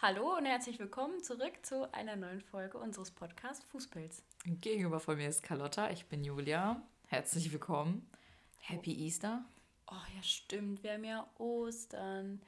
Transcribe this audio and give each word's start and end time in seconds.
Hallo 0.00 0.36
und 0.36 0.46
herzlich 0.46 0.78
willkommen 0.78 1.24
zurück 1.24 1.54
zu 1.62 1.92
einer 1.92 2.14
neuen 2.14 2.40
Folge 2.40 2.78
unseres 2.78 3.10
Podcasts 3.10 3.64
Fußpilz. 3.64 4.22
Gegenüber 4.44 5.00
von 5.00 5.16
mir 5.16 5.28
ist 5.28 5.42
Carlotta, 5.42 5.90
ich 5.90 6.06
bin 6.06 6.22
Julia. 6.22 6.80
Herzlich 7.08 7.50
willkommen. 7.50 8.08
Happy 8.58 8.92
Easter. 8.92 9.44
Oh 9.90 9.96
ja, 10.14 10.22
stimmt, 10.22 10.84
wir 10.84 10.92
haben 10.92 11.02
ja 11.02 11.28
Ostern. 11.38 12.40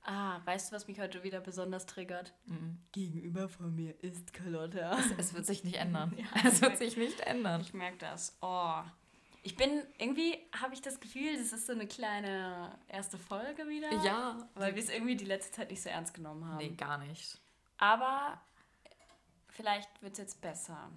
Ah, 0.00 0.40
weißt 0.46 0.70
du, 0.70 0.76
was 0.76 0.88
mich 0.88 0.98
heute 0.98 1.22
wieder 1.22 1.40
besonders 1.40 1.84
triggert? 1.84 2.32
Mhm. 2.46 2.78
Gegenüber 2.92 3.50
von 3.50 3.74
mir 3.74 4.02
ist 4.02 4.32
Carlotta. 4.32 4.98
Es, 4.98 5.12
es 5.18 5.34
wird 5.34 5.44
sich 5.44 5.64
nicht 5.64 5.76
ändern. 5.76 6.14
Ja, 6.16 6.48
es 6.48 6.62
wird 6.62 6.78
sich 6.78 6.96
nicht 6.96 7.20
ändern. 7.20 7.60
Ich 7.60 7.74
merke 7.74 7.98
das. 7.98 8.38
Oh. 8.40 8.80
Ich 9.48 9.56
bin, 9.56 9.82
irgendwie 9.96 10.38
habe 10.60 10.74
ich 10.74 10.82
das 10.82 11.00
Gefühl, 11.00 11.38
das 11.38 11.54
ist 11.54 11.66
so 11.66 11.72
eine 11.72 11.86
kleine 11.86 12.78
erste 12.86 13.16
Folge 13.16 13.66
wieder. 13.66 13.90
Ja. 14.04 14.36
Weil 14.54 14.74
wir 14.74 14.82
es 14.82 14.90
irgendwie 14.90 15.16
die 15.16 15.24
letzte 15.24 15.52
Zeit 15.52 15.70
nicht 15.70 15.82
so 15.82 15.88
ernst 15.88 16.12
genommen 16.12 16.44
haben. 16.44 16.58
Nee, 16.58 16.74
gar 16.76 16.98
nicht. 16.98 17.40
Aber 17.78 18.38
vielleicht 19.48 20.02
wird 20.02 20.12
es 20.12 20.18
jetzt 20.18 20.42
besser. 20.42 20.90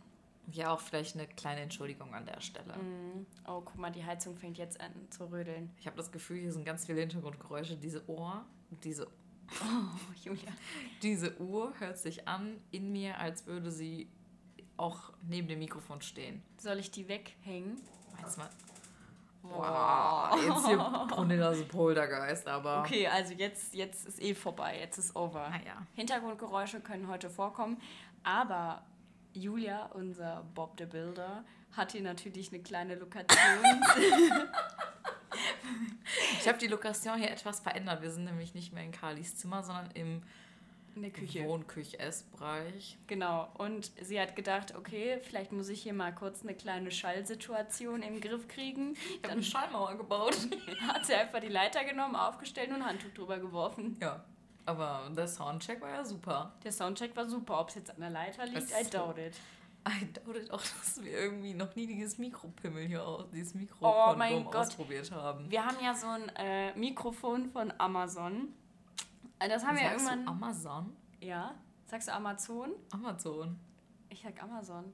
Ja, 0.52 0.74
auch 0.74 0.82
vielleicht 0.82 1.16
eine 1.16 1.28
kleine 1.30 1.62
Entschuldigung 1.62 2.14
an 2.14 2.26
der 2.26 2.42
Stelle. 2.42 2.76
Mm. 2.76 3.26
Oh, 3.48 3.62
guck 3.62 3.78
mal, 3.78 3.90
die 3.90 4.04
Heizung 4.04 4.36
fängt 4.36 4.58
jetzt 4.58 4.82
an 4.82 4.92
zu 5.12 5.32
rödeln. 5.32 5.74
Ich 5.80 5.88
habe 5.88 5.96
das 5.96 6.12
Gefühl, 6.12 6.42
hier 6.42 6.52
sind 6.52 6.66
ganz 6.66 6.86
viele 6.86 7.00
Hintergrundgeräusche. 7.00 7.78
Diese 7.78 8.06
Ohr, 8.10 8.44
diese, 8.84 9.08
Oh, 9.62 10.14
Julia. 10.22 10.52
diese 11.02 11.40
Uhr 11.40 11.74
hört 11.80 11.98
sich 11.98 12.28
an 12.28 12.60
in 12.72 12.92
mir, 12.92 13.18
als 13.18 13.46
würde 13.48 13.72
sie 13.72 14.10
auch 14.82 15.12
neben 15.28 15.48
dem 15.48 15.60
Mikrofon 15.60 16.02
stehen. 16.02 16.42
Soll 16.58 16.80
ich 16.80 16.92
die 16.92 17.08
weghängen? 17.08 17.82
Meinst 18.20 18.38
du 18.38 18.42
mal? 18.42 18.50
Boah, 19.44 20.38
jetzt 20.38 20.68
hier 20.68 20.78
Brunillas 21.08 21.64
Poltergeist, 21.64 22.48
aber. 22.48 22.82
Okay, 22.82 23.08
also 23.08 23.34
jetzt, 23.34 23.74
jetzt 23.74 24.06
ist 24.06 24.22
eh 24.22 24.36
vorbei, 24.36 24.80
jetzt 24.80 24.98
ist 24.98 25.16
over. 25.16 25.50
Naja. 25.50 25.86
Hintergrundgeräusche 25.96 26.80
können 26.80 27.08
heute 27.08 27.30
vorkommen, 27.30 27.82
aber 28.24 28.84
Julia, 29.34 29.88
unser 29.94 30.44
Bob 30.54 30.76
the 30.78 30.86
Builder, 30.86 31.44
hat 31.72 31.94
hier 31.94 32.02
natürlich 32.02 32.54
eine 32.54 32.62
kleine 32.62 32.96
Lokation. 32.96 33.40
Ich 36.40 36.48
habe 36.48 36.58
die 36.58 36.68
Lokation 36.68 37.18
hier 37.18 37.30
etwas 37.30 37.60
verändert. 37.60 38.02
Wir 38.02 38.12
sind 38.12 38.26
nämlich 38.26 38.54
nicht 38.54 38.74
mehr 38.74 38.84
in 38.84 38.92
Carlis 38.92 39.38
Zimmer, 39.38 39.64
sondern 39.64 39.92
im 39.92 40.24
in 40.96 41.02
der 41.04 41.12
Küche. 41.12 41.46
Wohnküche-Essbereich. 41.48 42.98
Genau, 43.08 43.50
und 43.58 43.92
sie 44.02 44.20
hat 44.20 44.36
gedacht, 44.36 44.76
okay, 44.76 45.20
vielleicht 45.24 45.52
muss 45.52 45.70
ich 45.70 45.82
hier 45.84 45.94
mal 45.94 46.14
kurz 46.14 46.42
eine 46.44 46.54
kleine 46.56 46.92
Schallsituation 46.92 48.02
im 48.02 48.20
Griff 48.22 48.48
kriegen. 48.48 48.94
Ich 48.94 49.20
habe 49.24 49.34
eine 49.34 49.44
Schallmauer 49.44 49.96
gebaut. 49.98 50.38
hat 50.88 51.06
sie 51.06 51.14
einfach 51.14 51.40
die 51.40 51.48
Leiter 51.48 51.84
genommen, 51.84 52.16
aufgestellt 52.16 52.70
und 52.70 52.76
ein 52.78 52.86
Handtuch 52.86 53.14
drüber 53.14 53.40
geworfen. 53.40 53.98
Ja. 54.02 54.24
Aber 54.66 55.10
der 55.16 55.28
Soundcheck 55.28 55.82
war 55.82 55.90
ja 55.90 56.06
super. 56.06 56.54
Der 56.64 56.72
Soundcheck 56.72 57.16
war 57.16 57.28
super, 57.28 57.60
ob 57.60 57.70
es 57.70 57.76
jetzt 57.76 57.90
an 57.90 58.00
der 58.00 58.12
Leiter 58.12 58.46
liegt, 58.46 58.72
Das 58.72 58.88
I 58.88 58.90
doubt 58.90 59.18
it. 59.18 59.34
I 59.88 60.06
doubted 60.14 60.52
auch, 60.52 60.62
dass 60.62 61.04
wir 61.04 61.12
irgendwie 61.12 61.56
noch 61.56 61.76
nie 61.76 61.88
dieses 61.88 62.20
Mikropimmel 62.20 62.86
hier 62.88 63.04
aus, 63.04 63.26
dieses 63.34 63.56
Oh 63.56 63.58
Mikrokondom 63.58 64.18
mein 64.20 64.44
Gott. 64.46 64.56
ausprobiert 64.56 65.12
haben. 65.12 65.50
Wir 65.50 65.66
haben 65.66 65.78
ja 65.84 65.96
so 65.96 66.08
ein 66.08 66.30
äh, 66.36 66.78
Mikrofon 66.78 67.50
von 67.50 67.74
Amazon. 67.80 68.54
Das 69.50 69.66
haben 69.66 69.76
wir 69.78 69.84
Sagst 69.84 70.06
irgendwann. 70.06 70.26
du 70.26 70.32
Amazon? 70.32 70.96
ja. 71.20 71.56
Sagst 71.86 72.08
du 72.08 72.14
Amazon? 72.14 72.72
Amazon. 72.92 73.60
Ich 74.10 74.22
sag 74.22 74.42
Amazon. 74.42 74.94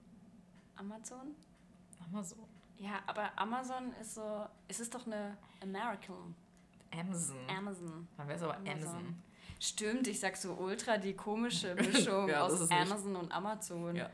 Amazon? 0.76 1.36
Amazon. 2.12 2.40
Ja, 2.80 3.00
aber 3.06 3.30
Amazon 3.38 3.94
ist 4.02 4.16
so. 4.16 4.46
Es 4.68 4.80
ist 4.80 4.94
doch 4.96 5.06
eine 5.06 5.38
American. 5.62 6.34
Amazon. 6.92 7.38
Amazon. 7.50 8.08
Dann 8.18 8.28
wäre 8.28 8.38
es 8.38 8.44
aber 8.44 8.56
Amazon. 8.58 8.74
Amazon. 8.90 9.24
Stimmt, 9.60 10.08
ich 10.08 10.20
sag 10.20 10.38
so 10.38 10.54
ultra 10.54 10.98
die 10.98 11.14
komische 11.16 11.76
Mischung 11.76 12.28
Ja, 12.30 12.42
aus 12.46 12.54
ist 12.62 12.70
nicht- 12.70 12.82
Amazon 12.82 13.16
und 13.16 13.32
Amazon. 13.32 13.96
Ja. 13.96 14.10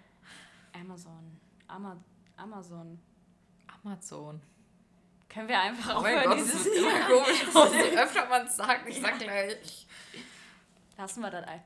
Amazon. 0.73 1.37
Ama 1.67 1.95
Amazon. 2.37 2.99
Amazon. 3.83 4.41
Können 5.33 5.47
wir 5.47 5.59
einfach 5.59 5.95
Oh 5.95 5.97
aufhören, 5.99 6.25
Gott, 6.25 6.37
dieses 6.37 6.65
ist 6.65 6.75
immer 6.75 6.99
komisch. 7.07 7.73
Je 7.73 7.97
öfter 7.97 8.27
man 8.27 8.45
es 8.45 8.55
sagt, 8.55 8.87
ich 8.87 9.01
sag 9.01 9.17
gleich. 9.17 9.87
Lassen 10.97 11.21
wir 11.21 11.31
das 11.31 11.47
ein. 11.47 11.61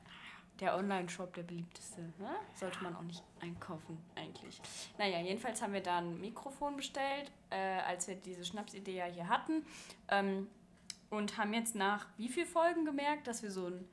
Der 0.60 0.74
Online-Shop, 0.74 1.34
der 1.34 1.42
beliebteste. 1.42 2.00
Ne? 2.00 2.34
Sollte 2.54 2.82
man 2.82 2.96
auch 2.96 3.02
nicht 3.02 3.22
einkaufen, 3.40 3.98
eigentlich. 4.16 4.60
Naja, 4.96 5.20
jedenfalls 5.20 5.60
haben 5.60 5.74
wir 5.74 5.82
da 5.82 5.98
ein 5.98 6.18
Mikrofon 6.20 6.76
bestellt, 6.76 7.30
äh, 7.50 7.80
als 7.80 8.08
wir 8.08 8.16
diese 8.16 8.44
Schnapsidee 8.44 8.96
ja 8.96 9.04
hier 9.04 9.28
hatten. 9.28 9.64
Ähm, 10.08 10.48
und 11.10 11.36
haben 11.36 11.52
jetzt 11.52 11.74
nach 11.74 12.06
wie 12.16 12.28
vielen 12.28 12.46
Folgen 12.46 12.84
gemerkt, 12.84 13.26
dass 13.26 13.42
wir 13.42 13.50
so 13.50 13.66
ein 13.66 13.88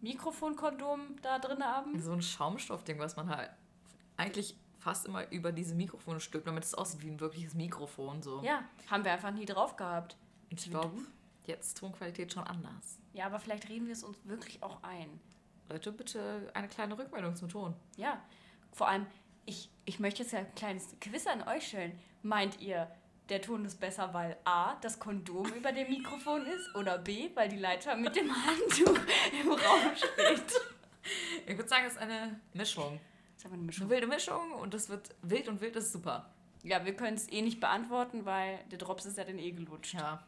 Mikrofonkondom 0.00 1.16
da 1.22 1.38
drin 1.38 1.64
haben? 1.64 2.00
So 2.00 2.12
ein 2.12 2.22
Schaumstoffding, 2.22 2.98
was 2.98 3.16
man 3.16 3.34
halt 3.34 3.50
eigentlich 4.16 4.56
fast 4.82 5.06
immer 5.06 5.30
über 5.30 5.52
diese 5.52 5.74
Mikrofone 5.74 6.20
stülpt, 6.20 6.46
damit 6.46 6.64
es 6.64 6.74
aussieht 6.74 7.02
wie 7.02 7.10
ein 7.10 7.20
wirkliches 7.20 7.54
Mikrofon. 7.54 8.22
So. 8.22 8.42
Ja, 8.42 8.64
haben 8.90 9.04
wir 9.04 9.12
einfach 9.12 9.30
nie 9.30 9.44
drauf 9.44 9.76
gehabt. 9.76 10.16
Ich 10.50 10.68
glaube, 10.68 10.98
jetzt 11.44 11.68
ist 11.68 11.78
Tonqualität 11.78 12.32
schon 12.32 12.44
anders. 12.44 12.98
Ja, 13.12 13.26
aber 13.26 13.38
vielleicht 13.38 13.68
reden 13.68 13.86
wir 13.86 13.92
es 13.92 14.02
uns 14.02 14.18
wirklich 14.24 14.62
auch 14.62 14.82
ein. 14.82 15.20
Leute, 15.68 15.92
bitte 15.92 16.50
eine 16.54 16.68
kleine 16.68 16.98
Rückmeldung 16.98 17.36
zum 17.36 17.48
Ton. 17.48 17.74
Ja, 17.96 18.20
vor 18.72 18.88
allem, 18.88 19.06
ich, 19.46 19.70
ich 19.84 20.00
möchte 20.00 20.22
jetzt 20.22 20.32
ja 20.32 20.40
ein 20.40 20.54
kleines 20.54 20.96
Quiz 21.00 21.26
an 21.26 21.46
euch 21.46 21.68
stellen. 21.68 21.98
Meint 22.22 22.60
ihr, 22.60 22.90
der 23.28 23.40
Ton 23.40 23.64
ist 23.64 23.78
besser, 23.78 24.12
weil 24.12 24.36
A, 24.44 24.74
das 24.80 24.98
Kondom 24.98 25.46
über 25.54 25.72
dem 25.72 25.88
Mikrofon 25.88 26.44
ist 26.44 26.74
oder 26.74 26.98
B, 26.98 27.30
weil 27.34 27.48
die 27.48 27.56
Leiter 27.56 27.96
mit 27.96 28.16
dem 28.16 28.30
Handtuch 28.30 28.98
im 29.40 29.52
Raum 29.52 29.96
steht? 29.96 30.60
Ich 31.46 31.56
würde 31.56 31.68
sagen, 31.68 31.84
es 31.86 31.94
ist 31.94 31.98
eine 31.98 32.40
Mischung. 32.52 33.00
Das 33.42 33.50
ist 33.50 33.52
einfach 33.52 33.54
eine 33.54 33.62
Eine 33.62 33.66
Mischung. 33.66 33.90
wilde 33.90 34.06
Mischung 34.06 34.52
und 34.60 34.74
es 34.74 34.88
wird 34.88 35.10
wild 35.22 35.48
und 35.48 35.60
wild 35.60 35.76
ist 35.76 35.92
super. 35.92 36.30
Ja, 36.62 36.84
wir 36.84 36.94
können 36.94 37.16
es 37.16 37.28
eh 37.30 37.42
nicht 37.42 37.58
beantworten, 37.60 38.24
weil 38.24 38.58
der 38.70 38.78
Drops 38.78 39.04
ist 39.06 39.18
ja 39.18 39.24
dann 39.24 39.38
eh 39.38 39.50
gelutscht. 39.50 39.94
Ja. 39.94 40.22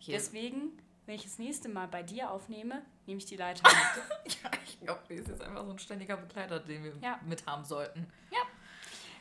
Hier. 0.00 0.16
Deswegen, 0.16 0.72
wenn 1.06 1.14
ich 1.14 1.22
das 1.22 1.38
nächste 1.38 1.68
Mal 1.68 1.86
bei 1.86 2.02
dir 2.02 2.30
aufnehme, 2.30 2.82
nehme 3.06 3.18
ich 3.18 3.26
die 3.26 3.36
Leiter 3.36 3.62
mit. 4.24 4.34
ja, 4.42 4.50
ich 4.64 4.80
glaube, 4.80 5.00
das 5.08 5.18
ist 5.18 5.28
jetzt 5.28 5.42
einfach 5.42 5.64
so 5.64 5.70
ein 5.72 5.78
ständiger 5.78 6.16
Begleiter, 6.16 6.58
den 6.60 6.82
wir 6.82 6.92
Ja. 7.00 7.20
mit 7.26 7.46
haben 7.46 7.64
sollten. 7.64 8.06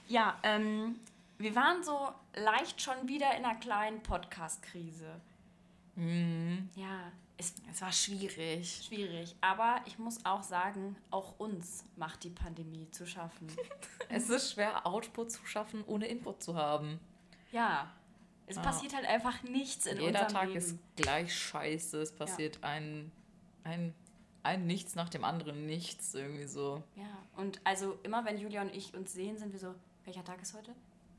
Ja, 0.07 0.39
ähm, 0.41 0.99
wir 1.37 1.55
waren 1.55 1.83
so 1.83 2.09
leicht 2.35 2.81
schon 2.81 3.07
wieder 3.07 3.37
in 3.37 3.45
einer 3.45 3.59
kleinen 3.59 4.01
Podcast-Krise. 4.01 5.21
Mhm. 5.95 6.67
Ja, 6.75 7.11
ist 7.39 7.57
Es 7.71 7.81
war 7.81 7.91
schwierig. 7.91 8.83
schwierig. 8.87 9.35
Aber 9.41 9.81
ich 9.85 9.97
muss 9.97 10.23
auch 10.25 10.43
sagen, 10.43 10.95
auch 11.09 11.39
uns 11.39 11.83
macht 11.95 12.23
die 12.23 12.29
Pandemie 12.29 12.89
zu 12.91 13.05
schaffen. 13.07 13.47
Es 14.11 14.27
ist 14.29 14.53
schwer, 14.53 14.85
Output 14.87 15.31
zu 15.31 15.45
schaffen, 15.45 15.83
ohne 15.85 16.07
Input 16.07 16.41
zu 16.41 16.55
haben. 16.55 16.99
Ja, 17.51 17.91
es 18.47 18.55
Ja. 18.55 18.63
passiert 18.63 18.95
halt 18.95 19.05
einfach 19.05 19.43
nichts 19.43 19.85
in 19.85 19.97
Jeder 19.99 20.07
unserem 20.21 20.27
Tag 20.29 20.45
Leben. 20.47 20.57
ist 20.57 20.77
gleich 20.95 21.35
scheiße. 21.35 22.01
Es 22.01 22.11
passiert 22.15 22.63
ein, 22.63 23.11
ein, 23.63 23.93
ein 24.41 24.65
Nichts 24.65 24.95
nach 24.95 25.09
dem 25.09 25.23
anderen 25.23 25.67
Nichts 25.67 26.15
irgendwie 26.15 26.47
so. 26.47 26.81
Ja, 26.95 27.05
und 27.37 27.61
also 27.63 27.99
immer 28.03 28.25
wenn 28.25 28.39
Julia 28.39 28.61
und 28.63 28.75
ich 28.75 28.95
uns 28.95 29.13
sehen, 29.13 29.37
sind 29.37 29.51
wir 29.53 29.59
so, 29.59 29.75
welcher 30.05 30.23
Tag 30.23 30.41
ist 30.41 30.55
heute? 30.55 30.71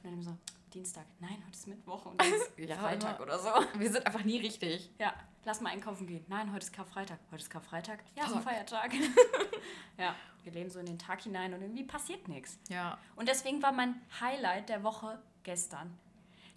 Und 0.02 0.10
dann 0.10 0.22
so, 0.22 0.36
Dienstag. 0.74 1.04
Nein, 1.20 1.36
heute 1.46 1.56
ist 1.56 1.66
Mittwoch 1.68 2.06
und 2.06 2.20
dann 2.20 2.32
ist 2.32 2.50
Ja, 2.58 2.76
Freitag 2.76 3.16
immer. 3.20 3.26
oder 3.26 3.38
so. 3.38 3.50
Wir 3.78 3.90
sind 3.92 4.04
einfach 4.04 4.24
nie 4.24 4.38
richtig. 4.38 4.90
Ja, 4.98 5.14
lass 5.44 5.60
mal 5.60 5.70
einkaufen 5.70 6.06
gehen. 6.06 6.24
Nein, 6.28 6.52
heute 6.52 6.64
ist 6.66 6.72
Karfreitag. 6.72 7.18
Heute 7.30 7.42
ist 7.42 7.50
Karfreitag. 7.50 8.00
Ja, 8.16 8.24
ist 8.26 8.34
ein. 8.34 8.42
Feiertag. 8.42 8.92
ja, 9.98 10.14
wir 10.44 10.52
leben 10.52 10.70
so 10.70 10.78
in 10.78 10.86
den 10.86 10.98
Tag 10.98 11.22
hinein 11.22 11.54
und 11.54 11.62
irgendwie 11.62 11.84
passiert 11.84 12.28
nichts. 12.28 12.58
Ja. 12.68 12.98
Und 13.16 13.28
deswegen 13.28 13.62
war 13.62 13.72
mein 13.72 14.00
Highlight 14.20 14.68
der 14.68 14.82
Woche 14.82 15.20
gestern. 15.42 15.96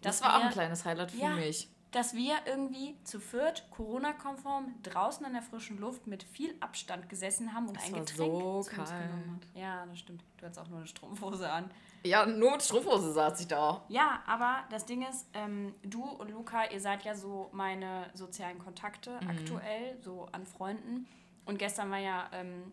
Das 0.01 0.21
war 0.21 0.37
auch 0.37 0.43
ein 0.45 0.51
kleines 0.51 0.83
Highlight 0.85 1.11
für 1.11 1.17
Ja. 1.17 1.29
mich. 1.29 1.69
Dass 1.93 2.13
wir 2.13 2.35
irgendwie 2.45 2.95
zu 3.03 3.19
viert, 3.19 3.65
Corona-konform, 3.71 4.73
draußen 4.83 5.25
an 5.25 5.33
der 5.33 5.41
frischen 5.41 5.77
Luft 5.79 6.07
mit 6.07 6.23
viel 6.23 6.55
Abstand 6.59 7.07
gesessen 7.09 7.53
haben 7.53 7.67
und 7.69 7.77
Es 7.77 7.85
ein 7.85 7.93
war 7.93 7.99
Getränk 8.01 8.17
so 8.33 8.39
zu 8.39 8.45
uns 8.57 8.69
kalt. 8.69 8.89
genommen 8.89 9.39
haben. 9.41 9.41
Ja, 9.53 9.85
das 9.85 9.99
stimmt. 9.99 10.23
Du 10.37 10.45
hattest 10.45 10.59
auch 10.59 10.67
nur 10.67 10.79
eine 10.79 10.87
Strumpfhose 10.87 11.49
an. 11.49 11.71
Ja, 12.03 12.25
nur 12.25 12.51
mit 12.51 12.61
Strumpfhose 12.63 13.13
saß 13.13 13.39
ich 13.39 13.47
da. 13.47 13.83
Ja, 13.87 14.21
aber 14.27 14.63
das 14.69 14.85
Ding 14.85 15.03
ist, 15.07 15.25
ähm, 15.33 15.73
du 15.83 16.03
und 16.03 16.31
Luca, 16.31 16.69
ihr 16.69 16.81
seid 16.81 17.03
ja 17.05 17.15
so 17.15 17.49
meine 17.53 18.09
sozialen 18.13 18.59
Kontakte 18.59 19.19
Mhm. 19.21 19.29
aktuell, 19.29 19.97
so 20.01 20.27
an 20.31 20.45
Freunden. 20.45 21.07
Und 21.45 21.59
gestern 21.59 21.91
war 21.91 21.99
ja 21.99 22.29
ähm, 22.33 22.71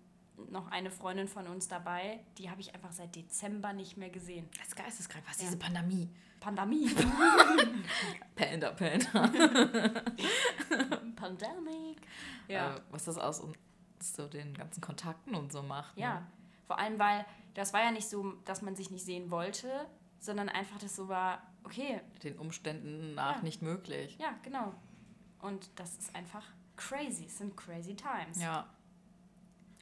noch 0.49 0.71
eine 0.71 0.91
Freundin 0.91 1.29
von 1.29 1.47
uns 1.47 1.69
dabei, 1.69 2.21
die 2.39 2.51
habe 2.51 2.61
ich 2.61 2.75
einfach 2.75 2.93
seit 2.93 3.15
Dezember 3.15 3.73
nicht 3.73 3.97
mehr 3.97 4.11
gesehen. 4.11 4.49
Das 4.59 4.69
ist 4.69 4.77
geisteskrank. 4.77 5.25
Was 5.29 5.39
Ja. 5.39 5.45
diese 5.45 5.59
Pandemie? 5.59 6.09
Pandemie. 6.41 6.89
Panda, 8.35 8.71
Panda. 8.73 9.31
Pandemic. 11.17 12.01
Ja. 12.49 12.77
Äh, 12.77 12.81
was 12.91 13.05
das 13.05 13.19
aus 13.19 13.41
uns 13.41 13.57
so 14.01 14.27
den 14.27 14.55
ganzen 14.55 14.81
Kontakten 14.81 15.35
und 15.35 15.53
so 15.53 15.63
macht. 15.63 15.97
ne? 15.97 16.03
Ja, 16.03 16.27
vor 16.67 16.79
allem, 16.79 16.99
weil 16.99 17.27
das 17.55 17.73
war 17.73 17.83
ja 17.83 17.91
nicht 17.91 18.09
so, 18.09 18.33
dass 18.45 18.63
man 18.63 18.75
sich 18.77 18.91
nicht 18.91 19.05
sehen 19.05 19.31
wollte, 19.31 19.69
sondern 20.19 20.49
einfach, 20.49 20.79
dass 20.79 20.97
so 20.97 21.09
war, 21.09 21.43
okay, 21.65 22.01
Den 22.23 22.39
Umständen 22.39 23.15
nach 23.15 23.37
Ja. 23.37 23.43
nicht 23.43 23.61
möglich. 23.63 24.17
ja, 24.19 24.35
genau. 24.43 24.75
Und 25.41 25.71
das 25.79 25.97
ist 25.99 26.15
einfach 26.15 26.45
crazy. 26.77 27.25
Es 27.27 27.39
sind 27.39 27.57
crazy 27.57 27.95
times. 27.95 28.41
Ja. 28.41 28.67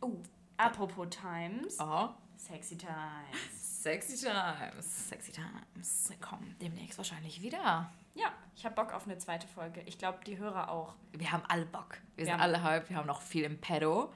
Oh, 0.00 0.16
apropos 0.56 1.08
Times. 1.10 1.76
Oh. 1.81 2.08
Sexy 2.38 2.76
Times. 2.79 3.82
Sexy 3.82 4.17
Times. 4.17 5.08
Sexy 5.08 5.32
Times 5.32 6.12
kommen 6.20 6.56
demnächst 6.61 6.96
wahrscheinlich 6.99 7.43
wieder. 7.43 7.90
Ja, 8.14 8.32
ich 8.56 8.64
habe 8.64 8.75
Bock 8.75 8.93
auf 8.93 9.05
eine 9.06 9.19
zweite 9.19 9.46
Folge. 9.46 9.82
Ich 9.87 9.99
glaube, 9.99 10.19
die 10.25 10.38
Hörer 10.38 10.70
auch. 10.70 10.94
Wir 11.12 11.31
haben 11.31 11.43
alle 11.49 11.67
Bock. 11.67 11.99
Wir, 12.17 12.17
Wir 12.17 12.25
sind 12.26 12.35
haben- 12.35 12.40
alle 12.40 12.62
hype. 12.62 12.88
Wir 12.88 12.96
haben 12.96 13.06
noch 13.06 13.20
viel 13.23 13.44
im 13.44 13.61
Pedo. 13.61 14.12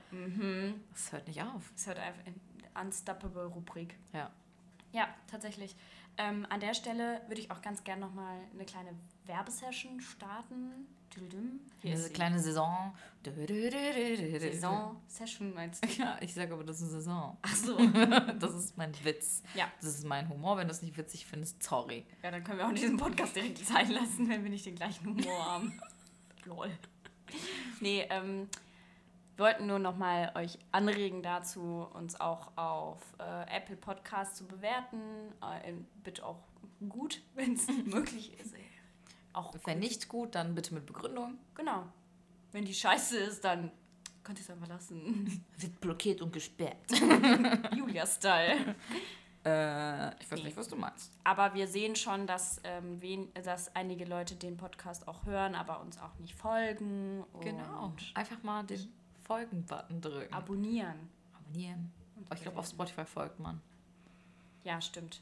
Das 0.93 1.13
hört 1.13 1.27
nicht 1.29 1.43
auf. 1.43 1.71
Es 1.77 1.87
hört 1.87 1.99
einfach 1.99 2.23
in 2.27 2.41
Unstoppable 2.81 3.45
Rubrik. 3.47 3.97
Ja. 4.13 4.31
Ja, 4.93 5.09
tatsächlich. 5.31 5.77
Ähm, 6.19 6.47
an 6.51 6.61
der 6.61 6.75
Stelle 6.75 7.23
würde 7.29 7.41
ich 7.41 7.51
auch 7.51 7.63
ganz 7.63 7.85
gern 7.85 8.01
nochmal 8.01 8.39
eine 8.53 8.65
kleine 8.65 8.95
Werbesession 9.27 10.01
starten. 10.01 10.87
Hier 11.83 11.95
ist 11.95 12.05
sie. 12.05 12.13
kleine 12.13 12.39
Saison. 12.39 12.95
Saison, 13.25 15.01
Session 15.07 15.55
meinst 15.55 15.85
du? 15.85 15.89
Ja, 16.03 16.17
ich 16.21 16.35
sage 16.35 16.53
aber, 16.55 16.65
das 16.65 16.77
ist 16.81 16.83
eine 16.85 16.93
Saison. 16.93 17.37
Ach 17.43 17.55
so. 17.55 17.77
Das 18.39 18.55
ist 18.55 18.77
mein 18.77 18.93
Witz. 19.05 19.43
Ja. 19.55 19.67
Das 19.81 19.91
ist 19.91 20.05
mein 20.05 20.29
Humor. 20.29 20.57
Wenn 20.57 20.67
du 20.67 20.73
es 20.73 20.83
nicht 20.83 20.97
witzig 20.97 21.27
findest, 21.27 21.63
sorry. 21.63 22.05
Ja, 22.23 22.31
dann 22.31 22.43
können 22.43 22.59
wir 22.59 22.67
auch 22.67 22.73
diesen 22.73 22.97
Podcast 22.97 23.37
direkt 23.37 23.59
sein 23.59 23.91
lassen, 23.91 24.29
wenn 24.29 24.43
wir 24.43 24.51
nicht 24.51 24.67
den 24.67 24.75
gleichen 24.75 25.07
Humor 25.07 25.45
haben. 25.47 25.81
Lol. 26.45 26.71
Nee, 27.81 28.07
ähm, 28.11 28.49
wir 29.37 29.47
wollten 29.47 29.67
nur 29.67 29.79
nochmal 29.79 30.33
euch 30.35 30.59
anregen 30.73 31.23
dazu, 31.23 31.87
uns 31.95 32.21
auch 32.21 32.57
auf 32.57 32.99
äh, 33.19 33.57
Apple 33.57 33.77
Podcast 33.77 34.37
zu 34.37 34.47
bewerten. 34.47 35.01
Äh, 35.41 35.73
bitte 36.03 36.25
auch 36.27 36.43
gut, 36.89 37.23
wenn 37.35 37.55
es 37.55 37.67
möglich 37.87 38.39
ist. 38.41 38.55
Auch 39.33 39.55
Wenn 39.65 39.79
nicht 39.79 40.09
gut, 40.09 40.35
dann 40.35 40.55
bitte 40.55 40.75
mit 40.75 40.87
Begründung. 40.87 41.39
Genau. 41.55 41.85
Wenn 42.53 42.65
die 42.65 42.75
scheiße 42.75 43.17
ist, 43.17 43.45
dann 43.45 43.71
könnt 44.23 44.39
ihr 44.39 44.43
es 44.43 44.51
einfach 44.51 44.69
lassen. 44.69 45.45
Wird 45.57 45.81
blockiert 45.81 46.21
und 46.21 46.33
gesperrt. 46.33 46.77
Julia-Style. 47.75 48.75
Äh, 49.45 50.23
ich 50.23 50.31
weiß 50.31 50.43
nicht, 50.45 50.57
was 50.57 50.69
du 50.69 50.77
meinst. 50.77 51.11
Aber 51.25 51.55
wir 51.55 51.67
sehen 51.67 51.97
schon, 51.97 52.27
dass, 52.27 52.61
ähm, 52.65 53.01
wen, 53.01 53.33
dass 53.35 53.75
einige 53.75 54.05
Leute 54.05 54.37
den 54.37 54.57
Podcast 54.57 55.09
auch 55.09 55.25
hören, 55.25 55.55
aber 55.55 55.81
uns 55.81 55.99
auch 55.99 56.17
nicht 56.19 56.35
folgen. 56.35 57.25
Genau. 57.41 57.87
Und 57.87 58.13
Einfach 58.15 58.43
mal 58.43 58.63
den 58.65 58.93
Folgen-Button 59.25 60.01
drücken. 60.01 60.33
abonnieren. 60.33 61.09
Abonnieren. 61.35 61.93
Aber 62.27 62.37
ich 62.37 62.43
glaube, 62.43 62.59
auf 62.59 62.69
Spotify 62.69 63.05
folgt 63.05 63.41
man. 63.41 63.61
Ja, 64.63 64.81
stimmt. 64.81 65.21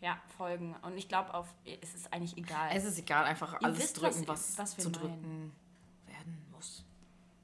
Ja, 0.00 0.20
folgen. 0.36 0.74
Und 0.82 0.96
ich 0.96 1.08
glaube, 1.08 1.32
auf 1.34 1.48
es 1.64 1.94
ist 1.94 2.12
eigentlich 2.12 2.36
egal. 2.36 2.70
Es 2.72 2.84
ist 2.84 2.98
egal, 2.98 3.24
einfach 3.24 3.54
alles 3.62 3.78
wisst, 3.78 4.00
drücken, 4.00 4.28
was- 4.28 4.58
was, 4.58 4.76
zu 4.76 4.90
meinen. 4.90 4.92
drücken 5.00 5.52
werden 6.06 6.46
muss. 6.52 6.84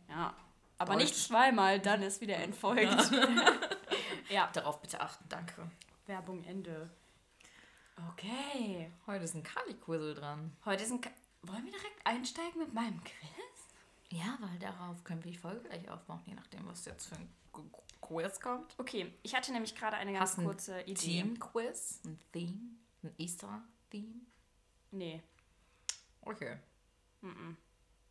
ja. 0.08 0.34
Aber 0.78 0.94
Deutsch. 0.94 1.04
nicht 1.04 1.16
zweimal, 1.16 1.78
dann 1.78 2.02
ist 2.02 2.20
wieder 2.20 2.36
entfolgt. 2.38 3.12
ja, 4.30 4.50
Darauf 4.52 4.80
bitte 4.82 5.00
achten, 5.00 5.24
danke. 5.28 5.70
Werbung 6.06 6.42
Ende. 6.44 6.90
Okay. 8.10 8.90
Heute 9.06 9.24
ist 9.24 9.34
ein 9.34 9.42
Kali-Quizzle 9.44 10.14
dran. 10.14 10.52
Heute 10.64 10.82
ist 10.82 10.90
ein. 10.90 11.00
Ka 11.00 11.10
Wollen 11.42 11.64
wir 11.64 11.72
direkt 11.72 12.04
einsteigen 12.04 12.58
mit 12.60 12.72
meinem 12.74 13.02
Quiz? 13.02 13.68
Ja, 14.10 14.36
weil 14.40 14.58
darauf 14.60 15.02
können 15.04 15.22
wir 15.24 15.32
die 15.32 15.38
Folge 15.38 15.68
gleich 15.68 15.88
aufmachen, 15.90 16.22
je 16.26 16.34
nachdem, 16.34 16.66
was 16.68 16.84
jetzt 16.84 17.06
für 17.08 17.16
ein 17.16 17.28
Quiz 18.02 18.38
kommt. 18.40 18.74
Okay, 18.78 19.10
ich 19.22 19.34
hatte 19.34 19.50
nämlich 19.52 19.74
gerade 19.74 19.96
eine 19.96 20.12
ganz 20.12 20.32
Hast 20.32 20.38
ein 20.40 20.44
kurze 20.44 20.80
Idee. 20.82 20.94
Team-Quiz, 20.94 22.00
ein 22.04 22.18
Theme, 22.32 22.58
ein 23.02 23.14
Easter-Theme. 23.16 24.20
Nee, 24.90 25.22
Okay. 26.20 26.58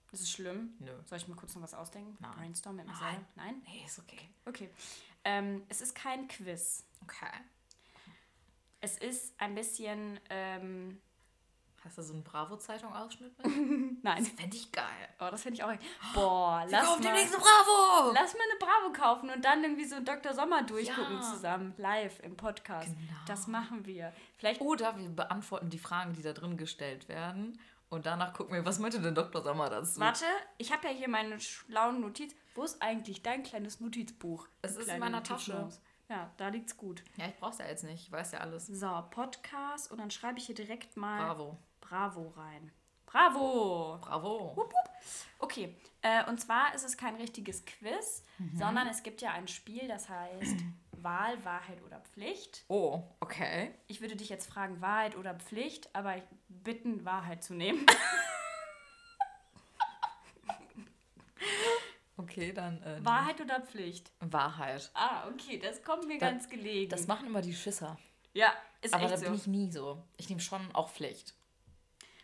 das 0.10 0.22
ist 0.22 0.32
schlimm. 0.32 0.74
Nö. 0.80 0.92
Soll 1.06 1.18
ich 1.20 1.28
mir 1.28 1.36
kurz 1.36 1.54
noch 1.56 1.62
was 1.62 1.74
ausdenken? 1.76 2.18
Nein. 2.20 2.32
Brainstorm 2.32 2.76
mit 2.78 2.86
mir 2.88 2.92
Nein. 2.94 3.00
selber? 3.14 3.26
Nein? 3.36 3.62
Nee, 3.68 3.84
ist 3.86 4.00
okay. 4.00 4.30
Okay. 4.46 4.70
Ähm, 5.24 5.64
es 5.70 5.82
ist 5.82 5.94
kein 5.94 6.28
Quiz. 6.28 6.84
Okay. 7.04 7.32
Es 8.80 8.98
ist 8.98 9.34
ein 9.40 9.54
bisschen. 9.54 10.20
Ähm, 10.32 11.00
Hast 11.84 11.98
du 11.98 12.04
so 12.04 12.14
einen 12.14 12.24
Bravo-Zeitung-Ausschnitt 12.24 13.38
mit? 13.44 14.04
nein. 14.04 14.24
Fände 14.26 14.56
ich 14.56 14.72
geil. 14.72 14.86
Oh, 15.20 15.28
das 15.32 15.42
finde 15.42 15.56
ich 15.56 15.64
auch. 15.64 15.74
Boah, 16.14 16.66
lass 16.70 16.86
Kauf 16.86 17.00
mal, 17.00 17.04
demnächst 17.04 17.34
eine 17.34 17.44
Bravo! 17.44 18.12
lass 18.14 18.34
mal 18.34 18.44
eine 18.50 18.60
Bravo 18.60 18.94
kaufen 18.94 19.30
und 19.32 19.44
dann 19.44 19.64
irgendwie 19.64 19.86
so 19.86 20.00
Dr. 20.00 20.34
Sommer 20.34 20.64
durchgucken 20.64 21.16
Ja. 21.16 21.22
zusammen, 21.22 21.74
live 21.78 22.20
im 22.22 22.38
Podcast. 22.38 22.88
Genau. 22.88 23.20
Das 23.26 23.48
machen 23.48 23.86
wir. 23.86 24.14
Vielleicht. 24.38 24.62
Oder 24.62 24.96
wir 24.98 25.10
beantworten 25.10 25.70
die 25.70 25.80
Fragen, 25.80 26.14
die 26.14 26.22
da 26.22 26.34
drin 26.34 26.56
gestellt 26.58 27.10
werden. 27.10 27.60
Und 27.90 28.06
danach 28.06 28.34
gucken 28.34 28.54
wir, 28.54 28.66
was 28.66 28.80
meinte 28.80 29.02
denn 29.02 29.16
Dr. 29.16 29.42
Sommer 29.44 29.70
dazu? 29.70 30.00
Warte, 30.00 30.24
ich 30.58 30.72
habe 30.72 30.88
ja 30.88 30.94
hier 30.94 31.10
meine 31.10 31.40
schlauen 31.42 32.00
Notiz. 32.00 32.34
Wo 32.56 32.64
ist 32.64 32.82
eigentlich 32.82 33.22
dein 33.22 33.44
kleines 33.44 33.80
Notizbuch? 33.80 34.48
Es 34.62 34.78
ist 34.78 34.88
in 34.88 35.00
meiner 35.00 35.24
Tasche. 35.24 35.68
Ja, 36.10 36.30
da 36.38 36.50
liegt's 36.50 36.76
gut. 36.76 37.04
Ja, 37.16 37.28
ich 37.28 37.36
brauch's 37.38 37.58
ja 37.58 37.66
jetzt 37.68 37.84
nicht. 37.86 38.04
Ich 38.08 38.12
weiß 38.12 38.34
ja 38.34 38.40
alles. 38.40 38.68
So, 38.68 39.04
Podcast 39.12 39.92
und 39.92 39.98
dann 39.98 40.12
schreibe 40.12 40.40
ich 40.40 40.46
hier 40.46 40.56
direkt 40.56 40.98
mal 40.98 41.26
Bravo. 41.26 41.58
Bravo 41.92 42.30
rein. 42.38 42.72
Bravo! 43.06 43.98
Bravo. 44.00 44.70
Okay, 45.40 45.76
äh, 46.02 46.24
und 46.30 46.40
zwar 46.40 46.74
ist 46.74 46.86
es 46.86 46.96
kein 46.96 47.16
richtiges 47.16 47.66
Quiz, 47.66 48.24
Mhm. 48.38 48.58
sondern 48.58 48.88
es 48.88 49.04
gibt 49.04 49.22
ja 49.22 49.32
ein 49.34 49.50
Spiel, 49.50 49.90
das 49.90 50.08
heißt 50.08 50.56
Wahl, 50.94 51.44
Wahrheit 51.44 51.84
oder 51.86 52.00
Pflicht. 52.00 52.64
Oh, 52.70 53.04
okay. 53.20 53.74
Ich 53.88 54.00
würde 54.00 54.16
dich 54.16 54.30
jetzt 54.30 54.50
fragen, 54.50 54.80
Wahrheit 54.80 55.18
oder 55.18 55.34
Pflicht, 55.36 55.94
aber 55.94 56.16
ich 56.16 56.24
bitten, 56.48 57.04
Wahrheit 57.04 57.44
zu 57.44 57.56
nehmen. 57.56 57.86
Okay, 62.18 62.54
dann. 62.54 62.82
Äh, 62.84 63.04
Wahrheit 63.04 63.42
oder 63.42 63.60
Pflicht? 63.62 64.12
Wahrheit. 64.20 64.92
Ah, 64.94 65.28
okay, 65.28 65.58
das 65.58 65.84
kommt 65.84 66.08
mir 66.08 66.20
Da- 66.20 66.30
ganz 66.30 66.48
gelegen. 66.48 66.90
Das 66.92 67.08
machen 67.08 67.26
immer 67.28 67.42
die 67.42 67.54
Schisser. 67.54 67.98
ja, 68.34 68.54
ist 68.82 68.94
Aber 68.94 69.08
da 69.08 69.14
echt 69.16 69.24
bin 69.24 69.34
so. 69.34 69.40
ich 69.42 69.48
nie 69.48 69.72
so. 69.72 70.04
Ich 70.18 70.30
nehme 70.30 70.40
schon 70.40 70.62
auch 70.76 70.90
Pflicht. 70.92 71.34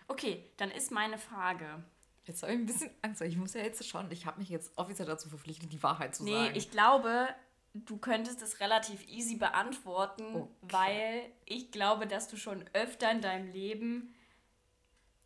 Okay, 0.07 0.43
dann 0.57 0.71
ist 0.71 0.91
meine 0.91 1.17
Frage. 1.17 1.83
Jetzt 2.25 2.43
habe 2.43 2.53
ich 2.53 2.59
ein 2.59 2.65
bisschen 2.65 2.89
Angst, 3.01 3.21
weil 3.21 3.29
ich 3.29 3.37
muss 3.37 3.53
ja 3.53 3.61
jetzt 3.61 3.85
schon, 3.87 4.11
ich 4.11 4.25
habe 4.25 4.39
mich 4.39 4.49
jetzt 4.49 4.71
offiziell 4.77 5.07
dazu 5.07 5.29
verpflichtet, 5.29 5.71
die 5.71 5.81
Wahrheit 5.83 6.15
zu 6.15 6.23
Nee, 6.23 6.33
sagen. 6.33 6.55
ich 6.55 6.71
glaube, 6.71 7.27
du 7.73 7.97
könntest 7.97 8.41
es 8.41 8.59
relativ 8.59 9.07
easy 9.07 9.35
beantworten, 9.35 10.35
Okay. 10.35 10.47
weil 10.61 11.31
ich 11.45 11.71
glaube, 11.71 12.07
dass 12.07 12.27
du 12.27 12.35
schon 12.37 12.65
öfter 12.73 13.11
in 13.11 13.21
deinem 13.21 13.51
Leben 13.51 14.13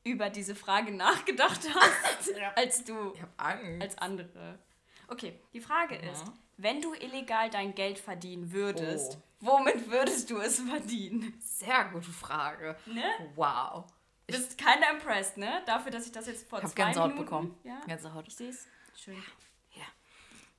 über 0.03 0.29
diese 0.29 0.55
Frage 0.55 0.91
nachgedacht 0.95 1.61
hast, 1.73 2.33
als 2.55 2.83
du 2.83 3.13
ich 3.13 3.21
habe 3.21 3.31
Angst. 3.37 3.81
als 3.81 3.97
andere. 3.97 4.59
Okay, 5.07 5.39
die 5.53 5.61
Frage 5.61 5.95
Ja. 6.03 6.11
ist, 6.11 6.25
wenn 6.57 6.81
du 6.81 6.93
illegal 6.93 7.49
dein 7.49 7.73
Geld 7.75 7.97
verdienen 7.99 8.51
würdest, 8.51 9.17
Oh. 9.43 9.57
womit 9.57 9.89
würdest 9.89 10.29
du 10.29 10.37
es 10.37 10.59
verdienen? 10.59 11.33
Sehr 11.41 11.85
gute 11.85 12.11
Frage. 12.11 12.77
Ne? 12.85 13.03
Wow. 13.35 13.85
Du 14.27 14.37
bist 14.37 14.57
keiner 14.57 14.91
impressed, 14.91 15.37
ne? 15.37 15.61
Dafür, 15.65 15.91
dass 15.91 16.05
ich 16.05 16.11
das 16.11 16.27
jetzt 16.27 16.47
vor 16.47 16.59
Ich 16.59 16.63
habe 16.65 16.73
zwei 16.75 16.93
Minuten... 17.07 17.17
bekommen. 17.17 17.59
Ja, 17.63 17.79
Gänsehaut. 17.85 18.27
ich 18.27 18.35
sehe 18.35 18.49
es. 18.49 18.67
Schön. 18.95 19.21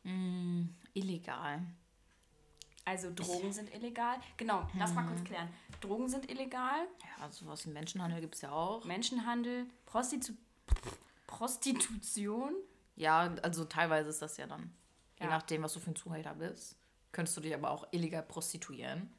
Mm, 0.05 0.71
illegal. 0.95 1.63
Also 2.85 3.13
Drogen 3.15 3.53
sind 3.53 3.73
illegal. 3.73 4.17
Genau, 4.37 4.69
lass 4.77 4.93
mal 4.95 5.03
Mhm. 5.05 5.09
kurz 5.11 5.23
klären. 5.25 5.49
Drogen 5.81 6.09
sind 6.09 6.29
illegal. 6.29 6.89
Ja, 7.21 7.31
sowas 7.31 7.65
wie 7.67 7.71
Menschenhandel 7.71 8.21
gibt 8.21 8.35
es 8.35 8.41
ja 8.41 8.51
auch. 8.51 8.85
Menschenhandel, 8.85 9.67
Prostitu 9.87 10.33
Prostitution. 11.29 12.55
Ja, 12.97 13.33
also 13.43 13.65
teilweise 13.65 14.11
ist 14.11 14.21
das 14.23 14.37
ja 14.39 14.47
dann. 14.49 14.75
Je 15.21 15.25
Ja. 15.27 15.31
nachdem, 15.31 15.63
was 15.63 15.73
du 15.75 15.79
für 15.81 15.93
ein 15.93 15.97
Zuhälter 15.97 16.35
bist. 16.35 16.77
Könntest 17.13 17.37
du 17.37 17.41
dich 17.41 17.55
aber 17.55 17.71
auch 17.71 17.87
illegal 17.93 18.23
prostituieren. 18.25 19.13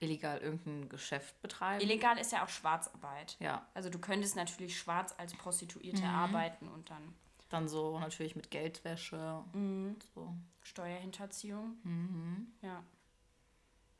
Illegal 0.00 0.38
irgendein 0.38 0.88
Geschäft 0.88 1.40
betreiben. 1.42 1.80
Illegal 1.82 2.18
ist 2.18 2.32
ja 2.32 2.42
auch 2.44 2.48
Schwarzarbeit. 2.48 3.36
ja, 3.38 3.66
Also 3.74 3.90
du 3.90 3.98
könntest 3.98 4.34
natürlich 4.34 4.78
schwarz 4.78 5.14
als 5.18 5.34
Prostituierte 5.34 6.02
Mhm. 6.02 6.08
arbeiten 6.14 6.68
und 6.68 6.90
dann 6.90 7.14
dann 7.50 7.66
so 7.68 7.98
natürlich 7.98 8.36
mit 8.36 8.50
Geldwäsche. 8.52 9.42
Mhm. 9.52 9.96
So. 10.14 10.32
Steuerhinterziehung. 10.62 11.76
Mhm. 11.82 12.46
Ja. 12.62 12.82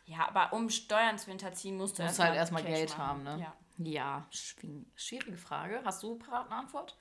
Ja, 0.07 0.29
aber 0.29 0.53
um 0.53 0.71
Steuern 0.71 1.19
zu 1.19 1.27
hinterziehen, 1.31 1.77
musst 1.77 1.99
du 1.99 2.03
Musst 2.03 2.11
erstmal 2.21 2.29
halt 2.29 2.37
erstmal 2.39 2.63
Geld 2.63 2.91
machen. 2.91 3.03
haben, 3.07 3.23
ne? 3.25 3.41
Ja. 3.41 3.55
Ja, 3.79 4.27
schwierige 4.95 5.37
Frage. 5.37 5.81
Hast 5.85 6.03
du 6.03 6.17
parat 6.17 6.47
eine 6.47 6.57
Antwort? 6.61 6.97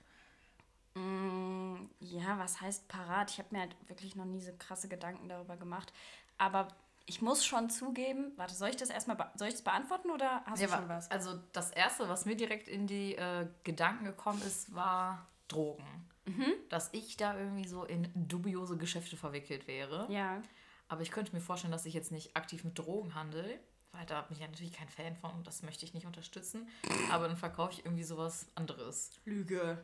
Mm, 0.96 1.86
ja, 2.00 2.38
was 2.40 2.62
heißt 2.62 2.88
parat? 2.88 3.32
Ich 3.32 3.38
habe 3.40 3.50
mir 3.52 3.60
halt 3.62 3.76
wirklich 3.88 4.16
noch 4.16 4.26
nie 4.26 4.42
so 4.42 4.52
krasse 4.58 4.88
Gedanken 4.88 5.30
darüber 5.30 5.56
gemacht. 5.58 5.94
Aber 6.38 6.68
ich 7.10 7.22
muss 7.22 7.44
schon 7.46 7.70
zugeben, 7.70 8.32
warte, 8.38 8.54
soll 8.54 8.70
ich 8.70 8.76
das 8.78 8.90
erstmal 8.90 9.18
soll 9.36 9.48
ich 9.48 9.56
das 9.56 9.64
beantworten 9.64 10.12
oder 10.12 10.44
hast 10.46 10.62
du 10.62 10.70
wa- 10.70 10.78
schon 10.78 10.88
was? 10.90 11.10
Also 11.12 11.40
das 11.54 11.72
Erste, 11.72 12.08
was 12.08 12.26
mir 12.26 12.36
direkt 12.36 12.68
in 12.68 12.86
die 12.88 13.16
äh, 13.16 13.48
Gedanken 13.64 14.06
gekommen 14.06 14.42
ist, 14.44 14.74
war 14.76 15.28
Drogen. 15.48 16.08
Mhm. 16.26 16.54
Dass 16.70 16.90
ich 16.94 17.18
da 17.18 17.36
irgendwie 17.38 17.68
so 17.68 17.84
in 17.84 18.12
dubiose 18.16 18.78
Geschäfte 18.78 19.18
verwickelt 19.18 19.68
wäre. 19.68 20.06
Ja. 20.12 20.42
Aber 20.88 21.02
ich 21.02 21.10
könnte 21.12 21.34
mir 21.36 21.42
vorstellen, 21.42 21.72
dass 21.72 21.86
ich 21.88 21.94
jetzt 21.96 22.12
nicht 22.12 22.38
aktiv 22.38 22.64
mit 22.64 22.78
Drogen 22.78 23.16
handel, 23.16 23.60
weil 23.92 24.06
da 24.06 24.22
bin 24.22 24.34
ich 24.36 24.42
ja 24.42 24.48
natürlich 24.48 24.74
kein 24.74 24.90
Fan 24.90 25.16
von 25.16 25.32
und 25.32 25.48
das 25.48 25.64
möchte 25.64 25.86
ich 25.86 25.96
nicht 25.96 26.06
unterstützen. 26.06 26.68
Aber 27.12 27.28
dann 27.28 27.38
verkaufe 27.38 27.74
ich 27.74 27.86
irgendwie 27.86 28.04
sowas 28.04 28.46
anderes. 28.56 29.12
Lüge. 29.26 29.84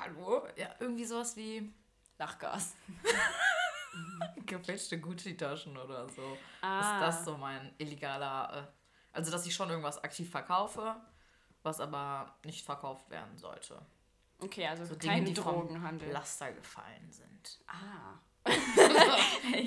Hallo? 0.00 0.46
Ja, 0.56 0.70
irgendwie 0.80 1.04
sowas 1.04 1.36
wie. 1.36 1.72
Lachgas. 2.18 2.74
gefälschte 4.46 5.00
Gucci-Taschen 5.00 5.76
oder 5.76 6.08
so. 6.08 6.36
Ah. 6.60 6.80
Ist 6.80 7.06
das 7.06 7.24
so 7.24 7.36
mein 7.36 7.72
illegaler, 7.78 8.68
äh, 8.68 9.16
also 9.16 9.30
dass 9.30 9.46
ich 9.46 9.54
schon 9.54 9.68
irgendwas 9.70 10.02
aktiv 10.02 10.30
verkaufe, 10.30 10.96
was 11.62 11.80
aber 11.80 12.36
nicht 12.44 12.64
verkauft 12.64 13.10
werden 13.10 13.36
sollte. 13.36 13.80
Okay, 14.38 14.66
also 14.66 14.84
So 14.84 14.94
Dinge, 14.96 15.14
kein 15.14 15.24
die 15.24 15.34
Drogenhandel. 15.34 16.08
vom 16.08 16.12
Laster 16.14 16.52
gefallen 16.52 17.10
sind. 17.10 17.58
Ah. 17.66 18.18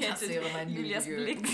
Das 0.09 0.27
wäre 0.27 0.50
mein 0.53 0.69
Julias. 0.69 1.05
Blick 1.05 1.45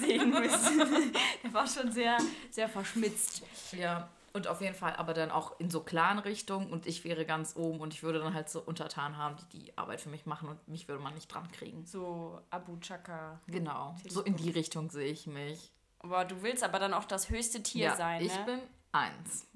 sehen 0.00 0.30
müssen. 0.30 1.12
Der 1.42 1.52
war 1.54 1.66
schon 1.66 1.90
sehr, 1.92 2.18
sehr 2.50 2.68
verschmitzt. 2.68 3.42
Ja, 3.72 4.08
und 4.36 4.46
auf 4.46 4.60
jeden 4.60 4.74
Fall 4.74 4.94
aber 4.96 5.14
dann 5.14 5.30
auch 5.30 5.58
in 5.58 5.70
so 5.70 5.80
klaren 5.80 6.18
Richtungen 6.18 6.70
und 6.70 6.86
ich 6.86 7.04
wäre 7.04 7.24
ganz 7.24 7.56
oben 7.56 7.80
und 7.80 7.94
ich 7.94 8.02
würde 8.02 8.20
dann 8.20 8.34
halt 8.34 8.48
so 8.48 8.60
Untertan 8.60 9.16
haben, 9.16 9.36
die 9.36 9.58
die 9.58 9.78
Arbeit 9.78 10.00
für 10.00 10.10
mich 10.10 10.26
machen 10.26 10.48
und 10.48 10.68
mich 10.68 10.86
würde 10.88 11.02
man 11.02 11.14
nicht 11.14 11.28
dran 11.28 11.50
kriegen. 11.50 11.84
So 11.86 12.40
Abu 12.50 12.76
Chaka. 12.78 13.40
Genau, 13.48 13.96
so 14.08 14.22
in 14.22 14.36
die 14.36 14.50
Richtung 14.50 14.90
sehe 14.90 15.10
ich 15.10 15.26
mich. 15.26 15.72
Aber 16.00 16.24
du 16.24 16.42
willst 16.42 16.62
aber 16.62 16.78
dann 16.78 16.94
auch 16.94 17.04
das 17.04 17.30
höchste 17.30 17.62
Tier 17.62 17.86
ja, 17.86 17.96
sein, 17.96 18.22
ich 18.22 18.36
ne? 18.36 18.44
bin 18.44 18.60
eins. 18.92 19.46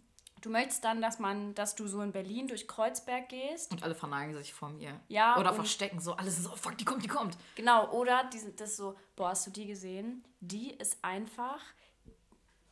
Du 0.40 0.48
möchtest 0.48 0.82
dann, 0.84 1.02
dass 1.02 1.18
man, 1.18 1.54
dass 1.54 1.74
du 1.74 1.86
so 1.86 2.00
in 2.00 2.12
Berlin 2.12 2.48
durch 2.48 2.66
Kreuzberg 2.66 3.28
gehst. 3.28 3.70
Und 3.72 3.82
alle 3.82 3.94
verneigen 3.94 4.34
sich 4.34 4.54
vor 4.54 4.70
mir. 4.70 4.98
Ja, 5.08 5.38
Oder 5.38 5.52
verstecken 5.52 6.00
so, 6.00 6.14
alles 6.14 6.38
ist 6.38 6.44
so, 6.44 6.50
oh 6.52 6.56
fuck, 6.56 6.78
die 6.78 6.86
kommt, 6.86 7.04
die 7.04 7.08
kommt. 7.08 7.36
Genau, 7.56 7.90
oder 7.92 8.24
die, 8.32 8.38
sind- 8.38 8.58
das 8.58 8.78
so, 8.78 8.96
boah, 9.16 9.28
hast 9.28 9.46
du 9.46 9.50
die 9.50 9.66
gesehen? 9.66 10.24
Die 10.40 10.70
ist 10.70 10.96
einfach 11.02 11.60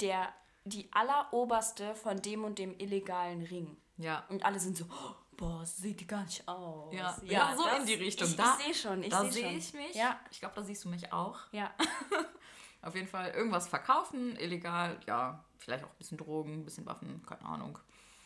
der, 0.01 0.33
die 0.69 0.91
alleroberste 0.93 1.95
von 1.95 2.21
dem 2.23 2.45
und 2.45 2.59
dem 2.59 2.75
illegalen 2.79 3.43
Ring. 3.43 3.77
Ja. 3.97 4.25
Und 4.29 4.45
alle 4.45 4.59
sind 4.61 4.77
so, 4.77 4.85
oh, 4.91 5.15
boah, 5.37 5.65
sieht 5.67 6.01
die 6.01 6.07
gar 6.07 6.25
nicht 6.25 6.47
aus. 6.49 6.95
Ja, 6.95 7.17
ja, 7.25 7.55
so 7.57 7.65
das- 7.65 7.81
in 7.81 7.87
die 7.87 7.95
Richtung. 7.95 8.29
Ich, 8.29 8.37
Da- 8.37 8.57
ich 8.59 8.65
sehe 8.65 8.75
schon, 8.75 9.03
ich 9.03 9.09
da 9.11 9.25
sehe 9.31 9.45
schon. 9.45 9.57
ich 9.59 9.73
mich. 9.75 9.95
Ja, 9.95 10.19
Ich 10.31 10.41
glaube, 10.41 10.55
da 10.55 10.63
siehst 10.63 10.85
du 10.85 10.89
mich 10.89 11.13
auch. 11.13 11.39
ja. 11.53 11.71
Auf 12.83 12.95
jeden 12.95 13.09
Fall 13.09 13.31
irgendwas 13.33 13.67
verkaufen, 13.67 14.37
illegal, 14.37 15.01
ja, 15.09 15.45
vielleicht 15.59 15.83
auch 15.83 15.89
ein 15.91 15.99
bisschen 15.99 16.17
Drogen, 16.17 16.61
ein 16.61 16.65
bisschen 16.65 16.87
Waffen, 16.87 17.21
keine 17.27 17.43
Ahnung. 17.45 17.77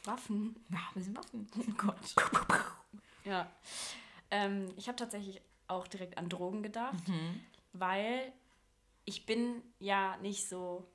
Waffen. 0.05 0.63
Ja, 0.69 0.77
ein 0.79 0.95
bisschen 0.95 1.17
Waffen. 1.17 1.49
Oh 1.57 1.73
Gott. 1.79 1.97
Ja. 3.25 3.51
Ähm, 4.31 4.71
ich 4.77 4.89
habe 4.89 4.97
tatsächlich 4.97 5.41
auch 5.69 5.87
direkt 5.89 6.19
an 6.19 6.29
Drogen 6.29 6.63
gedacht, 6.63 6.95
weil 7.73 8.31
ich 9.07 9.25
bin 9.25 9.63
ja 9.79 10.17
nicht 10.19 10.47
so, 10.49 10.87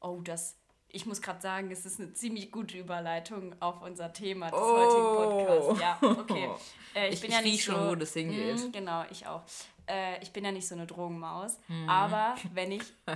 oh, 0.00 0.20
das, 0.22 0.56
ich 0.94 1.06
muss 1.06 1.20
gerade 1.20 1.40
sagen, 1.40 1.70
es 1.70 1.84
ist 1.84 2.00
eine 2.00 2.12
ziemlich 2.14 2.50
gute 2.52 2.78
Überleitung 2.78 3.54
auf 3.60 3.82
unser 3.82 4.12
Thema 4.12 4.50
des 4.50 4.58
Oh. 4.58 4.76
heutigen 4.76 5.46
Podcasts. 5.46 5.80
Ja, 5.80 5.98
okay. 6.02 6.48
Äh, 6.94 7.08
Ich- 7.12 7.20
bin 7.20 7.30
ich 7.30 7.36
ja 7.36 7.42
nicht 7.42 7.52
riech 7.54 7.64
schon, 7.64 7.74
so, 7.82 7.88
wo 7.90 7.94
das 7.96 8.12
hingeht. 8.12 8.68
Mm, 8.68 8.72
genau, 8.72 9.04
ich 9.10 9.26
auch. 9.26 9.42
Äh, 9.86 10.22
ich 10.22 10.30
bin 10.32 10.44
ja 10.44 10.52
nicht 10.52 10.66
so 10.66 10.74
eine 10.74 10.86
Drogenmaus, 10.86 11.58
Mhm. 11.68 11.88
aber 11.88 12.36
wenn 12.54 12.72
ich 12.72 12.82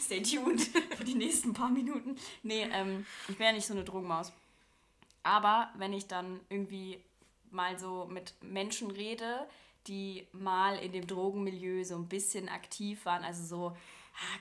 Stay 0.00 0.22
tuned 0.22 0.60
für 0.96 1.04
die 1.04 1.14
nächsten 1.14 1.52
paar 1.52 1.70
Minuten. 1.70 2.16
Nee, 2.42 2.66
ähm, 2.72 3.06
ich 3.28 3.36
bin 3.36 3.46
ja 3.46 3.52
nicht 3.52 3.66
so 3.66 3.74
eine 3.74 3.84
Drogenmaus. 3.84 4.32
Aber 5.22 5.70
wenn 5.76 5.92
ich 5.92 6.06
dann 6.06 6.40
irgendwie 6.48 6.98
mal 7.50 7.78
so 7.78 8.06
mit 8.10 8.34
Menschen 8.42 8.90
rede, 8.90 9.46
die 9.86 10.26
mal 10.32 10.76
in 10.78 10.92
dem 10.92 11.06
Drogenmilieu 11.06 11.84
so 11.84 11.96
ein 11.96 12.08
bisschen 12.08 12.48
aktiv 12.48 13.04
waren, 13.04 13.24
also 13.24 13.44
so, 13.44 13.76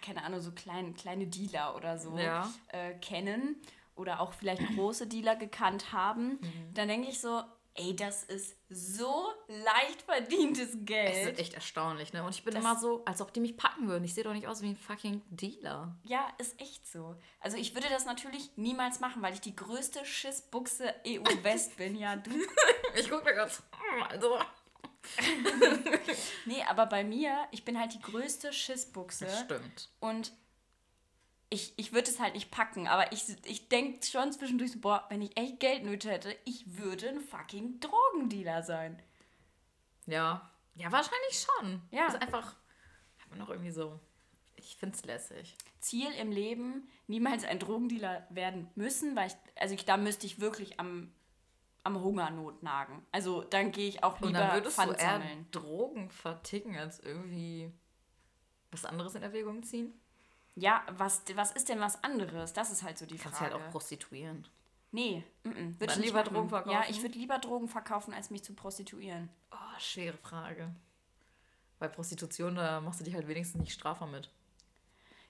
keine 0.02 0.24
Ahnung, 0.24 0.42
so 0.42 0.52
klein, 0.52 0.94
kleine 0.96 1.28
Dealer 1.28 1.76
oder 1.76 1.98
so 1.98 2.18
Ja. 2.18 2.52
äh, 2.70 2.94
kennen 2.96 3.56
oder 3.96 4.20
auch 4.22 4.34
vielleicht 4.34 4.62
große 4.76 5.08
Dealer 5.08 5.36
gekannt 5.36 5.92
haben, 5.94 6.40
Mhm. 6.42 6.74
dann 6.74 6.88
denke 6.88 7.10
ich 7.10 7.20
so, 7.20 7.42
ey, 7.76 7.96
das 7.96 8.24
ist 8.24 8.58
so 8.70 9.30
leicht 9.48 10.02
verdientes 10.02 10.70
Es 10.70 10.74
ist 10.76 10.86
Geld. 10.86 11.40
echt 11.40 11.54
erstaunlich, 11.54 12.12
ne? 12.12 12.22
Und 12.24 12.36
ich 12.36 12.44
bin 12.44 12.54
Das- 12.54 12.62
immer 12.64 12.78
so, 12.78 13.04
als 13.06 13.22
ob 13.22 13.32
die 13.34 13.40
mich 13.40 13.56
packen 13.56 13.88
würden. 13.88 14.04
Ich 14.04 14.14
sehe 14.14 14.26
doch 14.26 14.34
nicht 14.34 14.48
aus 14.48 14.62
wie 14.62 14.68
ein 14.68 14.76
fucking 14.76 15.22
Dealer. 15.30 15.96
Ja, 16.04 16.28
ist 16.38 16.60
echt 16.60 16.86
so. 16.86 17.16
Also 17.40 17.56
ich 17.58 17.74
würde 17.74 17.88
das 17.90 18.04
natürlich 18.06 18.52
niemals 18.58 19.00
machen, 19.00 19.22
weil 19.22 19.34
ich 19.34 19.40
die 19.42 19.56
größte 19.56 20.06
Schissbuchse 20.06 20.94
EU-West 21.08 21.78
bin. 21.78 21.96
Ja, 21.96 22.18
du. 22.18 22.32
Ich 22.96 23.10
gucke 23.10 23.24
mir 23.24 23.36
ganz. 23.36 23.64
Also. 24.10 24.38
Nee, 26.46 26.64
aber 26.68 26.86
bei 26.86 27.04
mir, 27.04 27.48
ich 27.52 27.66
bin 27.66 27.80
halt 27.80 27.94
die 27.94 28.02
größte 28.02 28.52
Schissbuchse. 28.52 29.26
Das 29.26 29.42
stimmt. 29.42 29.90
Und 30.00 30.34
ich, 31.50 31.74
ich 31.76 31.94
würde 31.94 32.10
es 32.10 32.20
halt 32.20 32.34
nicht 32.34 32.50
packen, 32.50 32.88
aber 32.88 33.12
ich, 33.12 33.26
ich 33.46 33.68
denke 33.68 34.06
schon 34.06 34.32
zwischendurch 34.32 34.72
so, 34.72 34.80
boah, 34.80 35.06
wenn 35.10 35.22
ich 35.22 35.38
echt 35.38 35.60
Geldnöte 35.60 36.10
hätte, 36.10 36.36
ich 36.46 36.78
würde 36.78 37.10
ein 37.10 37.20
fucking 37.20 37.80
Drogendealer 37.80 38.64
sein. 38.64 39.02
Ja. 40.06 40.50
Ja, 40.76 40.92
wahrscheinlich 40.92 41.46
schon. 41.46 41.82
Ja. 41.92 42.08
Ist 42.08 42.22
einfach. 42.22 42.56
Aber 43.26 43.36
noch 43.36 43.50
irgendwie 43.50 43.72
so. 43.72 44.00
Ich 44.56 44.78
find's 44.78 45.04
lässig. 45.04 45.58
Ziel 45.80 46.12
im 46.20 46.32
Leben, 46.32 46.88
niemals 47.08 47.44
ein 47.44 47.60
Drogendealer 47.60 48.26
werden 48.30 48.70
müssen, 48.76 49.16
weil 49.16 49.28
ich, 49.28 49.36
also 49.56 49.74
ich, 49.74 49.86
da 49.86 49.98
müsste 49.98 50.26
ich 50.26 50.40
wirklich 50.40 50.80
am, 50.80 51.12
am 51.84 52.02
Hungernot 52.02 52.62
nagen. 52.64 53.06
Also 53.12 53.44
dann 53.44 53.72
gehe 53.72 53.88
ich 53.90 54.04
auch 54.04 54.20
Und 54.22 54.28
lieber 54.28 54.40
dann 54.40 54.54
würdest 54.54 54.78
du 54.78 54.92
eher 54.92 54.98
sammeln. 55.00 55.48
Drogen 55.52 56.10
verticken, 56.10 56.78
als 56.78 57.00
irgendwie 57.00 57.72
was 58.72 58.86
anderes 58.86 59.16
in 59.16 59.24
Erwägung 59.24 59.64
ziehen? 59.64 59.94
Ja, 60.56 60.84
was, 60.92 61.24
was 61.36 61.52
ist 61.52 61.70
denn 61.70 61.80
was 61.80 62.04
anderes? 62.04 62.54
Das 62.54 62.72
ist 62.72 62.84
halt 62.84 62.98
so 62.98 63.06
die 63.06 63.18
Kannst 63.18 63.40
Frage. 63.40 63.54
halt 63.54 63.64
auch 63.64 63.72
prostituieren. 63.72 64.48
nee, 64.92 65.24
mm 65.44 65.50
-mm, 65.50 65.80
würd 65.80 65.90
Dann 65.92 66.00
ich 66.00 66.06
lieber 66.06 66.20
machen. 66.20 66.34
Drogen 66.34 66.50
verkaufen? 66.50 66.72
Ja, 66.74 66.84
ich 66.90 67.02
würde 67.02 67.18
lieber 67.18 67.40
Drogen 67.40 67.68
verkaufen, 67.70 68.14
als 68.14 68.30
mich 68.30 68.44
zu 68.44 68.54
prostituieren. 68.54 69.30
Oh, 69.52 69.80
schwere 69.80 70.18
Frage. 70.18 70.76
Bei 71.80 71.88
Prostitution, 71.88 72.56
da 72.56 72.82
machst 72.82 73.00
du 73.00 73.04
dich 73.06 73.16
halt 73.16 73.28
wenigstens 73.28 73.62
nicht 73.62 73.74
strafbar 73.74 74.08
mit. 74.08 74.30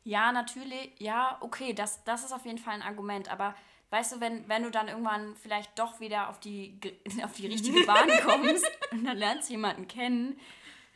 Ja, 0.03 0.31
natürlich, 0.31 0.91
ja, 0.99 1.37
okay, 1.41 1.73
das, 1.73 2.03
das 2.03 2.23
ist 2.25 2.31
auf 2.33 2.45
jeden 2.45 2.57
Fall 2.57 2.73
ein 2.73 2.81
Argument. 2.81 3.29
Aber 3.31 3.55
weißt 3.91 4.13
du, 4.13 4.19
wenn, 4.19 4.47
wenn 4.49 4.63
du 4.63 4.71
dann 4.71 4.87
irgendwann 4.87 5.35
vielleicht 5.35 5.77
doch 5.77 5.99
wieder 5.99 6.29
auf 6.29 6.39
die, 6.39 6.79
auf 7.23 7.33
die 7.33 7.47
richtige 7.47 7.85
Bahn 7.85 8.09
kommst 8.25 8.65
und 8.91 9.05
dann 9.05 9.17
lernst 9.17 9.49
du 9.49 9.53
jemanden 9.53 9.87
kennen 9.87 10.39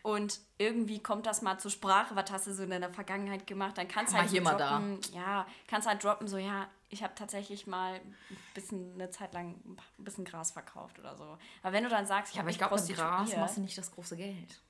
und 0.01 0.39
irgendwie 0.57 0.99
kommt 0.99 1.25
das 1.25 1.41
mal 1.41 1.59
zur 1.59 1.71
Sprache, 1.71 2.15
was 2.15 2.31
hast 2.31 2.47
du 2.47 2.53
so 2.53 2.63
in 2.63 2.69
deiner 2.69 2.89
Vergangenheit 2.89 3.45
gemacht, 3.45 3.77
dann 3.77 3.87
kannst 3.87 4.13
du 4.13 4.17
halt 4.17 4.29
so 4.29 4.41
mal 4.41 4.55
da. 4.55 4.77
droppen, 4.77 4.99
ja, 5.13 5.45
kannst 5.67 5.87
halt 5.87 6.03
droppen, 6.03 6.27
so, 6.27 6.37
ja, 6.37 6.67
ich 6.89 7.03
habe 7.03 7.13
tatsächlich 7.15 7.67
mal 7.67 7.95
ein 7.95 8.15
bisschen, 8.53 8.93
eine 8.93 9.09
Zeit 9.09 9.33
lang 9.33 9.55
ein 9.65 10.03
bisschen 10.03 10.23
Gras 10.23 10.51
verkauft 10.51 10.99
oder 10.99 11.15
so. 11.17 11.37
Aber 11.63 11.73
wenn 11.73 11.83
du 11.83 11.89
dann 11.89 12.05
sagst, 12.05 12.31
ich 12.31 12.35
Ja, 12.35 12.41
habe 12.41 12.51
ich 12.51 12.57
glaube, 12.57 12.75
mit 12.75 12.95
Gras 12.95 13.35
machst 13.35 13.57
du 13.57 13.61
nicht 13.61 13.77
das 13.77 13.91
große 13.91 14.15
Geld. 14.15 14.61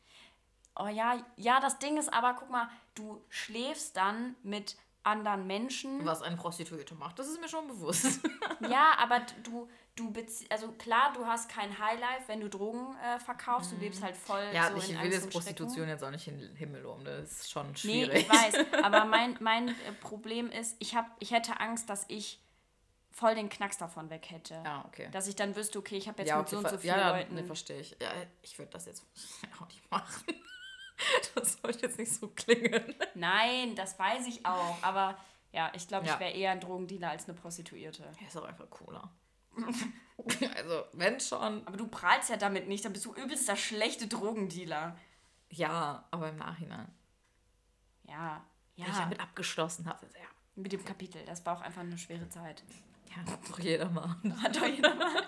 Oh 0.78 0.88
ja, 0.88 1.24
ja, 1.38 1.60
das 1.60 1.80
Ding 1.80 1.98
ist 1.98 2.12
aber, 2.12 2.34
guck 2.34 2.50
mal, 2.50 2.70
du 2.96 3.22
schläfst 3.30 3.96
dann 3.96 4.36
mit 4.44 4.76
anderen 5.06 5.48
Menschen. 5.48 6.06
Was 6.06 6.22
eine 6.22 6.36
Prostituierte 6.36 6.96
macht, 6.96 7.20
das 7.20 7.28
ist 7.28 7.40
mir 7.40 7.50
schon 7.50 7.68
bewusst. 7.68 8.20
Ja, 8.70 8.94
aber 9.00 9.22
du, 9.44 9.68
du 9.96 10.14
also 10.50 10.72
klar, 10.72 11.12
du 11.14 11.26
hast 11.26 11.50
kein 11.50 11.78
Highlife, 11.78 12.24
wenn 12.28 12.40
du 12.40 12.50
Drogen 12.50 12.96
äh, 13.04 13.20
verkaufst. 13.20 13.74
Du 13.74 13.76
lebst 13.76 14.02
halt 14.02 14.16
voll 14.16 14.44
ja, 14.54 14.72
so 14.72 14.78
ich 14.78 15.00
will 15.00 15.12
jetzt 15.12 15.30
Prostitution 15.30 15.90
jetzt 15.90 16.04
auch 16.04 16.10
nicht 16.10 16.28
in 16.28 16.40
den 16.40 16.56
Himmel 16.56 16.86
um. 16.86 17.04
Das 17.04 17.32
ist 17.32 17.52
schon 17.52 17.68
Nee, 17.68 17.76
schwierig. 17.76 18.22
ich 18.22 18.30
weiß. 18.30 18.66
Aber 18.84 19.06
mein, 19.06 19.38
mein 19.42 19.68
äh, 19.68 19.74
Problem 20.00 20.50
ist, 20.50 20.78
ich, 20.80 20.96
hab, 20.96 21.06
ich 21.20 21.32
hätte 21.32 21.60
Angst, 21.60 21.90
dass 21.90 22.06
ich 22.08 22.40
voll 23.12 23.36
den 23.36 23.50
Knacks 23.50 23.78
davon 23.78 24.10
weg 24.10 24.30
hätte. 24.30 24.56
Ja, 24.64 24.86
okay. 24.88 25.10
Dass 25.12 25.28
ich 25.28 25.36
dann 25.36 25.56
wüsste, 25.56 25.80
okay, 25.80 25.98
ich 25.98 26.08
habe 26.08 26.22
jetzt 26.22 26.30
ja, 26.30 26.38
mit 26.38 26.48
okay, 26.48 26.56
so 26.56 26.60
und 26.60 26.70
so 26.70 26.78
vielen 26.78 26.98
ja, 26.98 27.02
ja, 27.02 27.18
Leuten. 27.18 27.36
nee, 27.36 27.44
verstehe 27.44 27.80
ich. 27.80 27.98
Ja, 28.02 28.10
ich 28.42 28.58
würde 28.58 28.72
das 28.72 28.86
jetzt 28.86 29.04
auch 29.62 29.68
nicht 29.68 29.92
machen. 29.92 30.24
Das 31.36 31.58
sollte 31.62 31.88
jetzt 31.88 32.00
nicht 32.00 32.14
so 32.14 32.30
klingen. 32.30 32.96
Nein, 33.14 33.76
das 33.76 34.00
weiß 34.00 34.28
ich 34.28 34.46
auch. 34.46 34.82
Aber 34.82 35.18
ja, 35.52 35.72
ich 35.76 35.88
glaube, 35.88 36.06
Ja. 36.08 36.14
ich 36.14 36.20
wäre 36.20 36.32
eher 36.32 36.52
ein 36.52 36.60
Drogendealer 36.60 37.10
als 37.10 37.28
eine 37.28 37.38
Prostituierte. 37.38 38.04
Ja, 38.20 38.28
ist 38.28 38.38
auch 38.38 38.46
einfach 38.46 38.70
cooler. 38.70 39.12
also, 40.56 40.84
wenn 40.94 41.20
schon. 41.20 41.66
Aber 41.68 41.78
du 41.78 41.88
prahlst 41.88 42.30
ja 42.30 42.38
damit 42.38 42.68
nicht, 42.68 42.84
dann 42.86 42.94
bist 42.94 43.06
du 43.06 43.14
übelst 43.14 43.48
der 43.48 43.56
schlechte 43.56 44.08
Drogendealer. 44.08 44.98
Ja, 45.50 46.06
aber 46.12 46.30
im 46.30 46.38
Nachhinein. 46.38 46.94
Ja, 48.04 48.44
ja. 48.76 48.86
Wenn 48.86 48.92
ich 48.94 49.00
damit 49.00 49.20
abgeschlossen 49.20 49.88
habe, 49.88 50.06
ja. 50.08 50.28
Mit 50.56 50.72
dem 50.72 50.84
Kapitel. 50.86 51.24
Das 51.26 51.46
war 51.46 51.58
auch 51.58 51.62
einfach 51.62 51.82
eine 51.82 51.98
schwere 51.98 52.30
Zeit. 52.30 52.64
Ja, 53.10 53.18
hat 53.32 53.50
doch 53.50 53.60
jeder 53.60 53.90
mal. 53.90 54.16
Hat 54.42 54.56
doch 54.56 54.66
jeder 54.66 54.96
mal. 54.96 55.12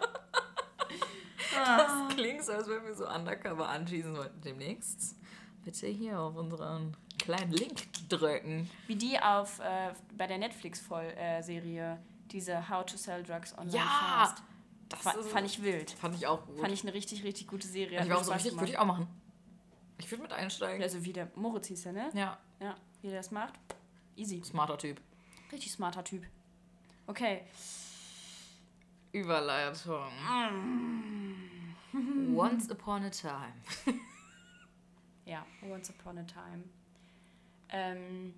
Das 1.55 2.13
klingt 2.13 2.43
so, 2.45 2.51
als 2.51 2.67
würden 2.67 2.85
wir 2.85 2.93
so 2.93 3.07
undercover 3.09 3.67
anschießen 3.67 4.15
sollten 4.15 4.41
demnächst. 4.41 5.15
Bitte 5.67 5.87
hier 5.87 6.17
auf 6.17 6.33
unseren 6.37 6.95
kleinen 7.19 7.51
Link 7.51 7.83
drücken. 8.07 8.69
Wie 8.87 8.95
die 8.95 9.19
auf 9.19 9.59
äh, 9.59 9.91
bei 10.17 10.25
der 10.25 10.37
Netflix-Serie, 10.37 11.99
diese 12.31 12.69
How 12.69 12.85
to 12.85 12.95
Sell 12.95 13.21
Drugs 13.21 13.53
Online 13.57 13.75
Ja, 13.75 13.83
Fast. 14.29 14.43
das 14.87 15.15
ist- 15.17 15.29
fand 15.29 15.45
ich 15.45 15.61
wild. 15.61 15.91
Fand 15.91 16.15
ich 16.15 16.25
auch 16.25 16.45
gut. 16.47 16.61
Fand 16.61 16.71
ich 16.71 16.83
eine 16.83 16.93
richtig, 16.93 17.25
richtig 17.25 17.47
gute 17.47 17.67
Serie. 17.67 17.99
ich 18.01 18.07
war 18.09 18.15
mir 18.15 18.17
auch 18.17 18.23
so 18.23 18.31
richtig, 18.31 18.53
würde 18.53 18.69
ich 18.71 18.77
auch 18.77 18.85
machen. 18.85 19.09
Ich 19.97 20.09
würde 20.09 20.21
mit 20.21 20.31
einsteigen. 20.31 20.81
Also 20.81 21.03
wie 21.03 21.11
der 21.11 21.29
Moritz 21.35 21.67
hieß 21.67 21.83
der, 21.83 21.91
ne? 21.91 22.09
Ja, 22.13 22.37
Ja, 22.61 22.77
wie 23.01 23.07
der 23.09 23.17
das 23.17 23.31
macht. 23.31 23.55
Easy. 24.15 24.41
smarter 24.45 24.77
Typ. 24.77 25.01
Richtig 25.51 25.73
smarter 25.73 26.05
Typ. 26.05 26.23
Okay. 27.07 27.41
Überleitung. 29.11 30.07
Once 32.33 32.71
upon 32.71 33.03
a 33.03 33.09
time. 33.09 33.53
Once 35.63 35.89
Upon 35.89 36.17
a 36.19 36.23
Time. 36.23 36.63
Ähm, 37.69 38.33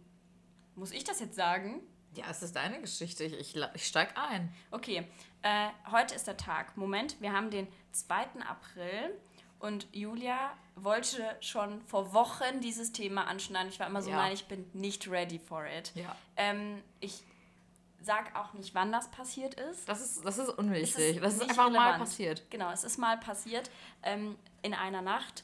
muss 0.75 0.91
ich 0.91 1.03
das 1.03 1.19
jetzt 1.19 1.35
sagen? 1.35 1.81
Ja, 2.15 2.25
es 2.29 2.41
ist 2.41 2.55
deine 2.55 2.81
Geschichte. 2.81 3.23
Ich, 3.23 3.55
ich, 3.55 3.61
ich 3.75 3.85
steig 3.87 4.17
ein. 4.17 4.51
Okay, 4.71 5.05
äh, 5.43 5.67
heute 5.91 6.15
ist 6.15 6.25
der 6.27 6.37
Tag. 6.37 6.75
Moment, 6.77 7.19
wir 7.21 7.33
haben 7.33 7.51
den 7.51 7.67
2. 7.91 8.41
April 8.47 9.15
und 9.59 9.87
Julia 9.91 10.51
wollte 10.75 11.23
schon 11.41 11.81
vor 11.81 12.13
Wochen 12.13 12.61
dieses 12.61 12.91
Thema 12.91 13.27
anschneiden. 13.27 13.69
Ich 13.69 13.79
war 13.79 13.87
immer 13.87 14.01
so, 14.01 14.09
Ja. 14.09 14.15
nein, 14.15 14.33
ich 14.33 14.45
bin 14.45 14.65
nicht 14.73 15.07
ready 15.09 15.37
for 15.37 15.65
it. 15.67 15.91
Ja. 15.95 16.15
Ähm, 16.37 16.81
ich 16.99 17.21
sag 18.01 18.35
auch 18.35 18.53
nicht, 18.53 18.73
wann 18.73 18.91
das 18.91 19.11
passiert 19.11 19.53
ist. 19.55 19.87
Das 19.87 20.01
ist, 20.01 20.25
das 20.25 20.37
ist 20.37 20.49
unwichtig. 20.49 21.17
Ist 21.17 21.21
das 21.23 21.33
ist 21.35 21.41
einfach 21.43 21.69
mal 21.69 21.77
relevant. 21.79 21.99
passiert. 21.99 22.49
Genau, 22.49 22.71
es 22.71 22.83
ist 22.85 22.97
mal 22.97 23.17
passiert 23.19 23.69
ähm, 24.03 24.37
in 24.61 24.73
einer 24.73 25.01
Nacht, 25.01 25.43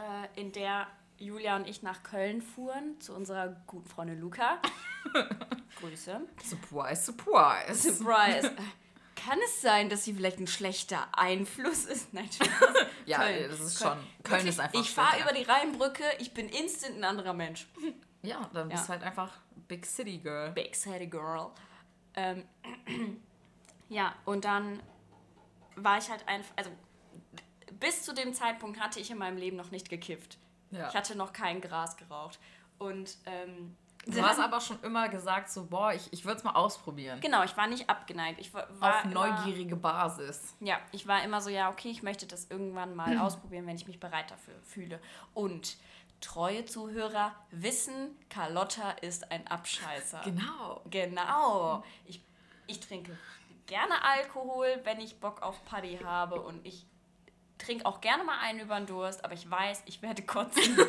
äh, 0.00 0.40
in 0.40 0.52
der 0.52 0.86
Julia 1.18 1.56
und 1.56 1.68
ich 1.68 1.82
nach 1.82 2.02
Köln 2.02 2.40
fuhren 2.42 2.98
zu 3.00 3.14
unserer 3.14 3.48
guten 3.66 3.86
Freundin 3.88 4.20
Luca. 4.20 4.58
Grüße. 5.80 6.20
Surprise, 6.42 7.02
surprise. 7.02 7.92
Surprise. 7.94 8.50
Kann 9.16 9.38
es 9.44 9.60
sein, 9.60 9.90
dass 9.90 10.04
sie 10.04 10.14
vielleicht 10.14 10.38
ein 10.38 10.46
schlechter 10.46 11.06
Einfluss 11.12 11.84
ist? 11.84 12.14
Nein. 12.14 12.28
Ja, 13.04 13.18
Köln. 13.18 13.50
das 13.50 13.60
ist 13.60 13.78
Köln. 13.82 13.90
schon. 13.98 13.98
Köln 14.22 14.38
Wirklich, 14.38 14.48
ist 14.48 14.60
einfach. 14.60 14.80
Ich 14.80 14.90
fahre 14.90 15.20
über 15.20 15.32
die 15.32 15.42
Rheinbrücke, 15.42 16.04
ich 16.20 16.32
bin 16.32 16.48
instant 16.48 16.96
ein 16.96 17.04
anderer 17.04 17.34
Mensch. 17.34 17.66
Ja, 18.22 18.48
dann 18.54 18.68
bist 18.70 18.82
Ja. 18.82 18.86
du 18.86 18.92
halt 18.92 19.02
einfach 19.02 19.32
Big 19.68 19.84
City 19.84 20.18
Girl. 20.18 20.52
Big 20.52 20.74
City 20.74 21.06
Girl. 21.06 21.50
Ähm, 22.14 22.44
ja, 23.90 24.14
und 24.24 24.46
dann 24.46 24.80
war 25.76 25.98
ich 25.98 26.08
halt 26.10 26.26
einfach, 26.26 26.52
also 26.56 26.70
bis 27.80 28.02
zu 28.02 28.12
dem 28.14 28.32
Zeitpunkt 28.34 28.78
hatte 28.80 29.00
ich 29.00 29.10
in 29.10 29.18
meinem 29.18 29.36
Leben 29.36 29.56
noch 29.56 29.70
nicht 29.70 29.88
gekifft. 29.88 30.38
Ja. 30.70 30.88
Ich 30.88 30.94
hatte 30.94 31.16
noch 31.16 31.32
kein 31.32 31.60
Gras 31.60 31.96
geraucht. 31.96 32.38
Und 32.78 33.16
ähm, 33.26 33.76
Du 34.06 34.22
hast 34.22 34.38
aber 34.38 34.60
schon 34.60 34.82
immer 34.82 35.10
gesagt, 35.10 35.50
so, 35.50 35.66
boah, 35.66 35.92
ich, 35.92 36.10
ich 36.10 36.24
würde 36.24 36.38
es 36.38 36.44
mal 36.44 36.52
ausprobieren. 36.54 37.20
genau, 37.20 37.42
ich 37.44 37.54
war 37.58 37.66
nicht 37.66 37.90
abgeneigt. 37.90 38.40
Ich 38.40 38.54
war, 38.54 38.66
Auf 38.80 39.04
immer- 39.04 39.12
neugierige 39.12 39.76
Basis. 39.76 40.54
Ja, 40.60 40.78
ich 40.90 41.06
war 41.06 41.22
immer 41.22 41.42
so, 41.42 41.50
ja, 41.50 41.68
okay, 41.68 41.90
ich 41.90 42.02
möchte 42.02 42.26
das 42.26 42.46
irgendwann 42.50 42.94
mal 42.96 43.18
ausprobieren, 43.20 43.66
wenn 43.66 43.76
ich 43.76 43.86
mich 43.86 44.00
bereit 44.00 44.30
dafür 44.30 44.54
fühle. 44.62 45.00
Und 45.34 45.76
treue 46.22 46.64
Zuhörer 46.64 47.34
wissen, 47.50 48.16
Carlotta 48.30 48.92
ist 48.92 49.30
ein 49.30 49.46
Abscheißer. 49.46 50.22
Genau. 50.24 50.80
Genau. 50.88 51.84
Ich, 52.06 52.22
ich 52.68 52.80
trinke 52.80 53.18
gerne 53.66 54.02
Alkohol, 54.02 54.80
wenn 54.84 55.00
ich 55.00 55.20
Bock 55.20 55.42
auf 55.42 55.62
Party 55.66 55.98
habe 56.02 56.40
und 56.40 56.66
ich 56.66 56.86
trinke 57.60 57.86
auch 57.86 58.00
gerne 58.00 58.24
mal 58.24 58.38
einen 58.40 58.60
über 58.60 58.76
den 58.76 58.86
Durst, 58.86 59.24
aber 59.24 59.34
ich 59.34 59.48
weiß, 59.50 59.82
ich 59.86 60.02
werde 60.02 60.22
kotzen. 60.22 60.76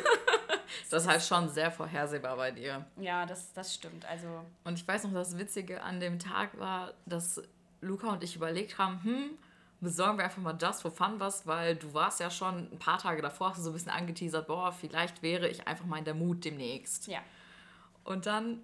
Das 0.90 1.02
ist 1.02 1.08
halt 1.08 1.22
schon 1.22 1.50
sehr 1.50 1.70
vorhersehbar 1.70 2.34
bei 2.36 2.50
dir. 2.50 2.86
ja, 2.96 3.26
das, 3.26 3.52
das 3.52 3.74
stimmt. 3.74 4.06
Also, 4.06 4.26
Und 4.64 4.74
ich 4.78 4.88
weiß 4.88 5.04
noch, 5.04 5.12
das 5.12 5.36
Witzige 5.36 5.82
an 5.82 6.00
dem 6.00 6.18
Tag 6.18 6.58
war, 6.58 6.94
dass 7.04 7.42
Luca 7.82 8.08
und 8.08 8.24
ich 8.24 8.36
überlegt 8.36 8.78
haben, 8.78 9.02
hm, 9.04 9.30
besorgen 9.80 10.16
wir 10.16 10.24
einfach 10.24 10.40
mal 10.40 10.56
Just 10.58 10.80
for 10.80 10.90
Fun 10.90 11.20
was, 11.20 11.46
weil 11.46 11.76
du 11.76 11.92
warst 11.92 12.20
ja 12.20 12.30
schon 12.30 12.70
ein 12.72 12.78
paar 12.78 12.96
Tage 12.98 13.20
davor, 13.20 13.50
hast 13.50 13.58
du 13.58 13.62
so 13.64 13.70
ein 13.70 13.74
bisschen 13.74 13.90
angeteasert, 13.92 14.46
boah, 14.46 14.72
vielleicht 14.72 15.22
wäre 15.22 15.46
ich 15.46 15.66
einfach 15.68 15.84
mal 15.84 15.98
in 15.98 16.06
der 16.06 16.14
Mut 16.14 16.42
demnächst. 16.44 17.06
ja. 17.06 17.20
Und 18.04 18.24
dann 18.26 18.62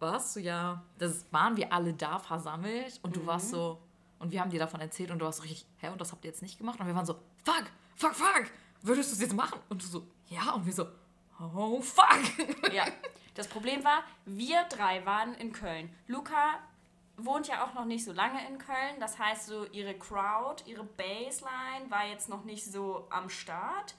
warst 0.00 0.36
du 0.36 0.40
ja, 0.40 0.82
das 0.98 1.24
waren 1.32 1.56
wir 1.56 1.72
alle 1.72 1.94
da 1.94 2.18
versammelt 2.18 3.00
und 3.02 3.16
du 3.16 3.24
warst 3.26 3.50
so, 3.50 3.80
und 4.18 4.32
wir 4.32 4.40
haben 4.40 4.50
dir 4.50 4.60
davon 4.60 4.80
erzählt 4.80 5.10
und 5.10 5.18
du 5.20 5.24
warst 5.24 5.38
so 5.38 5.42
richtig, 5.42 5.66
hä, 5.78 5.88
und 5.88 6.00
das 6.00 6.12
habt 6.12 6.24
ihr 6.24 6.30
jetzt 6.30 6.42
nicht 6.42 6.58
gemacht? 6.58 6.78
Und 6.78 6.86
wir 6.86 6.94
waren 6.94 7.06
so, 7.06 7.16
fuck, 7.44 7.64
fuck, 7.96 8.14
fuck, 8.14 8.44
würdest 8.82 9.10
du 9.10 9.14
es 9.14 9.20
jetzt 9.20 9.34
machen? 9.34 9.58
Und 9.68 9.82
du 9.82 9.86
so, 9.86 10.06
ja, 10.28 10.52
und 10.52 10.66
wir 10.66 10.72
so, 10.72 10.86
oh, 11.40 11.80
fuck. 11.80 12.72
Ja. 12.72 12.86
Das 13.34 13.46
Problem 13.46 13.84
war, 13.84 14.02
wir 14.24 14.64
drei 14.64 15.06
waren 15.06 15.34
in 15.34 15.52
Köln. 15.52 15.94
Luca 16.08 16.58
wohnt 17.16 17.46
ja 17.46 17.64
auch 17.64 17.74
noch 17.74 17.84
nicht 17.84 18.04
so 18.04 18.12
lange 18.12 18.44
in 18.48 18.58
Köln. 18.58 18.98
Das 18.98 19.18
heißt, 19.18 19.46
so 19.46 19.64
ihre 19.66 19.94
Crowd, 19.94 20.64
ihre 20.66 20.84
Baseline 20.84 21.88
war 21.88 22.06
jetzt 22.06 22.28
noch 22.28 22.44
nicht 22.44 22.64
so 22.64 23.06
am 23.10 23.28
Start. 23.28 23.94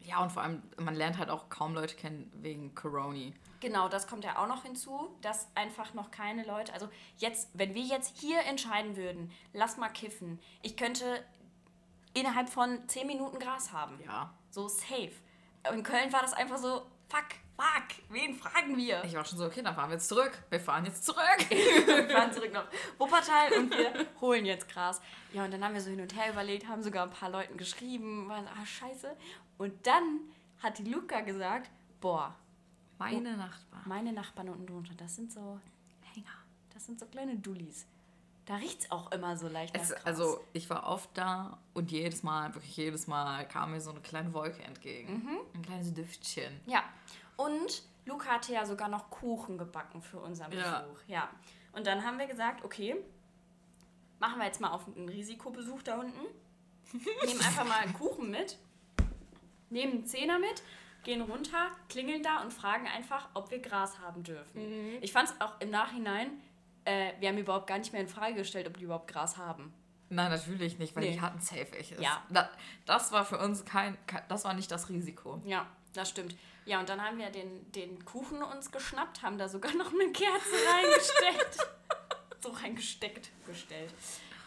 Ja, 0.00 0.22
und 0.22 0.32
vor 0.32 0.42
allem, 0.42 0.62
man 0.78 0.94
lernt 0.94 1.18
halt 1.18 1.30
auch 1.30 1.48
kaum 1.48 1.74
Leute 1.74 1.94
kennen 1.94 2.30
wegen 2.36 2.74
Corona. 2.74 3.32
Genau, 3.60 3.88
das 3.88 4.06
kommt 4.06 4.24
ja 4.24 4.42
auch 4.42 4.46
noch 4.46 4.62
hinzu, 4.62 5.14
dass 5.22 5.48
einfach 5.54 5.94
noch 5.94 6.10
keine 6.10 6.44
Leute, 6.44 6.74
also 6.74 6.90
jetzt, 7.16 7.48
wenn 7.54 7.74
wir 7.74 7.82
jetzt 7.82 8.18
hier 8.18 8.40
entscheiden 8.44 8.96
würden, 8.96 9.32
lass 9.54 9.78
mal 9.78 9.88
kiffen, 9.88 10.38
ich 10.60 10.76
könnte 10.76 11.24
innerhalb 12.14 12.48
von 12.48 12.88
10 12.88 13.06
Minuten 13.06 13.38
Gras 13.38 13.72
haben. 13.72 13.98
Ja. 14.04 14.32
So 14.50 14.68
safe. 14.68 15.12
In 15.72 15.82
Köln 15.82 16.12
war 16.12 16.22
das 16.22 16.32
einfach 16.32 16.58
so, 16.58 16.82
fuck, 17.08 17.24
fuck, 17.56 17.84
wen 18.10 18.34
fragen 18.34 18.76
wir? 18.76 19.02
Ich 19.04 19.14
war 19.14 19.24
schon 19.24 19.38
so, 19.38 19.46
okay, 19.46 19.62
dann 19.62 19.74
fahren 19.74 19.88
wir 19.90 19.94
jetzt 19.94 20.08
zurück. 20.08 20.32
Wir 20.50 20.60
fahren 20.60 20.84
jetzt 20.84 21.04
zurück. 21.04 21.20
Wir 21.50 22.08
fahren 22.10 22.32
zurück 22.32 22.52
nach 22.52 22.66
Wuppertal 22.98 23.52
und 23.54 23.70
wir 23.70 24.06
holen 24.20 24.44
jetzt 24.44 24.68
Gras. 24.68 25.00
Ja, 25.32 25.44
und 25.44 25.50
dann 25.52 25.62
haben 25.64 25.74
wir 25.74 25.80
so 25.80 25.90
hin 25.90 26.00
und 26.00 26.14
her 26.16 26.30
überlegt, 26.32 26.66
haben 26.68 26.82
sogar 26.82 27.04
ein 27.04 27.10
paar 27.10 27.30
Leuten 27.30 27.56
geschrieben, 27.56 28.28
waren, 28.28 28.46
ah, 28.48 28.64
scheiße. 28.66 29.16
Und 29.58 29.86
dann 29.86 30.20
hat 30.62 30.78
die 30.78 30.84
Luca 30.84 31.20
gesagt, 31.20 31.70
boah, 32.00 32.34
Meine 32.98 33.36
Nachbarn. 33.36 33.82
meine 33.86 34.12
Nachbarn 34.12 34.48
unten 34.50 34.66
drunter, 34.66 34.94
das 34.96 35.14
sind 35.16 35.32
so 35.32 35.60
Hänger. 36.14 36.28
Das 36.72 36.84
sind 36.86 36.98
so 37.00 37.06
kleine 37.06 37.36
Dullis. 37.36 37.86
Da 38.46 38.56
riecht's 38.56 38.90
auch 38.90 39.10
immer 39.12 39.36
so 39.38 39.48
leicht 39.48 39.74
nach 39.74 39.82
Es, 39.82 39.88
Gras. 39.90 40.04
also, 40.04 40.44
ich 40.52 40.68
war 40.68 40.86
oft 40.86 41.08
da 41.14 41.56
und 41.72 41.90
jedes 41.90 42.22
Mal, 42.22 42.54
wirklich 42.54 42.76
jedes 42.76 43.06
Mal, 43.06 43.48
kam 43.48 43.70
mir 43.70 43.80
so 43.80 43.90
eine 43.90 44.00
kleine 44.00 44.34
Wolke 44.34 44.62
entgegen. 44.62 45.26
Ein 45.54 45.62
kleines 45.62 45.94
Düftchen. 45.94 46.60
Ja. 46.66 46.82
Und 47.36 47.82
Luca 48.04 48.32
hatte 48.32 48.52
ja 48.52 48.66
sogar 48.66 48.88
noch 48.88 49.08
Kuchen 49.10 49.56
gebacken 49.56 50.02
für 50.02 50.18
unseren 50.18 50.52
Ja. 50.52 50.80
Besuch. 50.80 50.98
Ja. 51.06 51.28
Und 51.72 51.86
dann 51.86 52.04
haben 52.04 52.18
wir 52.18 52.26
gesagt, 52.26 52.64
okay, 52.64 52.96
machen 54.20 54.38
wir 54.38 54.46
jetzt 54.46 54.60
mal 54.60 54.70
auf 54.72 54.86
einen 54.94 55.08
Risikobesuch 55.08 55.82
da 55.82 55.98
unten. 56.00 56.20
Nehmen 57.26 57.40
einfach 57.40 57.64
mal 57.66 57.78
einen 57.80 57.94
Kuchen 57.94 58.30
mit, 58.30 58.58
nehmen 59.70 59.92
einen 59.94 60.06
Zehner 60.06 60.38
mit, 60.38 60.62
gehen 61.02 61.22
runter, 61.22 61.70
klingeln 61.88 62.22
da 62.22 62.42
und 62.42 62.52
fragen 62.52 62.86
einfach, 62.86 63.28
ob 63.34 63.50
wir 63.50 63.58
Gras 63.58 63.98
haben 63.98 64.22
dürfen. 64.22 64.98
Ich 65.02 65.12
fand 65.12 65.30
es 65.30 65.40
auch 65.40 65.60
im 65.60 65.70
Nachhinein, 65.70 66.30
äh, 66.84 67.12
wir 67.20 67.28
haben 67.28 67.38
überhaupt 67.38 67.66
gar 67.66 67.78
nicht 67.78 67.92
mehr 67.92 68.02
in 68.02 68.08
Frage 68.08 68.34
gestellt, 68.34 68.66
ob 68.66 68.76
die 68.76 68.84
überhaupt 68.84 69.08
Gras 69.10 69.36
haben. 69.36 69.72
Nein, 70.10 70.30
natürlich 70.30 70.78
nicht, 70.78 70.94
weil 70.94 71.04
Nee. 71.04 71.12
die 71.12 71.20
hatten 71.20 71.40
safe 71.40 71.66
welches. 71.72 72.00
Ja. 72.00 72.22
Da, 72.30 72.48
das 72.86 73.10
war 73.12 73.24
für 73.24 73.38
uns 73.38 73.64
kein, 73.64 73.96
das 74.28 74.44
war 74.44 74.54
nicht 74.54 74.70
das 74.70 74.88
Risiko. 74.88 75.40
Ja, 75.44 75.66
das 75.92 76.08
stimmt. 76.10 76.36
Ja, 76.66 76.80
und 76.80 76.88
dann 76.88 77.02
haben 77.02 77.18
wir 77.18 77.30
den, 77.30 77.70
den 77.72 78.04
Kuchen 78.04 78.42
uns 78.42 78.70
geschnappt, 78.70 79.22
haben 79.22 79.38
da 79.38 79.48
sogar 79.48 79.72
noch 79.76 79.92
eine 79.92 80.12
Kerze 80.12 80.54
reingestellt. 80.72 81.68
so 82.42 82.50
reingesteckt, 82.50 83.30
gestellt. 83.46 83.92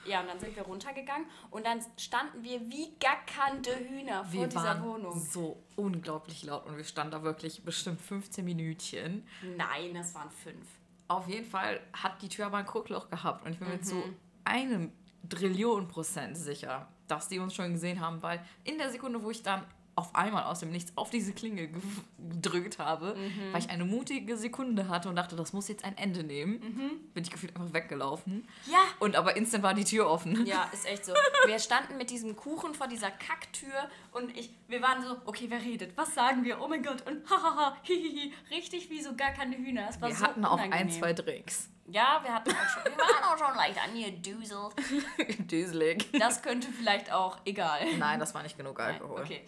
Ja, 0.06 0.22
und 0.22 0.28
dann 0.28 0.40
sind 0.40 0.56
wir 0.56 0.64
runtergegangen 0.64 1.28
und 1.52 1.66
dann 1.66 1.80
standen 1.98 2.42
wir 2.42 2.62
wie 2.70 2.94
gackernde 2.98 3.76
Hühner 3.90 4.24
vor 4.24 4.32
Wir 4.32 4.48
dieser 4.48 4.64
waren 4.64 4.84
Wohnung. 4.84 5.20
so 5.20 5.62
unglaublich 5.76 6.44
laut 6.44 6.66
und 6.66 6.78
wir 6.78 6.86
standen 6.86 7.12
da 7.12 7.24
wirklich 7.24 7.64
bestimmt 7.64 8.00
15 8.00 8.46
Minütchen. 8.46 9.28
Nein, 9.58 9.94
das 9.96 10.16
waren 10.16 10.30
fünf. 10.32 10.66
Auf 11.08 11.28
jeden 11.28 11.46
Fall 11.46 11.80
hat 11.94 12.22
die 12.22 12.30
Tür 12.30 12.48
aber 12.48 12.58
ein 12.58 12.66
Guckloch 12.66 13.10
gehabt 13.10 13.46
und 13.46 13.54
ich 13.54 13.60
bin 13.60 13.68
mir 13.70 13.76
Mhm. 13.78 13.84
zu 13.84 14.04
einem 14.44 14.92
Trillion 15.30 15.88
Prozent 15.88 16.38
sicher, 16.38 16.88
dass 17.08 17.28
die 17.30 17.40
uns 17.40 17.54
schon 17.54 17.74
gesehen 17.74 18.00
haben, 18.02 18.22
weil 18.22 18.44
in 18.64 18.78
der 18.78 18.92
Sekunde, 18.92 19.22
wo 19.24 19.30
ich 19.32 19.44
dann 19.44 19.64
auf 19.98 20.16
einmal 20.16 20.44
aus 20.44 20.60
dem 20.60 20.70
Nichts 20.72 20.94
auf 20.96 21.10
diese 21.10 21.34
Klingel 21.34 21.68
ge- 21.68 21.82
gedrückt 22.30 22.78
habe, 22.80 23.16
Mhm. 23.16 23.52
weil 23.52 23.60
ich 23.62 23.70
eine 23.70 23.84
mutige 23.84 24.38
Sekunde 24.38 24.88
hatte 24.90 25.10
und 25.10 25.16
dachte, 25.16 25.36
das 25.36 25.54
muss 25.54 25.68
jetzt 25.68 25.84
ein 25.84 25.98
Ende 25.98 26.24
nehmen, 26.24 26.54
Mhm. 26.60 26.92
bin 27.14 27.24
ich 27.24 27.32
gefühlt 27.32 27.56
einfach 27.56 27.74
weggelaufen. 27.74 28.48
Ja. 28.72 28.78
Und 29.00 29.16
aber 29.16 29.36
instant 29.36 29.64
war 29.64 29.74
die 29.74 29.84
Tür 29.84 30.08
offen. 30.10 30.46
Ja, 30.46 30.70
ist 30.72 30.86
echt 30.86 31.04
so. 31.06 31.14
Wir 31.48 31.60
standen 31.60 31.98
mit 31.98 32.10
diesem 32.12 32.36
Kuchen 32.36 32.76
vor 32.76 32.88
dieser 32.88 33.10
Kacktür 33.12 33.90
und 34.12 34.38
ich, 34.38 34.52
wir 34.68 34.82
waren 34.82 35.02
so, 35.04 35.18
okay, 35.26 35.46
wer 35.50 35.62
redet? 35.62 35.98
Was 35.98 36.14
sagen 36.14 36.44
wir? 36.44 36.62
Oh 36.62 36.68
mein 36.68 36.84
Gott. 36.84 37.02
Und 37.08 37.24
hahaha, 37.30 37.76
hihihi. 37.82 38.34
Richtig 38.52 38.90
wie 38.92 39.02
so 39.02 39.16
gackernde 39.16 39.58
Hühner. 39.58 39.88
Es 39.90 40.00
war 40.00 40.10
Wir 40.10 40.16
so 40.16 40.24
hatten 40.26 40.46
auch 40.46 40.60
ein, 40.60 40.68
unangenehm. 40.68 41.00
zwei 41.00 41.14
Drinks. 41.14 41.70
Ja, 41.90 42.20
wir 42.22 42.34
hatten 42.34 42.52
auch 42.52 42.68
schon, 42.70 42.84
wir 42.84 42.98
waren 42.98 43.24
auch 43.24 43.38
schon 43.48 43.56
leicht 43.56 43.80
angeduselt. 43.82 44.74
Düselig. 45.52 46.06
Das 46.20 46.42
könnte 46.42 46.68
vielleicht 46.68 47.12
auch, 47.12 47.38
egal. 47.46 47.80
Nein, 47.98 48.20
das 48.20 48.34
war 48.36 48.44
nicht 48.44 48.58
genug 48.58 48.78
Nein, 48.78 48.96
Alkohol. 48.96 49.22
okay. 49.22 49.42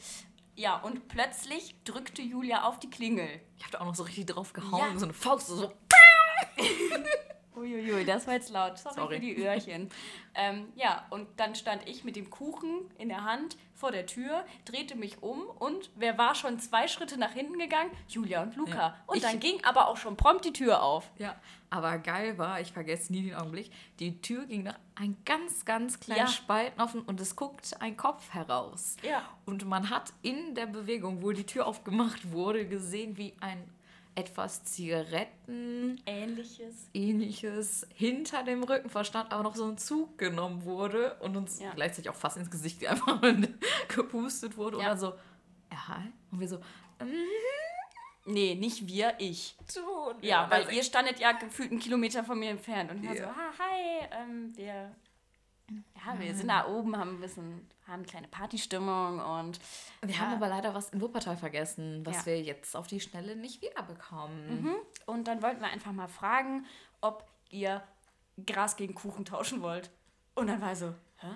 Ja, 0.59 0.75
und 0.75 1.07
plötzlich 1.07 1.73
drückte 1.85 2.21
Julia 2.21 2.63
auf 2.65 2.79
die 2.79 2.89
Klingel. 2.89 3.29
Ich 3.57 3.63
hab 3.63 3.71
da 3.71 3.79
auch 3.79 3.85
noch 3.85 3.95
so 3.95 4.03
richtig 4.03 4.25
drauf 4.27 4.51
gehauen, 4.51 4.91
Ja. 4.93 4.99
so 4.99 5.05
eine 5.05 5.13
Faust, 5.13 5.47
so. 5.47 5.71
Uiuiui, 7.59 8.05
das 8.05 8.25
war 8.27 8.33
jetzt 8.35 8.49
laut. 8.51 8.77
Sorry, 8.77 8.95
Sorry. 8.95 9.15
für 9.15 9.21
die 9.21 9.37
Öhrchen. 9.43 9.89
ähm, 10.35 10.67
ja, 10.75 11.05
und 11.09 11.27
dann 11.37 11.55
stand 11.55 11.87
ich 11.87 12.03
mit 12.03 12.15
dem 12.15 12.29
Kuchen 12.29 12.89
in 12.97 13.09
der 13.09 13.23
Hand 13.23 13.57
vor 13.75 13.91
der 13.91 14.05
Tür, 14.05 14.43
drehte 14.65 14.95
mich 14.97 15.23
um 15.23 15.41
und 15.59 15.89
wer 15.95 16.17
war 16.17 16.35
schon 16.35 16.59
zwei 16.59 16.87
Schritte 16.89 17.17
nach 17.17 17.31
hinten 17.31 17.57
gegangen? 17.57 17.91
Julia 18.09 18.43
und 18.43 18.55
Luca. 18.57 18.75
Ja. 18.75 18.95
Und 19.07 19.17
Ich- 19.17 19.23
dann 19.23 19.39
ging 19.39 19.63
aber 19.63 19.87
auch 19.87 19.95
schon 19.97 20.17
prompt 20.17 20.43
die 20.45 20.51
Tür 20.53 20.83
auf. 20.83 21.09
Ja, 21.17 21.35
aber 21.69 21.97
geil 21.99 22.37
war, 22.37 22.59
ich 22.59 22.73
vergesse 22.73 23.13
nie 23.13 23.21
den 23.23 23.35
Augenblick, 23.35 23.71
die 23.99 24.21
Tür 24.21 24.45
ging 24.45 24.63
nach 24.63 24.77
ein 24.95 25.15
ganz, 25.23 25.63
ganz 25.63 25.99
kleinen 26.01 26.21
Ja. 26.21 26.27
Spalten 26.27 26.81
offen 26.81 27.01
und 27.03 27.21
es 27.21 27.37
guckt 27.37 27.75
ein 27.79 27.95
Kopf 27.95 28.33
heraus. 28.33 28.97
Ja. 29.01 29.21
Und 29.45 29.65
man 29.65 29.89
hat 29.89 30.11
in 30.23 30.55
der 30.55 30.65
Bewegung, 30.65 31.21
wo 31.23 31.31
die 31.31 31.45
Tür 31.45 31.65
aufgemacht 31.65 32.31
wurde, 32.33 32.67
gesehen, 32.67 33.15
wie 33.17 33.33
ein 33.39 33.63
etwas 34.15 34.63
Zigaretten 34.63 36.01
Ähnliches. 36.05 36.89
ähnliches 36.93 37.87
hinter 37.93 38.43
dem 38.43 38.63
Rücken 38.63 38.89
verstand, 38.89 39.31
aber 39.31 39.43
noch 39.43 39.55
so 39.55 39.65
ein 39.65 39.77
Zug 39.77 40.17
genommen 40.17 40.63
wurde 40.65 41.15
und 41.21 41.37
uns 41.37 41.59
Ja. 41.59 41.71
gleichzeitig 41.73 42.09
auch 42.09 42.15
fast 42.15 42.37
ins 42.37 42.51
Gesicht 42.51 42.85
einfach 42.85 43.21
gepustet 43.87 44.57
wurde 44.57 44.77
und 44.77 44.83
Ja. 44.83 44.89
dann 44.89 44.99
so, 44.99 45.13
ja, 45.71 46.03
und 46.31 46.39
wir 46.39 46.47
so, 46.47 46.59
Nee, 48.25 48.53
nicht 48.55 48.85
wir, 48.87 49.13
ich. 49.17 49.55
tun. 49.73 50.15
Ja, 50.21 50.49
weil 50.51 50.71
ihr 50.73 50.83
standet 50.83 51.19
ja 51.19 51.31
gefühlt 51.31 51.71
einen 51.71 51.79
Kilometer 51.79 52.23
von 52.23 52.37
mir 52.37 52.49
entfernt 52.51 52.91
und 52.91 53.01
ich 53.03 53.07
war 53.09 53.15
Ja. 53.15 53.23
so, 53.23 53.29
ah, 53.29 53.53
hi, 53.57 54.07
ähm, 54.11 54.55
wir, 54.55 54.95
ja, 56.05 56.19
wir 56.19 56.35
sind 56.35 56.47
da 56.47 56.65
oben, 56.67 56.97
haben 56.97 57.15
ein 57.17 57.19
bisschen, 57.21 57.69
haben 57.87 57.95
eine 57.95 58.03
kleine 58.05 58.27
Partystimmung 58.27 59.19
und 59.19 59.59
Wir 60.01 60.15
ja, 60.15 60.19
haben 60.21 60.33
aber 60.33 60.47
leider 60.47 60.73
was 60.73 60.89
in 60.89 61.01
Wuppertal 61.01 61.37
vergessen, 61.37 62.05
was 62.05 62.17
Ja. 62.17 62.25
wir 62.27 62.41
jetzt 62.41 62.75
auf 62.75 62.87
die 62.87 62.99
Schnelle 62.99 63.35
nicht 63.35 63.61
wiederbekommen. 63.61 64.63
Mhm. 64.63 64.75
und 65.05 65.27
dann 65.27 65.41
wollten 65.41 65.61
wir 65.61 65.67
einfach 65.69 65.91
mal 65.91 66.07
fragen, 66.07 66.65
ob 67.01 67.27
ihr 67.49 67.83
Gras 68.45 68.75
gegen 68.77 68.95
Kuchen 68.95 69.25
tauschen 69.25 69.61
wollt. 69.61 69.89
Und 70.35 70.47
dann 70.47 70.61
war 70.61 70.69
er 70.69 70.75
so, 70.75 70.95
hä? 71.17 71.27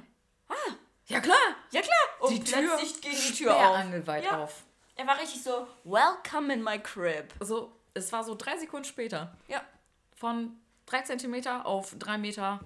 Ja 1.07 1.19
klar, 1.19 1.35
Ja 1.71 1.81
klar. 1.81 1.97
Und 2.21 2.31
die 2.31 2.43
Tür 2.43 2.77
ging 3.01 3.11
die 3.11 3.33
Tür 3.33 3.55
auf. 3.55 3.85
Ja. 4.23 4.43
auf. 4.43 4.63
Er 4.95 5.07
war 5.07 5.19
richtig 5.19 5.43
so, 5.43 5.67
welcome 5.83 6.53
in 6.53 6.63
my 6.63 6.79
crib. 6.79 7.33
So, 7.41 7.75
es 7.93 8.11
war 8.13 8.23
so 8.23 8.35
drei 8.35 8.57
Sekunden 8.57 8.85
später. 8.85 9.35
Ja. 9.47 9.61
Von 10.15 10.55
drei 10.85 11.01
Zentimeter 11.01 11.65
auf 11.65 11.95
drei 11.99 12.17
Meter. 12.17 12.59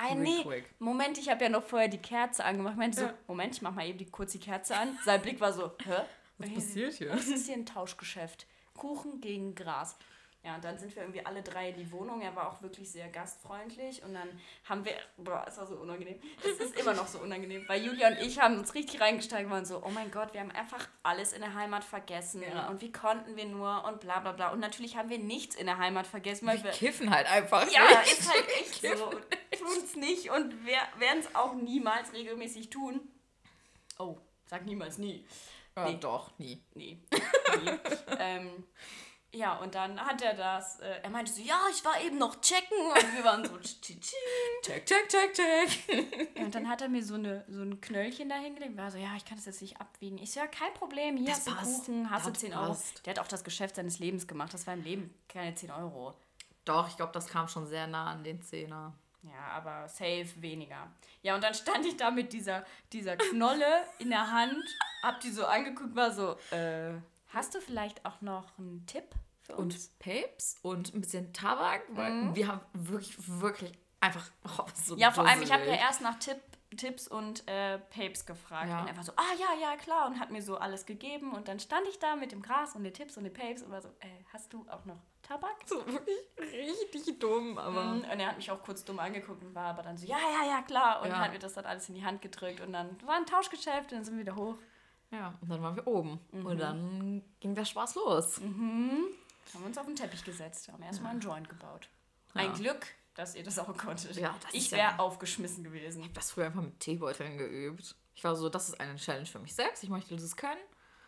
Ah, 0.00 0.14
nee, 0.14 0.42
quick. 0.42 0.64
Moment, 0.78 1.18
ich 1.18 1.28
habe 1.28 1.42
ja 1.44 1.50
noch 1.50 1.64
vorher 1.64 1.88
die 1.88 1.98
Kerze 1.98 2.44
angemacht. 2.44 2.74
Ich 2.74 2.78
meinte 2.78 3.00
Ja. 3.00 3.08
so, 3.08 3.14
Moment, 3.26 3.54
ich 3.56 3.62
mach 3.62 3.74
mal 3.74 3.86
eben 3.86 3.98
die, 3.98 4.06
kurz 4.06 4.32
die 4.32 4.38
Kerze 4.38 4.76
an. 4.76 4.96
Sein 5.04 5.20
Blick 5.20 5.40
war 5.40 5.52
so, 5.52 5.72
hä? 5.84 6.02
Was 6.38 6.50
passiert 6.54 6.94
hier? 6.94 7.08
Das 7.10 7.26
ist 7.26 7.46
hier 7.46 7.56
ein 7.56 7.66
Tauschgeschäft. 7.66 8.46
Kuchen 8.74 9.20
gegen 9.20 9.56
Gras. 9.56 9.96
Ja, 10.44 10.54
und 10.54 10.64
dann 10.64 10.78
sind 10.78 10.94
wir 10.94 11.02
irgendwie 11.02 11.26
alle 11.26 11.42
drei 11.42 11.70
in 11.70 11.76
die 11.76 11.90
Wohnung. 11.90 12.22
Er 12.22 12.34
war 12.36 12.48
auch 12.52 12.62
wirklich 12.62 12.90
sehr 12.90 13.08
gastfreundlich. 13.08 14.02
Und 14.04 14.14
dann 14.14 14.28
haben 14.64 14.84
wir, 14.84 14.94
boah, 15.16 15.44
es 15.48 15.58
war 15.58 15.66
so 15.66 15.74
unangenehm. 15.76 16.20
Es 16.44 16.60
ist 16.64 16.78
immer 16.78 16.94
noch 16.94 17.08
so 17.08 17.18
unangenehm, 17.18 17.64
weil 17.68 17.84
Julia 17.84 18.08
und 18.08 18.18
ich 18.18 18.38
haben 18.40 18.56
uns 18.56 18.72
richtig 18.74 19.00
reingesteigert 19.00 19.46
und 19.46 19.52
waren 19.52 19.64
so, 19.64 19.82
oh 19.84 19.90
mein 19.90 20.10
Gott, 20.12 20.32
wir 20.34 20.40
haben 20.40 20.52
einfach 20.52 20.88
alles 21.02 21.32
in 21.32 21.40
der 21.40 21.54
Heimat 21.54 21.82
vergessen. 21.82 22.42
Ja. 22.42 22.68
Und 22.68 22.80
wie 22.80 22.92
konnten 22.92 23.34
wir 23.36 23.46
nur 23.46 23.84
und 23.84 24.00
bla 24.00 24.20
bla 24.20 24.30
bla. 24.32 24.52
Und 24.52 24.60
natürlich 24.60 24.96
haben 24.96 25.10
wir 25.10 25.18
nichts 25.18 25.56
in 25.56 25.66
der 25.66 25.78
Heimat 25.78 26.06
vergessen, 26.06 26.46
weil 26.46 26.58
Wir 26.58 26.64
wir 26.64 26.70
kiffen 26.70 27.10
halt 27.10 27.28
einfach. 27.30 27.68
ja, 27.72 27.82
nicht. 28.00 28.12
ist 28.18 28.32
halt 28.32 28.48
echt 28.60 28.82
so. 28.98 29.10
Tun's 29.58 29.96
nicht 29.96 30.30
und 30.30 30.64
werden 30.66 31.18
es 31.18 31.34
auch 31.34 31.54
niemals 31.54 32.12
regelmäßig 32.12 32.70
tun. 32.70 33.00
Oh, 33.98 34.16
sag 34.46 34.64
niemals 34.66 34.98
nie. 34.98 35.26
Ja, 35.76 35.88
Nee. 35.88 35.96
doch, 36.00 36.30
nie. 36.38 36.62
Nee. 36.74 36.98
nie. 37.10 37.70
ähm, 38.18 38.64
ja, 39.32 39.56
und 39.58 39.74
dann 39.74 40.00
hat 40.00 40.22
er 40.22 40.34
das, 40.34 40.80
äh, 40.80 41.00
er 41.02 41.10
meinte 41.10 41.30
so, 41.32 41.40
ja, 41.42 41.58
ich 41.70 41.84
war 41.84 42.00
eben 42.00 42.18
noch 42.18 42.40
checken 42.40 42.78
und 42.78 43.14
wir 43.16 43.24
waren 43.24 43.44
so, 43.44 43.56
tsch, 43.58 43.80
tsch, 43.80 44.00
tsch. 44.00 44.14
Check, 44.62 44.86
check, 44.86 45.08
check, 45.08 45.32
check. 45.34 46.34
Ja, 46.36 46.44
und 46.44 46.54
dann 46.54 46.68
hat 46.68 46.80
er 46.82 46.88
mir 46.88 47.04
so, 47.04 47.14
eine, 47.14 47.44
so 47.48 47.62
ein 47.62 47.80
Knöllchen 47.80 48.28
da 48.28 48.36
hingelegt. 48.36 48.76
War 48.76 48.90
so, 48.90 48.98
ja, 48.98 49.14
ich 49.16 49.24
kann 49.24 49.36
das 49.36 49.46
jetzt 49.46 49.60
nicht 49.62 49.80
abwiegen. 49.80 50.18
Ich 50.18 50.32
so, 50.32 50.40
ja, 50.40 50.46
kein 50.46 50.72
Problem, 50.74 51.16
hier 51.16 51.26
Das 51.28 51.38
hast 51.38 51.46
du 51.48 51.52
passt. 51.54 51.86
Kuchen, 51.86 52.10
hast 52.10 52.26
du 52.26 52.30
Das 52.30 52.40
10 52.40 52.54
Euro. 52.54 52.66
passt. 52.68 53.06
Der 53.06 53.10
hat 53.14 53.18
auch 53.20 53.28
das 53.28 53.44
Geschäft 53.44 53.76
seines 53.76 53.98
Lebens 53.98 54.26
gemacht. 54.26 54.52
Das 54.54 54.66
war 54.66 54.74
im 54.74 54.82
Leben 54.82 55.14
keine 55.28 55.54
10 55.54 55.70
Euro. 55.72 56.14
Doch, 56.64 56.88
ich 56.88 56.96
glaube, 56.96 57.12
das 57.12 57.26
kam 57.26 57.48
schon 57.48 57.66
sehr 57.66 57.86
nah 57.86 58.10
an 58.10 58.24
den 58.24 58.40
Zehner. 58.42 58.94
Ja, 59.22 59.48
aber 59.52 59.88
safe 59.88 60.28
weniger. 60.36 60.90
Ja, 61.22 61.34
und 61.34 61.42
dann 61.42 61.52
stand 61.52 61.84
ich 61.84 61.96
da 61.96 62.10
mit 62.10 62.32
dieser, 62.32 62.64
dieser 62.92 63.16
Knolle 63.16 63.66
in 63.98 64.10
der 64.10 64.30
Hand, 64.30 64.56
hab 65.02 65.20
die 65.20 65.30
so 65.30 65.44
angeguckt, 65.44 65.94
war 65.96 66.12
so, 66.12 66.36
äh, 66.54 66.92
hast 67.28 67.54
du 67.54 67.60
vielleicht 67.60 68.04
auch 68.04 68.20
noch 68.20 68.58
einen 68.58 68.84
Tipp 68.86 69.14
für 69.42 69.56
Und 69.56 69.74
uns? 69.74 69.88
Papes 69.98 70.56
und 70.62 70.94
ein 70.94 71.00
bisschen 71.00 71.32
Tabak, 71.32 71.82
weil 71.90 72.34
wir 72.34 72.48
haben 72.48 72.60
wirklich, 72.72 73.16
wirklich 73.40 73.72
einfach 74.00 74.30
oh, 74.58 74.64
so 74.74 74.96
ja, 74.96 75.10
vor 75.10 75.26
allem, 75.26 75.42
ich 75.42 75.52
habe 75.52 75.64
ja 75.66 75.74
erst 75.74 76.00
nach 76.00 76.18
Tipp, 76.18 76.40
Tipps 76.76 77.08
und 77.08 77.48
äh, 77.48 77.78
Papes 77.78 78.26
gefragt. 78.26 78.68
Ja. 78.68 78.82
Und 78.82 78.88
er 78.88 78.96
war 78.96 79.02
so, 79.02 79.12
ah 79.16 79.34
ja, 79.38 79.60
ja, 79.60 79.76
klar, 79.76 80.06
und 80.06 80.20
hat 80.20 80.30
mir 80.30 80.42
so 80.42 80.58
alles 80.58 80.84
gegeben. 80.84 81.32
Und 81.32 81.48
dann 81.48 81.58
stand 81.60 81.86
ich 81.88 81.98
da 81.98 82.14
mit 82.14 82.30
dem 82.30 82.42
Gras 82.42 82.76
und 82.76 82.84
den 82.84 82.92
Tipps 82.92 83.16
und 83.16 83.24
den 83.24 83.32
Papes 83.32 83.62
und 83.62 83.70
war 83.70 83.80
so, 83.80 83.88
äh, 84.00 84.24
hast 84.32 84.52
du 84.52 84.66
auch 84.68 84.84
noch 84.84 84.98
Tabak? 85.22 85.56
so 85.66 85.84
wirklich 85.86 86.18
richtig 86.52 87.20
dumm, 87.20 87.56
aber. 87.58 87.84
Mhm. 87.84 88.02
Und 88.02 88.20
er 88.20 88.28
hat 88.28 88.36
mich 88.36 88.50
auch 88.50 88.62
kurz 88.62 88.84
dumm 88.84 88.98
angeguckt 88.98 89.42
und 89.42 89.54
war 89.54 89.66
aber 89.66 89.82
dann 89.82 89.96
so, 89.96 90.06
ja, 90.06 90.18
ja, 90.18 90.46
ja, 90.50 90.62
klar. 90.62 91.02
Und 91.02 91.08
Ja. 91.08 91.18
hat 91.18 91.32
mir 91.32 91.38
das 91.38 91.54
dann 91.54 91.64
alles 91.64 91.88
in 91.88 91.94
die 91.94 92.04
Hand 92.04 92.20
gedrückt. 92.20 92.60
Und 92.60 92.72
dann 92.72 93.00
war 93.06 93.16
ein 93.16 93.26
Tauschgeschäft 93.26 93.92
und 93.92 93.98
dann 93.98 94.04
sind 94.04 94.14
wir 94.16 94.20
wieder 94.20 94.36
hoch. 94.36 94.56
Ja, 95.10 95.34
und 95.40 95.48
dann 95.50 95.62
waren 95.62 95.74
wir 95.76 95.86
oben. 95.86 96.20
Mhm. 96.32 96.46
Und 96.46 96.58
dann 96.58 97.22
ging 97.40 97.54
der 97.54 97.64
Spaß 97.64 97.94
los. 97.94 98.38
Haben 98.40 99.14
wir 99.54 99.66
uns 99.66 99.78
auf 99.78 99.86
den 99.86 99.96
Teppich 99.96 100.22
gesetzt, 100.24 100.68
haben 100.70 100.82
erstmal 100.82 101.12
einen 101.12 101.20
Joint 101.20 101.48
gebaut. 101.48 101.88
Ein 102.34 102.48
Ja. 102.50 102.52
Glück, 102.52 102.86
dass 103.14 103.34
ihr 103.34 103.42
das 103.42 103.58
auch 103.58 103.74
konntet. 103.76 104.14
Ja, 104.16 104.34
das 104.42 104.52
ich 104.52 104.70
wäre 104.70 104.82
ja- 104.92 104.98
aufgeschmissen 104.98 105.64
gewesen. 105.64 106.00
Ich 106.00 106.04
habe 106.04 106.14
das 106.14 106.30
früher 106.32 106.46
einfach 106.46 106.62
mit 106.62 106.78
Teebeuteln 106.80 107.38
geübt. 107.38 107.94
Ich 108.14 108.24
war 108.24 108.36
so, 108.36 108.48
das 108.48 108.68
ist 108.68 108.80
eine 108.80 108.96
Challenge 108.96 109.26
für 109.26 109.38
mich 109.38 109.54
selbst. 109.54 109.82
Ich 109.82 109.88
möchte 109.88 110.14
das 110.14 110.36
können. 110.36 110.60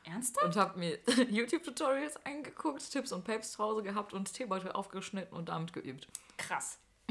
Ernsthaft? 0.04 0.46
Und 0.46 0.56
habe 0.56 0.78
mir 0.78 0.98
YouTube-Tutorials 1.30 2.24
angeguckt, 2.24 2.90
Tipps 2.90 3.12
und 3.12 3.24
Papes 3.24 3.52
zu 3.52 3.58
Hause 3.62 3.82
gehabt 3.82 4.14
und 4.14 4.32
Teebeutel 4.32 4.72
aufgeschnitten 4.72 5.36
und 5.36 5.50
damit 5.50 5.74
geübt. 5.74 6.08
Krass. 6.38 6.78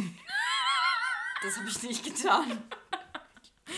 das 1.43 1.57
habe 1.57 1.69
ich 1.69 1.83
nicht 1.83 2.03
getan. 2.03 2.63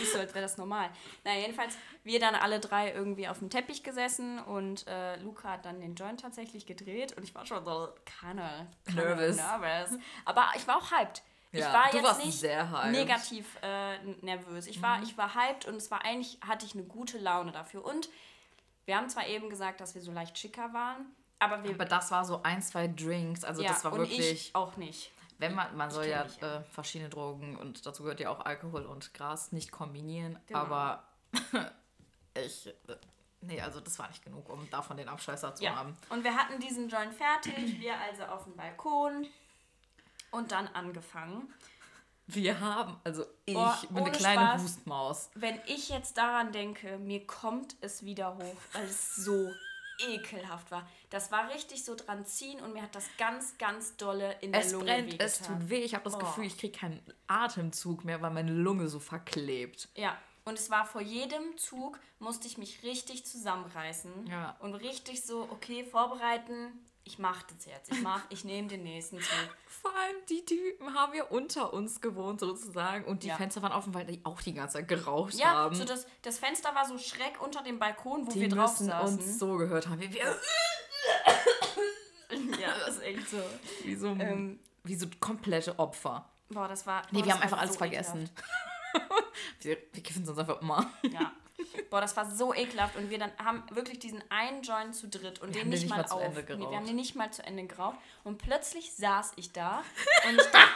Ist 0.02 0.14
so, 0.14 0.20
als 0.20 0.34
wäre 0.34 0.44
das 0.44 0.58
normal. 0.58 0.90
Na, 1.24 1.36
jedenfalls, 1.36 1.78
wir 2.04 2.20
dann 2.20 2.36
alle 2.36 2.60
drei 2.60 2.92
irgendwie 2.92 3.28
auf 3.28 3.40
dem 3.40 3.50
Teppich 3.50 3.84
gesessen 3.84 4.40
und 4.40 4.88
äh, 4.88 5.18
Luca 5.18 5.52
hat 5.52 5.66
dann 5.66 5.80
den 5.80 5.96
Joint 5.96 6.20
tatsächlich 6.22 6.66
gedreht 6.66 7.16
und 7.18 7.24
ich 7.24 7.36
war 7.36 7.46
schon 7.46 7.64
so, 7.64 7.90
keine, 8.06 8.68
keine 8.86 9.16
Nervous. 9.16 9.36
nervous. 9.36 10.00
Aber 10.26 10.46
ich 10.56 10.68
war 10.68 10.78
auch 10.78 10.92
hyped. 10.92 11.22
ich 11.52 11.60
Ja, 11.60 11.74
war 11.74 11.90
du 11.90 11.98
jetzt 11.98 12.06
warst 12.06 12.26
nicht 12.26 12.40
sehr 12.40 12.72
hyped. 12.72 12.86
Mhm. 12.88 12.92
negativ 12.92 13.58
äh, 13.62 13.98
nervös. 14.22 14.68
Ich 14.68 14.82
war, 14.82 15.02
ich 15.04 15.18
war 15.18 15.36
hyped 15.36 15.66
und 15.66 15.76
es 15.76 15.92
war 15.92 16.04
eigentlich, 16.04 16.40
hatte 16.42 16.66
ich 16.66 16.74
eine 16.74 16.84
gute 16.84 17.18
Laune 17.18 17.52
dafür. 17.52 17.86
Und 17.86 18.10
wir 18.86 18.98
haben 18.98 19.10
zwar 19.10 19.28
eben 19.28 19.50
gesagt, 19.50 19.82
dass 19.82 19.96
wir 19.96 20.02
so 20.02 20.12
leicht 20.12 20.38
schicker 20.38 20.74
waren, 20.74 21.06
aber 21.40 21.64
wir. 21.64 21.72
Aber 21.72 21.86
das 21.86 22.12
war 22.12 22.26
so 22.26 22.42
ein, 22.44 22.62
zwei 22.62 22.88
Drinks. 22.88 23.44
Also 23.44 23.62
ja, 23.62 23.70
das 23.70 23.84
war 23.84 23.94
und 23.94 24.00
wirklich. 24.00 24.20
ich 24.20 24.56
auch 24.56 24.78
nicht. 24.78 25.12
Wenn 25.42 25.56
man, 25.56 25.76
man 25.76 25.90
soll 25.90 26.06
ja 26.06 26.24
äh, 26.24 26.64
verschiedene 26.72 27.10
Drogen 27.10 27.58
und 27.58 27.84
dazu 27.86 28.04
gehört 28.04 28.20
ja 28.20 28.30
auch 28.30 28.46
Alkohol 28.46 28.86
und 28.86 29.14
Gras 29.14 29.52
nicht 29.52 29.72
kombinieren, 29.72 30.38
Genau. 30.48 30.60
aber 30.60 31.04
ich, 32.36 32.68
äh, 32.68 32.74
nee, 33.42 33.60
also 33.60 33.80
das 33.80 33.98
war 34.00 34.08
nicht 34.08 34.24
genug, 34.24 34.48
um 34.50 34.70
davon 34.70 34.98
den 34.98 35.10
Abscheißer 35.10 35.56
zu 35.56 35.64
Ja. 35.64 35.76
haben. 35.76 35.98
Und 36.10 36.24
wir 36.24 36.36
hatten 36.36 36.60
diesen 36.60 36.90
Joint 36.90 37.14
fertig, 37.14 37.80
wir 37.80 38.00
also 38.00 38.24
auf 38.26 38.44
dem 38.44 38.56
Balkon 38.56 39.28
und 40.32 40.52
dann 40.52 40.68
angefangen. 40.68 41.52
Wir 42.28 42.60
haben, 42.62 42.98
also 43.04 43.26
ich 43.46 43.56
Boah, 43.56 43.78
bin 43.90 43.98
eine 44.06 44.12
kleine 44.12 44.42
Spaß. 44.42 44.62
Hustmaus. 44.62 45.30
Wenn 45.36 45.60
ich 45.66 45.90
jetzt 45.90 46.18
daran 46.18 46.52
denke, 46.54 46.98
mir 47.00 47.26
kommt 47.28 47.76
es 47.82 48.06
wieder 48.06 48.38
hoch, 48.38 48.56
weil 48.74 48.86
es 48.86 49.16
so 49.16 49.52
ekelhaft 50.10 50.72
war. 50.72 50.88
Das 51.10 51.32
war 51.32 51.50
richtig 51.54 51.84
so 51.86 51.96
dran 51.96 52.26
ziehen 52.26 52.60
und 52.62 52.74
mir 52.74 52.82
hat 52.82 52.96
das 52.96 53.08
ganz, 53.18 53.58
ganz 53.58 53.96
dolle 53.98 54.36
in 54.42 54.52
der 54.52 54.62
Es 54.62 54.72
Lunge 54.72 54.86
brennt, 54.86 55.08
wehgetan. 55.08 55.28
es 55.28 55.40
tut 55.40 55.70
weh. 55.70 55.84
Ich 55.84 55.94
habe 55.94 56.04
das 56.06 56.16
Oh. 56.16 56.20
Gefühl, 56.20 56.46
ich 56.46 56.58
kriege 56.58 56.78
keinen 56.78 57.02
Atemzug 57.28 58.04
mehr, 58.06 58.22
weil 58.22 58.32
meine 58.32 58.52
Lunge 58.54 58.88
so 58.88 59.00
verklebt. 59.00 59.90
Ja, 59.96 60.18
und 60.46 60.58
es 60.58 60.70
war 60.70 60.86
vor 60.86 61.02
jedem 61.02 61.58
Zug, 61.58 62.00
musste 62.20 62.48
ich 62.48 62.58
mich 62.58 62.84
richtig 62.84 63.26
zusammenreißen 63.26 64.28
Ja. 64.28 64.56
und 64.60 64.74
richtig 64.76 65.24
so, 65.24 65.48
okay, 65.52 65.84
vorbereiten. 65.84 66.72
Ich 67.04 67.18
mach 67.20 67.42
das 67.44 67.66
jetzt. 67.66 67.92
Ich 67.92 68.02
mach, 68.02 68.22
ich 68.30 68.46
nehme 68.46 68.68
den 68.68 68.84
nächsten 68.84 69.20
Zug. 69.20 69.28
Vor 69.68 69.92
allem 69.96 70.16
die 70.30 70.46
Typen 70.46 70.94
haben 70.94 71.14
ja 71.16 71.24
unter 71.26 71.74
uns 71.74 72.00
gewohnt 72.00 72.40
sozusagen 72.40 73.06
und 73.06 73.24
die 73.24 73.28
Ja. 73.30 73.36
Fenster 73.38 73.62
waren 73.64 73.72
offen, 73.72 73.94
weil 73.94 74.06
die 74.06 74.22
auch 74.24 74.40
die 74.42 74.54
ganze 74.54 74.78
Zeit 74.78 74.88
geraucht 74.88 75.34
Ja, 75.34 75.48
haben. 75.48 75.76
so 75.76 75.84
das, 75.84 76.06
das 76.22 76.38
Fenster 76.38 76.74
war 76.76 76.86
so 76.88 76.98
schräg 77.00 77.42
unter 77.42 77.64
dem 77.64 77.80
Balkon, 77.80 78.28
wo 78.28 78.32
die 78.32 78.42
wir 78.42 78.50
drauf 78.50 78.78
saßen. 78.78 79.18
uns 79.20 79.40
so 79.40 79.58
gehört 79.58 79.88
haben, 79.90 80.00
wie, 80.00 80.14
wir, 80.14 80.24
ja, 82.60 82.70
das 82.86 82.98
ist 82.98 83.04
echt 83.04 83.30
so. 83.30 83.38
wie, 83.84 83.96
so, 83.96 84.08
Ähm, 84.08 84.60
wie 84.84 84.96
so 84.96 85.08
komplette 85.20 85.78
Opfer. 85.80 86.30
boah, 86.50 86.68
das 86.68 86.86
war. 86.86 87.02
Nee, 87.12 87.20
boah, 87.20 87.26
wir 87.26 87.34
haben 87.34 87.42
einfach 87.42 87.60
alles 87.60 87.74
so 87.74 87.78
vergessen. 87.80 88.30
wir, 89.62 89.78
wir 89.92 90.04
kiffen 90.04 90.26
sonst 90.26 90.40
einfach 90.40 90.62
immer. 90.62 90.90
Ja. 91.04 91.32
Boah, 91.90 92.02
das 92.02 92.16
war 92.18 92.30
so 92.30 92.54
ekelhaft. 92.54 92.96
Und 92.96 93.10
wir 93.10 93.20
dann 93.20 93.32
haben 93.38 93.64
wirklich 93.72 94.00
diesen 94.00 94.24
einen 94.30 94.62
Joint 94.62 94.96
zu 94.96 95.08
dritt 95.08 95.40
und 95.42 95.50
Wir 95.56 95.62
den 95.62 95.64
den 95.64 95.70
nicht 95.70 95.82
nicht 95.84 95.90
mal 95.90 95.98
mal 95.98 96.08
zu 96.08 96.16
auf. 96.16 96.24
Ende 96.24 96.58
nee, 96.58 96.70
wir 96.70 96.78
haben 96.78 96.86
den 96.86 96.96
nicht 96.96 97.16
mal 97.16 97.32
zu 97.32 97.44
Ende 97.44 97.66
geraucht. 97.66 97.98
Und 98.24 98.38
plötzlich 98.38 98.94
saß 98.94 99.34
ich 99.36 99.52
da 99.52 99.84
und 100.28 100.40
ich 100.40 100.48
dachte, 100.52 100.70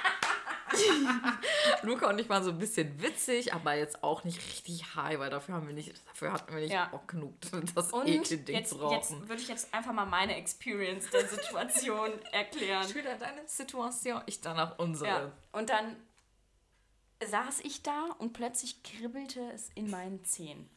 Luca 1.83 2.09
und 2.09 2.19
ich 2.19 2.29
waren 2.29 2.43
so 2.43 2.51
ein 2.51 2.57
bisschen 2.57 3.01
witzig, 3.01 3.53
aber 3.53 3.75
jetzt 3.75 4.03
auch 4.03 4.23
nicht 4.23 4.37
richtig 4.37 4.95
high, 4.95 5.19
weil 5.19 5.29
dafür 5.29 5.55
haben 5.55 5.67
wir 5.67 5.73
nicht, 5.73 5.93
dafür 6.07 6.33
hatten 6.33 6.53
wir 6.53 6.61
nicht 6.61 6.71
Ja. 6.71 6.85
Bock 6.85 7.07
genug, 7.07 7.33
das 7.75 7.91
Und 7.91 8.07
eklige 8.07 8.43
Ding 8.43 8.55
jetzt, 8.55 8.69
zu 8.71 8.89
jetzt 8.89 9.11
rauchen. 9.11 9.29
würde 9.29 9.41
ich 9.41 9.47
jetzt 9.47 9.73
einfach 9.73 9.93
mal 9.93 10.05
meine 10.05 10.35
Experience 10.35 11.09
der 11.11 11.27
Situation 11.27 12.11
erklären. 12.31 12.87
Schilder 12.87 13.15
deine 13.15 13.47
Situation, 13.47 14.21
ich 14.25 14.41
danach 14.41 14.77
unsere. 14.79 15.09
Ja. 15.09 15.31
Und 15.51 15.69
dann 15.69 15.95
saß 17.23 17.61
ich 17.61 17.81
da 17.83 18.07
und 18.17 18.33
plötzlich 18.33 18.83
kribbelte 18.83 19.41
es 19.53 19.69
in 19.75 19.89
meinen 19.89 20.23
Zehen. 20.25 20.69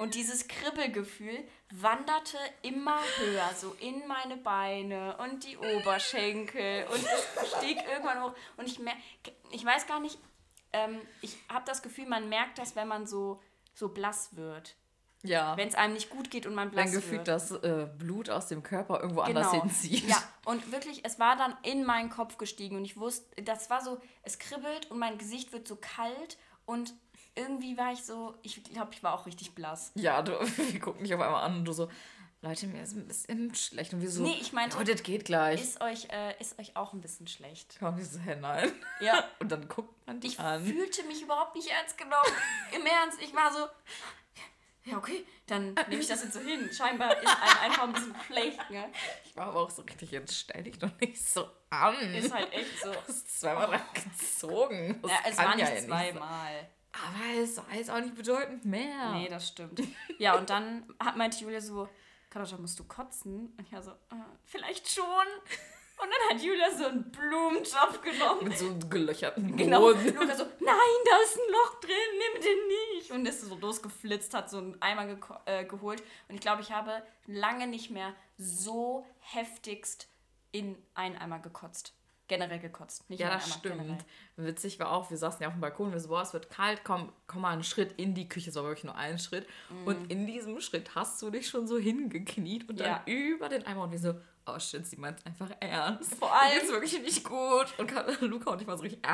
Und 0.00 0.14
dieses 0.14 0.48
Kribbelgefühl 0.48 1.44
wanderte 1.70 2.38
immer 2.62 2.98
höher, 3.18 3.50
so 3.54 3.76
in 3.80 4.08
meine 4.08 4.38
Beine 4.38 5.18
und 5.18 5.44
die 5.44 5.58
Oberschenkel. 5.58 6.86
Und 6.86 7.04
es 7.04 7.54
stieg 7.58 7.76
irgendwann 7.86 8.22
hoch. 8.22 8.32
Und 8.56 8.66
ich 8.66 8.78
merke, 8.78 9.00
ich 9.50 9.62
weiß 9.62 9.86
gar 9.86 10.00
nicht, 10.00 10.18
ähm, 10.72 11.02
ich 11.20 11.36
habe 11.50 11.66
das 11.66 11.82
Gefühl, 11.82 12.06
man 12.06 12.30
merkt 12.30 12.56
das, 12.56 12.76
wenn 12.76 12.88
man 12.88 13.06
so, 13.06 13.42
so 13.74 13.90
blass 13.90 14.34
wird. 14.36 14.74
Ja. 15.22 15.54
Wenn 15.58 15.68
es 15.68 15.74
einem 15.74 15.92
nicht 15.92 16.08
gut 16.08 16.30
geht 16.30 16.46
und 16.46 16.54
man 16.54 16.70
blass 16.70 16.86
Wenn 16.86 16.94
gefühlt 16.94 17.26
wird. 17.26 17.28
das 17.28 17.50
äh, 17.50 17.86
Blut 17.98 18.30
aus 18.30 18.48
dem 18.48 18.62
Körper 18.62 19.02
irgendwo 19.02 19.20
anders 19.20 19.52
hinzieht. 19.52 20.04
Genau. 20.06 20.14
Ja, 20.16 20.22
und 20.46 20.72
wirklich, 20.72 21.04
es 21.04 21.18
war 21.18 21.36
dann 21.36 21.54
in 21.62 21.84
meinen 21.84 22.08
Kopf 22.08 22.38
gestiegen 22.38 22.76
und 22.76 22.86
ich 22.86 22.96
wusste, 22.96 23.42
das 23.42 23.68
war 23.68 23.84
so, 23.84 24.00
es 24.22 24.38
kribbelt 24.38 24.90
und 24.90 24.98
mein 24.98 25.18
Gesicht 25.18 25.52
wird 25.52 25.68
so 25.68 25.76
kalt 25.76 26.38
und 26.64 26.94
irgendwie 27.40 27.76
war 27.76 27.92
ich 27.92 28.02
so, 28.04 28.34
ich 28.42 28.62
glaube, 28.64 28.92
ich 28.92 29.02
war 29.02 29.14
auch 29.14 29.26
richtig 29.26 29.54
blass. 29.54 29.92
Ja, 29.94 30.22
du, 30.22 30.32
wir 30.72 30.80
gucken 30.80 31.02
dich 31.04 31.14
auf 31.14 31.20
einmal 31.20 31.42
an 31.44 31.56
und 31.58 31.64
du 31.64 31.72
so, 31.72 31.88
Leute, 32.42 32.66
mir 32.68 32.82
ist 32.82 32.94
ein 32.96 33.06
bisschen 33.06 33.54
schlecht. 33.54 33.92
Und 33.92 34.00
wir 34.00 34.10
so, 34.10 34.22
Nee, 34.22 34.38
ich 34.40 34.52
meinte- 34.54 34.78
oh, 34.80 34.82
das 34.82 35.02
geht 35.02 35.26
gleich. 35.26 35.60
Ist 35.60 35.80
euch, 35.82 36.08
äh, 36.10 36.34
ist 36.40 36.58
euch 36.58 36.74
auch 36.76 36.92
ein 36.94 37.00
bisschen 37.02 37.26
schlecht? 37.26 37.76
Komm, 37.78 37.98
wir 37.98 38.04
so, 38.04 38.18
hä, 38.18 38.36
nein. 38.40 38.72
Ja. 39.00 39.24
Und 39.40 39.52
dann 39.52 39.68
guckt 39.68 40.06
man 40.06 40.20
dich 40.20 40.32
Ich 40.34 40.40
an. 40.40 40.64
fühlte 40.64 41.02
mich 41.04 41.20
überhaupt 41.22 41.54
nicht 41.54 41.68
ernst 41.68 41.98
genommen. 41.98 42.32
Im 42.74 42.86
Ernst, 42.86 43.20
ich 43.20 43.34
war 43.34 43.52
so, 43.52 43.66
ja, 44.86 44.96
okay, 44.96 45.26
dann 45.46 45.74
nehme 45.88 46.00
ich 46.00 46.06
das 46.08 46.22
jetzt 46.22 46.32
so 46.32 46.40
hin. 46.40 46.70
Scheinbar 46.72 47.14
ist 47.22 47.28
einem 47.28 47.58
einfach 47.70 47.82
ein 47.82 47.92
bisschen 47.92 48.14
schlecht, 48.26 48.70
ne? 48.70 48.88
Ich 49.26 49.36
war 49.36 49.48
aber 49.48 49.60
auch 49.60 49.70
so 49.70 49.82
richtig, 49.82 50.10
jetzt 50.10 50.34
stell 50.34 50.62
dich 50.62 50.78
doch 50.78 50.90
nicht 51.00 51.22
so 51.22 51.46
an. 51.68 51.94
Ist 52.14 52.32
halt 52.32 52.50
echt 52.54 52.80
so. 52.82 52.90
Du 52.90 52.98
hast 53.06 53.38
zweimal 53.40 53.66
dran 53.66 53.82
gezogen. 53.92 54.98
Das 55.02 55.10
Ja, 55.10 55.18
es 55.28 55.36
kann 55.36 55.46
war 55.48 55.56
nicht 55.56 55.68
ja 55.68 55.74
nicht 55.74 55.86
zweimal. 55.86 56.68
Aber 56.92 57.40
es 57.42 57.60
jetzt 57.74 57.90
auch 57.90 58.00
nicht 58.00 58.14
bedeutend 58.14 58.64
mehr. 58.64 59.12
Nee, 59.12 59.28
das 59.28 59.48
stimmt. 59.48 59.80
Ja, 60.18 60.36
und 60.36 60.50
dann 60.50 60.84
hat, 60.98 61.16
meinte 61.16 61.38
Julia 61.38 61.60
so, 61.60 61.88
Carlotta, 62.30 62.56
musst 62.58 62.78
du 62.78 62.84
kotzen? 62.84 63.52
Und 63.56 63.66
ich 63.66 63.72
war 63.72 63.82
so, 63.82 63.90
äh, 63.92 64.16
vielleicht 64.44 64.88
schon. 64.90 65.04
Und 65.04 66.08
dann 66.08 66.36
hat 66.36 66.42
Julia 66.42 66.70
so 66.70 66.86
einen 66.86 67.10
Blumentopf 67.12 68.00
genommen. 68.00 68.44
Mit 68.48 68.56
so 68.58 68.74
gelöcherten 68.88 69.54
Genau. 69.56 69.80
Boden. 69.80 70.06
Luca 70.14 70.34
so, 70.34 70.44
nein, 70.60 70.76
da 71.04 71.16
ist 71.22 71.36
ein 71.36 71.52
Loch 71.52 71.80
drin, 71.80 71.92
nimm 72.18 72.42
den 72.42 72.68
nicht. 72.98 73.10
Und 73.10 73.26
ist 73.26 73.42
so 73.42 73.54
losgeflitzt, 73.56 74.32
hat 74.34 74.48
so 74.48 74.58
einen 74.58 74.80
Eimer 74.80 75.02
geko- 75.02 75.40
äh, 75.46 75.64
geholt. 75.64 76.02
Und 76.28 76.34
ich 76.36 76.40
glaube, 76.40 76.62
ich 76.62 76.72
habe 76.72 77.02
lange 77.26 77.66
nicht 77.66 77.90
mehr 77.90 78.14
so 78.38 79.06
heftigst 79.20 80.08
in 80.52 80.76
einen 80.94 81.16
Eimer 81.18 81.38
gekotzt. 81.38 81.92
Generell 82.30 82.60
gekotzt. 82.60 83.10
Nicht 83.10 83.18
Ja, 83.18 83.30
das 83.30 83.48
stimmt. 83.56 83.76
generell. 83.76 83.98
Witzig 84.36 84.78
war 84.78 84.92
auch, 84.92 85.10
wir 85.10 85.16
saßen 85.18 85.42
ja 85.42 85.48
auf 85.48 85.54
dem 85.54 85.60
Balkon, 85.60 85.90
wir 85.92 85.98
so, 85.98 86.08
boah, 86.08 86.22
es 86.22 86.32
wird 86.32 86.48
kalt, 86.48 86.84
komm, 86.84 87.12
komm 87.26 87.42
mal 87.42 87.50
einen 87.50 87.64
Schritt 87.64 87.92
in 87.98 88.14
die 88.14 88.28
Küche, 88.28 88.50
es 88.50 88.56
war 88.56 88.62
wirklich 88.62 88.84
nur 88.84 88.94
ein 88.94 89.18
Schritt. 89.18 89.48
Und 89.84 90.10
in 90.12 90.28
diesem 90.28 90.60
Schritt 90.60 90.94
hast 90.94 91.20
du 91.22 91.30
dich 91.30 91.48
schon 91.48 91.66
so 91.66 91.76
hingekniet 91.76 92.68
und 92.68 92.78
dann 92.78 92.86
Ja. 92.86 93.02
über 93.12 93.48
den 93.48 93.66
Eimer 93.66 93.82
und 93.82 93.90
wir 93.90 93.98
so, 93.98 94.14
oh 94.46 94.58
shit, 94.60 94.86
sie 94.86 94.96
meint 94.96 95.26
einfach 95.26 95.50
ernst. 95.58 96.14
Vor 96.14 96.32
allem- 96.32 96.52
geht's 96.60 96.70
wirklich 96.70 97.02
nicht 97.02 97.24
gut. 97.24 97.66
Und 97.78 97.90
Luca 98.22 98.50
und 98.52 98.62
ich 98.62 98.66
waren 98.68 98.76
so 98.78 98.84
richtig, 98.84 99.02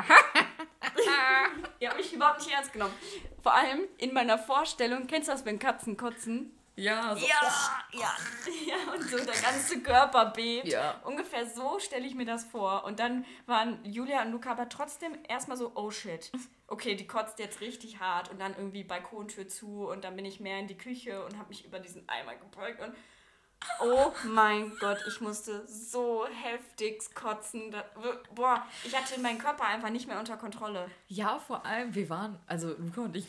Ja, 1.79 1.91
hab 1.91 1.99
ich 1.99 2.13
überhaupt 2.13 2.39
nicht 2.39 2.51
ernst 2.53 2.73
genommen. 2.73 2.93
Vor 3.41 3.53
allem 3.53 3.81
in 3.97 4.13
meiner 4.13 4.37
Vorstellung, 4.37 5.07
kennst 5.07 5.27
du 5.27 5.31
das, 5.31 5.45
wenn 5.45 5.59
Katzen 5.59 5.95
kotzen? 5.97 6.51
Ja, 6.77 7.15
so, 7.15 7.25
Ja, 7.25 7.83
ja. 7.91 8.15
Ja, 8.67 8.93
und 8.93 9.03
so 9.03 9.17
der 9.17 9.41
ganze 9.41 9.81
Körper 9.81 10.27
bebt. 10.27 10.67
Ja. 10.67 11.01
Ungefähr 11.03 11.45
so 11.45 11.79
stelle 11.79 12.05
ich 12.05 12.15
mir 12.15 12.25
das 12.25 12.45
vor. 12.45 12.83
Und 12.85 12.99
dann 12.99 13.25
waren 13.45 13.83
Julia 13.83 14.21
und 14.21 14.31
Luca 14.31 14.51
aber 14.51 14.69
trotzdem 14.69 15.17
erstmal 15.27 15.57
so, 15.57 15.71
oh 15.75 15.91
shit. 15.91 16.31
Okay, 16.67 16.95
die 16.95 17.07
kotzt 17.07 17.39
jetzt 17.39 17.61
richtig 17.61 17.99
hart 17.99 18.29
und 18.29 18.39
dann 18.39 18.55
irgendwie 18.55 18.83
Balkontür 18.83 19.47
zu 19.47 19.87
und 19.87 20.03
dann 20.03 20.15
bin 20.15 20.25
ich 20.25 20.39
mehr 20.39 20.59
in 20.59 20.67
die 20.67 20.77
Küche 20.77 21.23
und 21.25 21.37
habe 21.37 21.49
mich 21.49 21.65
über 21.65 21.79
diesen 21.79 22.07
Eimer 22.09 22.35
gebeugt 22.35 22.81
und 22.81 22.93
oh 23.81 24.11
mein 24.27 24.71
Gott, 24.79 24.97
ich 25.07 25.21
musste 25.21 25.67
so 25.67 26.25
heftig 26.27 27.13
kotzen. 27.13 27.75
Boah, 28.33 28.65
ich 28.83 28.95
hatte 28.95 29.19
meinen 29.19 29.39
Körper 29.39 29.65
einfach 29.65 29.89
nicht 29.89 30.07
mehr 30.07 30.19
unter 30.19 30.37
Kontrolle. 30.37 30.89
Ja, 31.07 31.39
vor 31.39 31.65
allem, 31.65 31.93
wir 31.93 32.09
waren, 32.09 32.39
also 32.47 32.75
Luca 32.77 33.01
und 33.01 33.15
ich, 33.15 33.27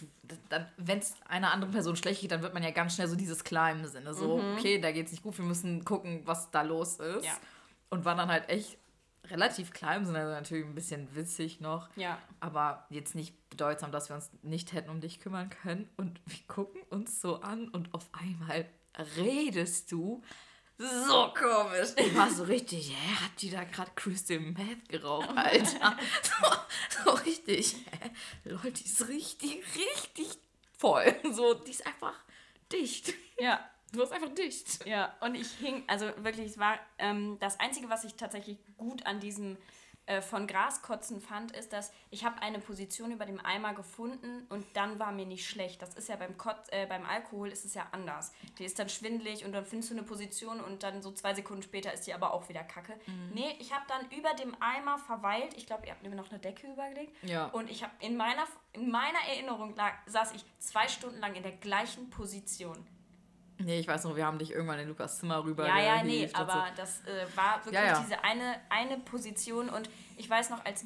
wenn 0.77 0.99
es 0.99 1.15
einer 1.29 1.53
anderen 1.53 1.73
Person 1.73 1.97
schlecht 1.97 2.21
geht, 2.21 2.31
dann 2.31 2.43
wird 2.43 2.55
man 2.55 2.63
ja 2.63 2.71
ganz 2.71 2.95
schnell 2.95 3.09
so 3.09 3.17
dieses 3.17 3.45
klar 3.45 3.71
im 3.73 3.85
Sinne. 3.87 4.15
So, 4.15 4.41
okay, 4.57 4.81
da 4.81 4.93
geht's 4.93 5.13
nicht 5.13 5.23
gut, 5.23 5.37
wir 5.39 5.45
müssen 5.45 5.85
gucken, 5.85 6.23
was 6.25 6.51
da 6.51 6.63
los 6.63 6.97
ist. 6.97 7.25
Ja. 7.25 7.37
Und 7.91 8.05
war 8.05 8.15
dann 8.15 8.29
halt 8.29 8.49
echt 8.49 8.79
relativ 9.31 9.73
klein 9.73 9.99
im 10.01 10.07
Sinne, 10.07 10.21
also 10.21 10.33
natürlich 10.33 10.65
ein 10.65 10.75
bisschen 10.75 11.15
witzig 11.15 11.61
noch. 11.61 11.89
Ja. 11.97 12.19
Aber 12.41 12.87
jetzt 12.91 13.15
nicht 13.15 13.49
bedeutsam, 13.51 13.93
dass 13.93 14.09
wir 14.09 14.17
uns 14.17 14.31
nicht 14.43 14.73
hätten 14.73 14.91
um 14.91 15.01
dich 15.01 15.21
kümmern 15.21 15.51
können. 15.51 15.89
Und 15.97 16.21
wir 16.27 16.39
gucken 16.47 16.83
uns 16.91 17.21
so 17.21 17.41
an 17.41 17.69
und 17.69 17.95
auf 17.95 18.09
einmal 18.13 18.67
redest 19.17 19.91
du 19.93 20.23
so 20.79 21.35
komisch. 21.37 21.89
Ich 21.97 22.15
war 22.15 22.31
so 22.31 22.45
richtig, 22.45 22.91
hä, 22.91 23.15
hat 23.25 23.43
die 23.43 23.51
da 23.51 23.65
gerade 23.65 23.91
Crystal 23.97 24.39
Meth 24.39 24.89
geraucht, 24.89 25.31
Alter? 25.37 25.99
so, 26.23 27.05
so 27.05 27.11
richtig, 27.25 27.75
hä? 27.91 28.11
Leute, 28.45 28.71
die 28.73 28.85
ist 28.85 29.09
richtig, 29.09 29.65
richtig 29.75 30.39
voll. 30.77 31.17
So, 31.33 31.55
die 31.55 31.73
ist 31.73 31.85
einfach 31.87 32.15
dicht. 32.71 33.13
Ja, 33.41 33.69
Du 33.93 34.01
warst 34.01 34.13
einfach 34.13 34.35
dicht. 34.35 34.85
Ja, 34.87 35.17
und 35.21 35.35
ich 35.35 35.51
hing, 35.53 35.83
also 35.87 36.05
wirklich, 36.19 36.47
es 36.47 36.59
war 36.59 36.79
ähm, 36.99 37.39
das 37.41 37.59
Einzige, 37.59 37.89
was 37.89 38.05
ich 38.05 38.15
tatsächlich 38.17 38.59
gut 38.77 39.07
an 39.07 39.19
diesem 39.19 39.57
äh, 40.09 40.23
von 40.23 40.47
Graskotzen 40.47 41.21
fand, 41.21 41.53
ist, 41.53 41.75
dass 41.75 41.93
ich 42.11 42.25
habe 42.25 42.41
eine 42.41 42.61
Position 42.61 43.13
über 43.13 43.27
dem 43.27 43.45
Eimer 43.45 43.75
gefunden 43.75 44.47
und 44.49 44.65
dann 44.73 44.99
war 44.99 45.13
mir 45.13 45.27
nicht 45.27 45.47
schlecht. 45.47 45.83
Das 45.83 45.95
ist 45.95 46.09
ja 46.09 46.17
beim, 46.17 46.39
Kotz, 46.39 46.69
äh, 46.71 46.87
beim 46.87 47.05
Alkohol 47.05 47.49
ist 47.49 47.67
es 47.67 47.75
ja 47.75 47.87
anders. 47.93 48.33
Die 48.59 48.65
ist 48.65 48.79
dann 48.79 48.89
schwindelig 48.89 49.45
und 49.45 49.53
dann 49.53 49.67
findest 49.67 49.91
du 49.91 49.97
eine 49.97 50.03
Position 50.03 50.61
und 50.61 50.83
dann 50.83 51.03
so 51.03 51.13
zwei 51.13 51.35
Sekunden 51.35 51.63
später 51.63 51.93
ist 51.93 52.07
die 52.07 52.15
aber 52.15 52.33
auch 52.33 52.49
wieder 52.49 52.65
kacke. 52.65 52.99
Nee, 53.35 53.55
ich 53.61 53.75
habe 53.75 53.85
dann 53.87 54.11
über 54.19 54.33
dem 54.35 54.57
Eimer 54.61 54.97
verweilt. 54.97 55.53
Ich 55.57 55.67
glaube, 55.67 55.87
ihr 55.87 55.93
habt 55.93 56.03
mir 56.03 56.09
noch 56.15 56.31
eine 56.31 56.39
Decke 56.39 56.69
übergelegt. 56.69 57.15
Ja. 57.23 57.47
Und 57.49 57.71
ich 57.71 57.83
habe 57.83 57.93
in 58.01 58.17
meiner, 58.17 58.45
in 58.73 58.91
meiner 58.91 59.19
Erinnerung 59.29 59.77
lag, 59.77 59.93
saß 60.07 60.33
ich 60.33 60.45
zwei 60.59 60.89
Stunden 60.89 61.21
lang 61.21 61.35
in 61.35 61.43
der 61.43 61.53
gleichen 61.53 62.09
Position. 62.09 62.87
Nee, 63.59 63.81
ich 63.81 63.89
weiß 63.89 64.05
noch, 64.05 64.15
wir 64.17 64.25
haben 64.25 64.39
dich 64.39 64.53
irgendwann 64.53 64.79
in 64.79 64.89
Lukas 64.89 65.19
Zimmer 65.19 65.43
rüber 65.45 65.67
Ja, 65.67 65.79
ja, 65.79 66.03
nee, 66.03 66.29
aber 66.33 66.67
das 66.77 67.01
äh, 67.01 67.27
war 67.37 67.57
wirklich 67.57 67.75
Ja, 67.75 67.87
ja. 67.87 68.01
diese 68.01 68.23
eine, 68.23 68.57
eine 68.69 68.99
Position 68.99 69.69
und 69.69 69.91
ich 70.17 70.29
weiß 70.31 70.51
noch, 70.51 70.65
als 70.65 70.85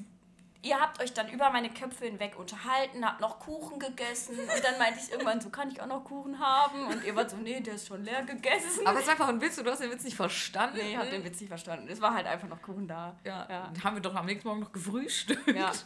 ihr 0.63 0.81
habt 0.81 1.03
euch 1.03 1.13
dann 1.13 1.29
über 1.29 1.51
meine 1.51 1.71
Köpfe 1.71 2.07
hinweg 2.07 2.39
unterhalten, 2.39 3.05
habt 3.05 3.21
noch 3.21 3.41
Kuchen 3.41 3.79
gegessen 3.79 4.39
und 4.39 4.65
dann 4.65 4.79
meinte 4.79 5.01
ich 5.05 5.11
irgendwann 5.11 5.41
so, 5.41 5.51
kann 5.51 5.71
ich 5.71 5.81
auch 5.81 5.87
noch 5.87 6.05
Kuchen 6.05 6.39
haben? 6.39 6.87
Und 6.87 7.05
ihr 7.05 7.15
wart 7.17 7.31
so, 7.31 7.37
nee, 7.37 7.61
der 7.61 7.75
ist 7.75 7.89
schon 7.89 8.05
leer 8.05 8.23
gegessen. 8.23 8.87
Aber 8.87 8.99
es 8.99 9.05
ist 9.05 9.11
einfach 9.11 9.29
ein 9.29 9.41
Witz 9.41 9.59
und 9.59 9.65
du 9.65 9.71
hast 9.71 9.83
den 9.83 9.91
Witz 9.91 10.05
nicht 10.05 10.17
verstanden. 10.17 10.77
nee, 10.77 10.93
ich 10.93 10.97
hab 10.97 11.11
den 11.11 11.25
Witz 11.25 11.41
nicht 11.41 11.49
verstanden. 11.49 11.89
Es 11.89 12.01
war 12.01 12.15
halt 12.15 12.27
einfach 12.27 12.49
noch 12.49 12.63
Kuchen 12.63 12.87
da. 12.87 13.17
Ja, 13.25 13.47
ja. 13.51 13.73
Haben 13.83 13.97
wir 13.97 14.03
doch 14.03 14.15
am 14.15 14.27
nächsten 14.27 14.47
Morgen 14.47 14.61
noch 14.61 14.73
gefrühstückt. 14.73 15.49
Ja. 15.49 15.73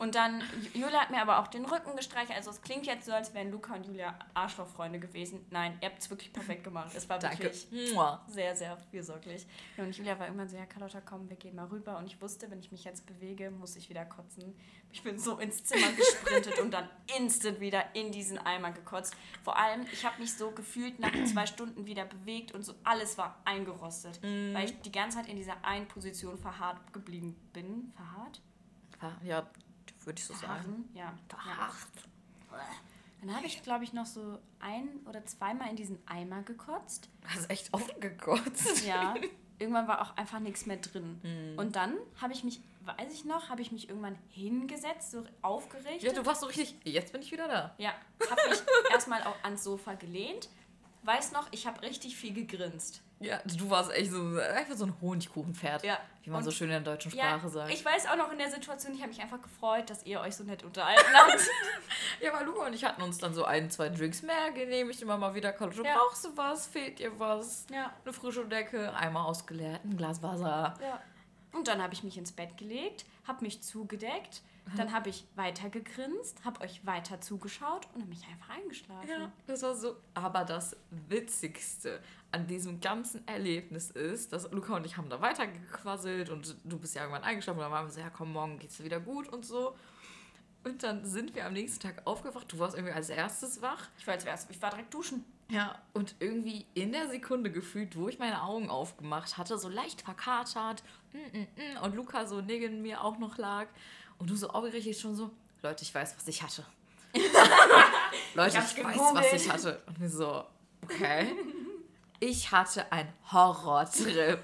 Und 0.00 0.14
dann, 0.14 0.42
Julia 0.72 1.00
hat 1.00 1.10
mir 1.10 1.20
aber 1.20 1.40
auch 1.40 1.46
den 1.46 1.66
Rücken 1.66 1.94
gestreichelt. 1.94 2.34
Also 2.34 2.50
es 2.50 2.62
klingt 2.62 2.86
jetzt 2.86 3.04
so, 3.04 3.12
als 3.12 3.34
wären 3.34 3.50
Luca 3.50 3.74
und 3.74 3.84
Julia 3.84 4.18
Arschlochfreunde 4.32 4.98
gewesen. 4.98 5.44
Nein, 5.50 5.76
ihr 5.82 5.90
habt 5.90 5.98
es 5.98 6.08
wirklich 6.08 6.32
perfekt 6.32 6.64
gemacht. 6.64 6.90
Es 6.94 7.06
war 7.10 7.18
Danke. 7.18 7.42
wirklich 7.44 7.92
Mua. 7.92 8.24
sehr, 8.26 8.56
sehr 8.56 8.78
fürsorglich. 8.90 9.46
Und 9.76 9.94
Julia 9.94 10.18
war 10.18 10.26
irgendwann 10.26 10.48
so, 10.48 10.56
ja, 10.56 10.64
Carlotta, 10.64 11.02
komm, 11.02 11.28
wir 11.28 11.36
gehen 11.36 11.54
mal 11.54 11.66
rüber. 11.66 11.98
Und 11.98 12.06
ich 12.06 12.18
wusste, 12.22 12.50
wenn 12.50 12.60
ich 12.60 12.72
mich 12.72 12.82
jetzt 12.84 13.04
bewege, 13.04 13.50
muss 13.50 13.76
ich 13.76 13.90
wieder 13.90 14.06
kotzen. 14.06 14.56
Ich 14.90 15.02
bin 15.02 15.18
so 15.18 15.38
ins 15.38 15.64
Zimmer 15.64 15.92
gesprintet 15.96 16.58
und 16.60 16.72
dann 16.72 16.88
instant 17.18 17.60
wieder 17.60 17.94
in 17.94 18.10
diesen 18.10 18.38
Eimer 18.38 18.72
gekotzt. 18.72 19.14
Vor 19.44 19.58
allem, 19.58 19.84
ich 19.92 20.06
habe 20.06 20.18
mich 20.18 20.32
so 20.32 20.50
gefühlt 20.50 20.98
nach 20.98 21.12
zwei 21.26 21.44
Stunden 21.44 21.84
wieder 21.84 22.06
bewegt 22.06 22.52
und 22.52 22.64
so 22.64 22.72
alles 22.84 23.18
war 23.18 23.38
eingerostet. 23.44 24.18
Weil 24.22 24.64
ich 24.64 24.80
die 24.80 24.92
ganze 24.92 25.18
Zeit 25.18 25.28
in 25.28 25.36
dieser 25.36 25.62
einen 25.62 25.88
Position 25.88 26.38
verharrt 26.38 26.94
geblieben 26.94 27.36
bin. 27.52 27.92
Verharrt? 27.94 28.40
Ja, 29.22 29.46
würde 30.06 30.18
ich 30.18 30.24
so 30.24 30.34
sagen. 30.34 30.88
Ja. 30.94 31.12
ja. 31.46 31.70
Dann 33.20 33.36
habe 33.36 33.46
ich, 33.46 33.62
glaube 33.62 33.84
ich, 33.84 33.92
noch 33.92 34.06
so 34.06 34.38
ein 34.60 34.88
oder 35.06 35.24
zweimal 35.26 35.68
in 35.68 35.76
diesen 35.76 35.98
Eimer 36.06 36.42
gekotzt. 36.42 37.08
Hast 37.26 37.50
echt 37.50 37.72
offen 37.72 38.00
gekotzt. 38.00 38.86
Ja, 38.86 39.14
irgendwann 39.58 39.86
war 39.86 40.00
auch 40.00 40.16
einfach 40.16 40.40
nichts 40.40 40.66
mehr 40.66 40.78
drin. 40.78 41.20
Mhm. 41.22 41.58
Und 41.58 41.76
dann 41.76 41.94
habe 42.20 42.32
ich 42.32 42.44
mich, 42.44 42.60
weiß 42.84 43.12
ich 43.12 43.24
noch, 43.26 43.50
habe 43.50 43.60
ich 43.60 43.72
mich 43.72 43.88
irgendwann 43.88 44.18
hingesetzt, 44.30 45.10
so 45.10 45.24
aufgerichtet. 45.42 46.02
Ja, 46.02 46.12
du 46.12 46.24
warst 46.24 46.40
so 46.40 46.46
richtig, 46.46 46.76
jetzt 46.84 47.12
bin 47.12 47.20
ich 47.20 47.30
wieder 47.30 47.46
da. 47.46 47.74
Ja, 47.76 47.92
habe 48.30 48.40
mich 48.48 48.62
erstmal 48.90 49.22
auch 49.24 49.36
ans 49.44 49.62
Sofa 49.62 49.94
gelehnt, 49.94 50.48
weiß 51.02 51.32
noch, 51.32 51.48
ich 51.50 51.66
habe 51.66 51.80
richtig 51.82 52.16
viel 52.16 52.32
gegrinst. 52.34 53.02
Ja, 53.22 53.38
du 53.44 53.68
warst 53.68 53.90
echt 53.92 54.10
so 54.12 54.38
einfach 54.38 54.76
so 54.76 54.86
ein 54.86 54.94
Honigkuchenpferd. 55.00 55.84
Ja. 55.84 55.98
Wie 56.22 56.30
man 56.30 56.38
Und- 56.38 56.44
so 56.44 56.50
schön 56.50 56.68
in 56.70 56.82
der 56.82 56.94
deutschen 56.94 57.12
Ja, 57.12 57.24
Sprache 57.38 57.48
sagt. 57.50 57.70
ich 57.70 57.84
weiß 57.84 58.06
auch 58.08 58.16
noch 58.16 58.32
in 58.32 58.38
der 58.38 58.50
Situation, 58.50 58.94
ich 58.94 59.00
habe 59.02 59.10
mich 59.10 59.20
einfach 59.20 59.42
gefreut, 59.42 59.90
dass 59.90 60.04
ihr 60.06 60.20
euch 60.20 60.34
so 60.36 60.44
nett 60.44 60.62
unterhalten 60.64 61.04
habt. 61.12 61.40
Ja, 62.22 62.34
aber 62.34 62.44
Luca 62.44 62.66
und 62.66 62.74
ich 62.74 62.84
hatten 62.84 63.00
uns 63.02 63.16
dann 63.18 63.32
so 63.32 63.44
ein, 63.44 63.70
zwei 63.70 63.88
Drinks 63.88 64.20
mehr 64.22 64.50
genehmigt, 64.52 65.00
immer 65.00 65.16
mal 65.16 65.34
wieder 65.34 65.52
Carlotta, 65.52 65.82
Ja. 65.88 65.96
brauchst 65.98 66.24
du 66.24 66.36
was? 66.36 66.66
Fehlt 66.66 66.98
dir 66.98 67.18
was? 67.18 67.66
ja. 67.72 67.92
Eine 68.04 68.12
frische 68.12 68.44
Decke, 68.46 68.94
einmal 68.94 69.24
ausgeleert, 69.24 69.82
ein 69.84 69.96
Glas 69.96 70.22
Wasser. 70.22 70.74
Ja. 70.82 71.00
Und 71.52 71.66
dann 71.68 71.82
habe 71.82 71.94
ich 71.94 72.02
mich 72.04 72.16
ins 72.18 72.32
Bett 72.32 72.56
gelegt, 72.58 73.04
habe 73.26 73.42
mich 73.44 73.62
zugedeckt, 73.62 74.42
dann 74.76 74.92
habe 74.92 75.08
ich 75.08 75.26
weiter 75.36 75.68
gegrinst, 75.70 76.44
habe 76.44 76.60
euch 76.62 76.84
weiter 76.86 77.20
zugeschaut 77.20 77.88
und 77.94 78.02
habe 78.02 78.10
mich 78.10 78.26
einfach 78.28 78.50
eingeschlafen. 78.50 79.08
Ja, 79.08 79.32
das 79.46 79.62
war 79.62 79.74
so. 79.74 79.96
Aber 80.14 80.44
das 80.44 80.76
Witzigste 81.08 82.00
an 82.32 82.46
diesem 82.46 82.80
ganzen 82.80 83.26
Erlebnis 83.26 83.90
ist, 83.90 84.32
dass 84.32 84.50
Luca 84.52 84.76
und 84.76 84.86
ich 84.86 84.96
haben 84.96 85.08
da 85.10 85.20
weitergequasselt 85.20 86.30
und 86.30 86.56
du 86.64 86.78
bist 86.78 86.94
ja 86.94 87.02
irgendwann 87.02 87.24
eingeschlafen 87.24 87.58
und 87.58 87.64
dann 87.64 87.72
waren 87.72 87.86
wir 87.86 87.92
so, 87.92 88.00
ja 88.00 88.10
komm, 88.10 88.32
morgen 88.32 88.58
geht's 88.58 88.76
dir 88.76 88.84
wieder 88.84 89.00
gut 89.00 89.28
und 89.28 89.44
so. 89.44 89.74
Und 90.62 90.82
dann 90.82 91.04
sind 91.06 91.34
wir 91.34 91.46
am 91.46 91.54
nächsten 91.54 91.80
Tag 91.80 92.02
aufgewacht. 92.06 92.52
Du 92.52 92.58
warst 92.58 92.74
irgendwie 92.76 92.92
als 92.92 93.08
erstes 93.08 93.62
wach. 93.62 93.88
Ich 93.98 94.06
war, 94.06 94.14
als 94.14 94.24
wär's- 94.26 94.46
ich 94.50 94.60
war 94.60 94.70
direkt 94.70 94.92
duschen. 94.92 95.24
Ja, 95.48 95.80
und 95.94 96.14
irgendwie 96.20 96.64
in 96.74 96.92
der 96.92 97.08
Sekunde 97.08 97.50
gefühlt, 97.50 97.96
wo 97.96 98.08
ich 98.08 98.18
meine 98.20 98.40
Augen 98.42 98.70
aufgemacht 98.70 99.36
hatte, 99.36 99.58
so 99.58 99.68
leicht 99.68 100.02
verkatert 100.02 100.84
mm, 101.12 101.38
mm, 101.38 101.40
mm, 101.40 101.82
und 101.82 101.96
Luca 101.96 102.24
so 102.26 102.40
neben 102.40 102.82
mir 102.82 103.02
auch 103.02 103.18
noch 103.18 103.36
lag 103.36 103.66
und 104.20 104.30
du 104.30 104.36
so 104.36 104.48
aufgeregt 104.50 104.98
schon 104.98 105.16
so, 105.16 105.30
Leute, 105.62 105.82
ich 105.82 105.94
weiß, 105.94 106.14
was 106.16 106.28
ich 106.28 106.42
hatte. 106.42 106.64
Leute, 108.34 108.58
Ich 108.58 108.78
ich, 108.78 108.84
weiß, 108.84 108.96
was 109.14 109.32
ich 109.32 109.50
hatte. 109.50 109.82
Und 109.86 110.00
wir 110.00 110.08
so, 110.08 110.44
okay. 110.84 111.34
Ich 112.20 112.52
hatte 112.52 112.90
einen 112.92 113.12
Horrortrip. 113.32 114.38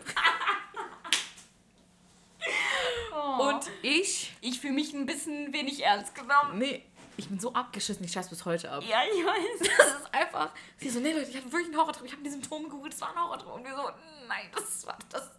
Und 3.38 3.70
ich, 3.82 4.32
ich 4.40 4.60
fühle 4.60 4.72
mich 4.72 4.94
ein 4.94 5.04
bisschen 5.04 5.52
wenig 5.52 5.84
ernst 5.84 6.14
genommen. 6.14 6.58
nee, 6.58 6.82
ich 7.18 7.28
bin 7.28 7.38
so 7.38 7.52
abgeschissen, 7.52 8.04
ich 8.04 8.12
scheiß 8.12 8.28
bis 8.30 8.44
heute 8.44 8.70
ab. 8.70 8.82
Ja, 8.86 9.00
ich 9.04 9.24
weiß. 9.24 9.70
Das 9.78 9.86
ist 10.00 10.14
einfach. 10.14 10.50
Sie 10.78 10.88
so, 10.90 11.00
nee, 11.00 11.12
Leute, 11.12 11.30
ich 11.30 11.36
hatte 11.36 11.50
wirklich 11.52 11.66
einen 11.68 11.76
Horrortrip. 11.76 12.06
Ich 12.06 12.12
habe 12.12 12.22
die 12.22 12.30
Symptome 12.30 12.64
gegoogelt, 12.64 12.94
es 12.94 13.00
war 13.00 13.10
ein 13.10 13.22
Horrortrip. 13.22 13.52
Und 13.52 13.64
wir 13.64 13.74
so, 13.74 13.90
nein, 14.26 14.50
das 14.54 14.86
war 14.86 14.98
das. 15.10 15.30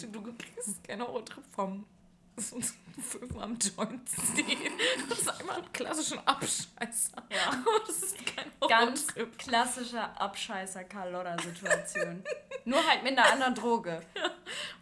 Du, 0.00 0.06
du 0.06 0.22
kriegst 0.34 0.84
keinen 0.84 1.02
Horrortrip 1.02 1.44
vom 1.54 1.84
fünf 2.40 2.74
am 3.38 3.56
Joint 3.58 4.08
stehen. 4.08 4.72
Das 5.08 5.20
ist 5.20 5.28
einmal 5.28 5.58
ein 5.58 5.72
klassischer 5.72 6.20
Abscheißer. 6.26 7.22
Ja. 7.30 7.50
Aber 7.50 7.78
das 7.86 8.02
ist 8.02 8.26
kein 8.26 8.50
Ganz 8.68 9.06
klassischer 9.38 10.20
Abscheißer-Carlotta-Situation. 10.20 12.24
Nur 12.64 12.84
halt 12.86 13.02
mit 13.02 13.18
einer 13.18 13.32
anderen 13.32 13.54
Droge. 13.54 14.02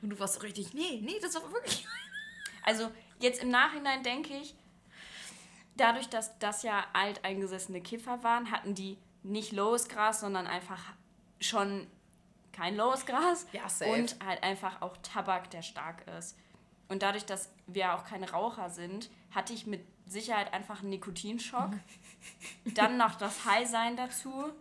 Und 0.02 0.10
du 0.10 0.18
warst 0.18 0.34
so 0.34 0.40
richtig, 0.40 0.74
nee, 0.74 1.00
nee, 1.02 1.20
das 1.20 1.34
war 1.34 1.52
wirklich. 1.52 1.86
Also 2.68 2.90
jetzt 3.20 3.44
im 3.44 3.50
Nachhinein 3.50 4.02
denke 4.02 4.34
ich, 4.34 4.56
dadurch, 5.76 6.08
dass 6.08 6.36
das 6.40 6.64
ja 6.64 6.84
alteingesessene 6.94 7.80
Kiffer 7.80 8.24
waren, 8.24 8.50
hatten 8.50 8.74
die 8.74 8.98
nicht 9.22 9.52
lowes 9.52 9.88
Gras, 9.88 10.18
sondern 10.18 10.48
einfach 10.48 10.82
schon 11.40 11.86
kein 12.52 12.76
lowes 12.76 13.06
Gras. 13.06 13.46
Ja, 13.52 13.68
safe. 13.68 13.92
Und 13.92 14.16
halt 14.24 14.42
einfach 14.42 14.82
auch 14.82 14.96
Tabak, 14.96 15.48
der 15.50 15.62
stark 15.62 16.04
ist. 16.18 16.36
Und 16.88 17.02
dadurch, 17.02 17.26
dass 17.26 17.50
wir 17.66 17.94
auch 17.94 18.04
keine 18.04 18.30
Raucher 18.30 18.70
sind, 18.70 19.10
hatte 19.32 19.52
ich 19.52 19.66
mit 19.66 19.84
Sicherheit 20.06 20.52
einfach 20.52 20.80
einen 20.80 20.90
Nikotinschock. 20.90 21.70
dann 22.74 22.96
noch 22.96 23.16
das 23.16 23.44
High-Sein 23.44 23.96
dazu. 23.96 24.52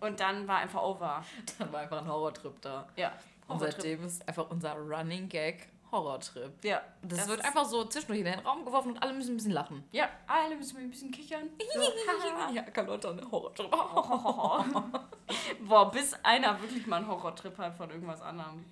Und 0.00 0.20
dann 0.20 0.48
war 0.48 0.58
einfach 0.58 0.82
over. 0.82 1.24
Dann 1.58 1.72
war 1.72 1.80
einfach 1.80 1.98
ein 1.98 2.08
Horrortrip 2.08 2.60
da. 2.62 2.88
Ja. 2.96 3.12
Und 3.48 3.58
seitdem 3.58 4.04
ist 4.04 4.26
einfach 4.28 4.48
unser 4.50 4.74
Running 4.74 5.28
Gag 5.28 5.68
Horrortrip. 5.92 6.64
Ja. 6.64 6.80
Das, 7.02 7.26
wird 7.28 7.40
ist- 7.40 7.46
einfach 7.46 7.64
so 7.64 7.84
zwischendurch 7.84 8.20
in 8.20 8.24
den 8.26 8.38
Raum 8.40 8.64
geworfen 8.64 8.92
und 8.92 9.02
alle 9.02 9.12
müssen 9.12 9.32
ein 9.32 9.36
bisschen 9.36 9.52
lachen. 9.52 9.84
Ja, 9.92 10.08
alle 10.26 10.56
müssen 10.56 10.76
ein 10.78 10.90
bisschen 10.90 11.10
kichern. 11.10 11.48
Ja, 12.54 12.62
Carlotta, 12.62 13.10
eine 13.10 13.30
Horrortrip. 13.30 13.70
Boah, 15.68 15.90
bis 15.90 16.14
einer 16.24 16.60
wirklich 16.60 16.86
mal 16.86 16.96
einen 16.96 17.08
Horrortrip 17.08 17.56
hat 17.58 17.76
von 17.76 17.90
irgendwas 17.90 18.20
anderem. 18.22 18.64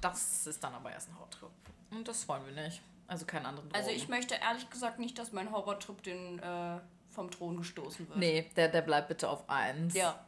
Das 0.00 0.46
ist 0.46 0.62
dann 0.62 0.74
aber 0.74 0.90
erst 0.92 1.08
ein 1.10 1.16
Horrortrip. 1.16 1.50
Und 1.90 2.06
das 2.08 2.26
wollen 2.28 2.42
wir 2.46 2.62
nicht. 2.64 2.80
Also 3.08 3.26
keinen 3.26 3.46
anderen 3.46 3.68
Also 3.74 3.88
Drogen. 3.88 3.96
ich 4.02 4.08
möchte 4.08 4.34
ehrlich 4.36 4.70
gesagt 4.70 4.98
nicht, 4.98 5.18
dass 5.18 5.32
mein 5.32 5.50
Horrortrip 5.50 6.02
den 6.02 6.38
äh, 6.38 6.78
vom 7.10 7.30
Thron 7.30 7.56
gestoßen 7.56 8.08
wird. 8.08 8.18
Nee, 8.18 8.48
der, 8.56 8.68
der 8.68 8.82
bleibt 8.82 9.08
bitte 9.08 9.28
auf 9.28 9.48
eins. 9.50 9.94
Ja. 9.94 10.18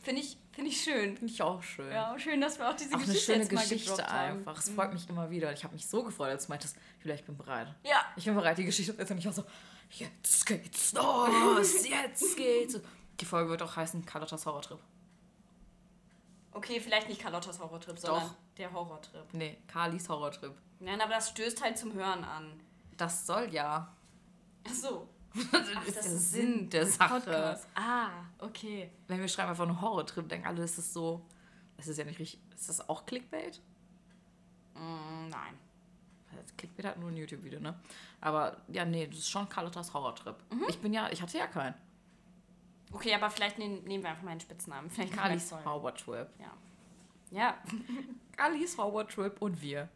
Finde 0.00 0.22
ich, 0.22 0.36
find 0.52 0.68
ich 0.68 0.82
schön. 0.82 1.16
Finde 1.16 1.32
ich 1.32 1.42
auch 1.42 1.62
schön. 1.62 1.90
Ja, 1.90 2.18
schön, 2.18 2.40
dass 2.40 2.58
wir 2.58 2.68
auch 2.68 2.76
diese 2.76 2.94
Auch 2.94 2.98
eine 2.98 3.06
Geschichte 3.06 3.32
schöne 3.32 3.42
jetzt 3.44 3.52
mal 3.52 3.60
Geschichte 3.62 4.08
einfach. 4.08 4.58
Es 4.58 4.70
freut 4.70 4.92
mich 4.92 5.08
immer 5.08 5.30
wieder. 5.30 5.52
Ich 5.52 5.64
habe 5.64 5.74
mich 5.74 5.86
so 5.86 6.02
gefreut, 6.02 6.30
als 6.30 6.46
du 6.46 6.52
meintest, 6.52 6.76
Julia, 7.00 7.14
ich 7.14 7.24
bin 7.24 7.36
bereit. 7.36 7.74
Ja. 7.84 8.04
Ich 8.16 8.24
bin 8.24 8.34
bereit, 8.34 8.58
die 8.58 8.64
Geschichte 8.64 8.94
zu 8.94 8.98
erzählen. 8.98 9.18
Ich 9.18 9.26
war 9.26 9.32
so, 9.32 9.44
jetzt 9.90 10.46
geht's 10.46 10.92
los, 10.92 11.88
jetzt 11.88 12.36
geht's. 12.36 12.80
Die 13.20 13.24
Folge 13.24 13.50
wird 13.50 13.62
auch 13.62 13.76
heißen 13.76 14.04
Carlottas 14.04 14.46
Horrortrip. 14.46 14.78
Okay, 16.52 16.80
vielleicht 16.80 17.08
nicht 17.08 17.20
Carlottas 17.20 17.58
Horrortrip, 17.58 17.98
sondern 17.98 18.24
Doch. 18.24 18.34
der 18.58 18.72
Horrortrip. 18.72 19.32
Nee, 19.32 19.58
Carlis 19.66 20.08
Horrortrip. 20.08 20.54
Nein, 20.80 21.00
aber 21.00 21.14
das 21.14 21.30
stößt 21.30 21.62
halt 21.62 21.78
zum 21.78 21.94
Hören 21.94 22.24
an. 22.24 22.60
Das 22.96 23.26
soll 23.26 23.48
ja. 23.52 23.94
Ach 24.68 24.74
so. 24.74 25.08
Das 25.52 25.68
Ach, 25.74 25.86
ist 25.86 25.96
das 25.96 26.04
der 26.04 26.14
ist 26.14 26.32
Sinn 26.32 26.70
der 26.70 26.86
Sache. 26.86 27.58
Ah, 27.74 28.10
okay. 28.38 28.90
Wenn 29.08 29.20
wir 29.20 29.28
schreiben 29.28 29.50
einfach 29.50 29.66
einen 29.66 29.80
Horrortrip, 29.80 30.28
denken 30.28 30.46
alle, 30.46 30.60
das 30.60 30.78
ist 30.78 30.92
so. 30.92 31.24
Das 31.76 31.88
ist 31.88 31.98
ja 31.98 32.04
nicht 32.04 32.18
richtig. 32.18 32.40
Ist 32.54 32.68
das 32.68 32.88
auch 32.88 33.06
Clickbait? 33.06 33.60
Mm, 34.74 35.28
nein. 35.28 35.58
Das 36.30 36.56
Clickbait 36.56 36.86
hat 36.86 36.98
nur 36.98 37.10
ein 37.10 37.16
YouTube-Video, 37.16 37.60
ne? 37.60 37.78
Aber 38.20 38.58
ja, 38.68 38.84
nee, 38.84 39.06
das 39.06 39.18
ist 39.18 39.30
schon 39.30 39.48
Carlottas 39.48 39.92
Horrortrip. 39.92 40.36
Mhm. 40.50 40.64
Ich 40.68 40.78
bin 40.78 40.92
ja, 40.92 41.10
ich 41.10 41.20
hatte 41.22 41.38
ja 41.38 41.46
keinen. 41.46 41.74
Okay, 42.92 43.14
aber 43.14 43.30
vielleicht 43.30 43.58
nehmen, 43.58 43.82
nehmen 43.84 44.04
wir 44.04 44.10
einfach 44.10 44.22
meinen 44.22 44.40
Spitznamen. 44.40 44.90
Vielleicht 44.90 45.14
Carlis. 45.14 45.52
Horrortrip. 45.64 46.28
Ja. 46.38 46.52
Ja. 47.30 47.58
Carlis 48.36 48.76
Horrortrip 48.76 49.40
und 49.40 49.60
wir. 49.60 49.88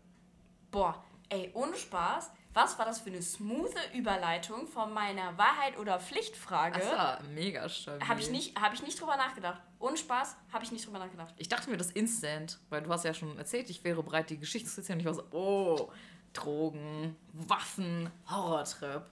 Boah, 0.70 1.02
ey, 1.28 1.50
ohne 1.54 1.76
Spaß. 1.76 2.30
Was 2.56 2.78
war 2.78 2.86
das 2.86 3.00
für 3.00 3.10
eine 3.10 3.20
smoothe 3.20 3.78
Überleitung 3.92 4.66
von 4.66 4.90
meiner 4.94 5.36
Wahrheit- 5.36 5.76
oder 5.78 6.00
Pflichtfrage? 6.00 6.80
Das 6.80 6.90
war 6.90 7.22
mega 7.34 7.68
schön. 7.68 8.08
Habe 8.08 8.18
ich, 8.18 8.30
nicht, 8.30 8.58
hab 8.58 8.72
ich 8.72 8.82
nicht 8.82 8.98
drüber 8.98 9.18
nachgedacht. 9.18 9.60
Ohne 9.78 9.98
Spaß 9.98 10.36
habe 10.54 10.64
ich 10.64 10.72
nicht 10.72 10.86
drüber 10.86 10.98
nachgedacht. 10.98 11.34
Ich 11.36 11.50
dachte 11.50 11.68
mir 11.68 11.76
das 11.76 11.90
instant, 11.90 12.58
weil 12.70 12.80
du 12.80 12.88
hast 12.88 13.04
ja 13.04 13.12
schon 13.12 13.36
erzählt, 13.36 13.68
ich 13.68 13.84
wäre 13.84 14.02
bereit, 14.02 14.30
die 14.30 14.38
Geschichte 14.38 14.70
zu 14.70 14.80
erzählen. 14.80 14.96
Und 14.96 15.00
ich 15.00 15.06
war 15.06 15.12
so, 15.12 15.24
oh, 15.32 15.92
Drogen, 16.32 17.14
Waffen, 17.34 18.10
Horrortrip. 18.30 19.02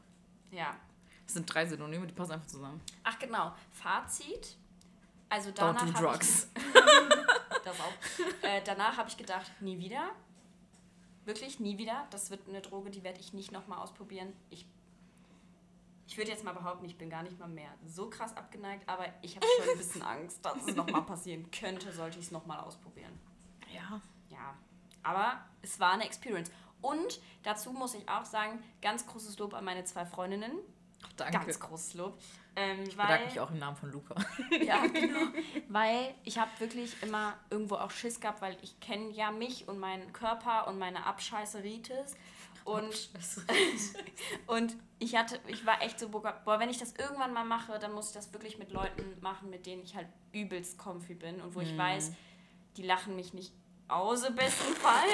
Ja. 0.50 0.74
Das 1.26 1.34
sind 1.34 1.44
drei 1.44 1.66
Synonyme, 1.66 2.06
die 2.06 2.14
passen 2.14 2.32
einfach 2.32 2.46
zusammen. 2.46 2.80
Ach 3.02 3.18
genau, 3.18 3.52
Fazit. 3.72 4.56
Also 5.28 5.50
Don't 5.50 5.56
danach 5.56 5.84
do 5.84 5.92
habe 5.92 6.06
drugs. 6.06 6.48
ich, 6.56 6.72
das 7.62 7.78
auch. 7.78 8.42
Äh, 8.42 8.62
danach 8.64 8.96
habe 8.96 9.10
ich 9.10 9.18
gedacht, 9.18 9.52
nie 9.60 9.78
wieder. 9.78 10.12
Wirklich, 11.24 11.60
nie 11.60 11.78
wieder. 11.78 12.06
Das 12.10 12.30
wird 12.30 12.48
eine 12.48 12.60
Droge, 12.60 12.90
die 12.90 13.02
werde 13.02 13.20
ich 13.20 13.32
nicht 13.32 13.52
nochmal 13.52 13.78
ausprobieren. 13.78 14.32
Ich, 14.50 14.66
ich 16.06 16.16
würde 16.18 16.30
jetzt 16.30 16.44
mal 16.44 16.52
behaupten, 16.52 16.84
ich 16.84 16.98
bin 16.98 17.08
gar 17.08 17.22
nicht 17.22 17.38
mal 17.38 17.48
mehr 17.48 17.70
so 17.86 18.10
krass 18.10 18.36
abgeneigt, 18.36 18.88
aber 18.88 19.06
ich 19.22 19.36
habe 19.36 19.46
schon 19.46 19.70
ein 19.70 19.78
bisschen 19.78 20.02
Angst, 20.02 20.44
dass 20.44 20.56
es 20.66 20.74
nochmal 20.74 21.02
passieren 21.06 21.50
könnte, 21.50 21.92
sollte 21.92 22.18
ich 22.18 22.26
es 22.26 22.30
nochmal 22.30 22.60
ausprobieren. 22.60 23.18
Ja. 23.72 24.00
Ja, 24.30 24.54
aber 25.02 25.44
es 25.62 25.78
war 25.78 25.92
eine 25.92 26.04
Experience. 26.04 26.50
Und 26.80 27.20
dazu 27.42 27.72
muss 27.72 27.94
ich 27.94 28.08
auch 28.08 28.24
sagen, 28.24 28.62
ganz 28.82 29.06
großes 29.06 29.38
Lob 29.38 29.54
an 29.54 29.64
meine 29.64 29.84
zwei 29.84 30.04
Freundinnen. 30.04 30.52
Ach, 31.04 31.12
danke. 31.16 31.38
Ganz 31.38 31.60
großes 31.60 31.94
Lob. 31.94 32.18
Ähm, 32.56 32.84
ich 32.86 32.96
weil, 32.96 33.06
bedanke 33.06 33.26
mich 33.26 33.40
auch 33.40 33.50
im 33.50 33.58
Namen 33.58 33.76
von 33.76 33.90
Luca. 33.90 34.14
Ja, 34.64 34.86
genau. 34.86 35.26
weil 35.68 36.14
ich 36.24 36.38
habe 36.38 36.50
wirklich 36.58 37.02
immer 37.02 37.34
irgendwo 37.50 37.76
auch 37.76 37.90
Schiss 37.90 38.20
gehabt, 38.20 38.42
weil 38.42 38.56
ich 38.62 38.78
kenne 38.80 39.10
ja 39.10 39.30
mich 39.30 39.66
und 39.68 39.78
meinen 39.78 40.12
Körper 40.12 40.68
und 40.68 40.78
meine 40.78 41.06
Abscheißeritis. 41.06 42.16
Und, 42.64 43.10
und 44.46 44.76
ich 44.98 45.16
hatte, 45.16 45.38
ich 45.48 45.66
war 45.66 45.82
echt 45.82 46.00
so, 46.00 46.08
boah, 46.08 46.58
wenn 46.58 46.70
ich 46.70 46.78
das 46.78 46.94
irgendwann 46.94 47.32
mal 47.34 47.44
mache, 47.44 47.78
dann 47.78 47.92
muss 47.92 48.08
ich 48.08 48.14
das 48.14 48.32
wirklich 48.32 48.58
mit 48.58 48.72
Leuten 48.72 49.20
machen, 49.20 49.50
mit 49.50 49.66
denen 49.66 49.82
ich 49.82 49.94
halt 49.94 50.08
übelst 50.32 50.78
comfy 50.78 51.14
bin 51.14 51.42
und 51.42 51.54
wo 51.54 51.60
ich 51.60 51.76
weiß, 51.76 52.12
die 52.76 52.82
lachen 52.82 53.16
mich 53.16 53.34
nicht 53.34 53.52
aus 53.88 54.24
im 54.24 54.34
besten 54.34 54.74
Fall. 54.74 55.08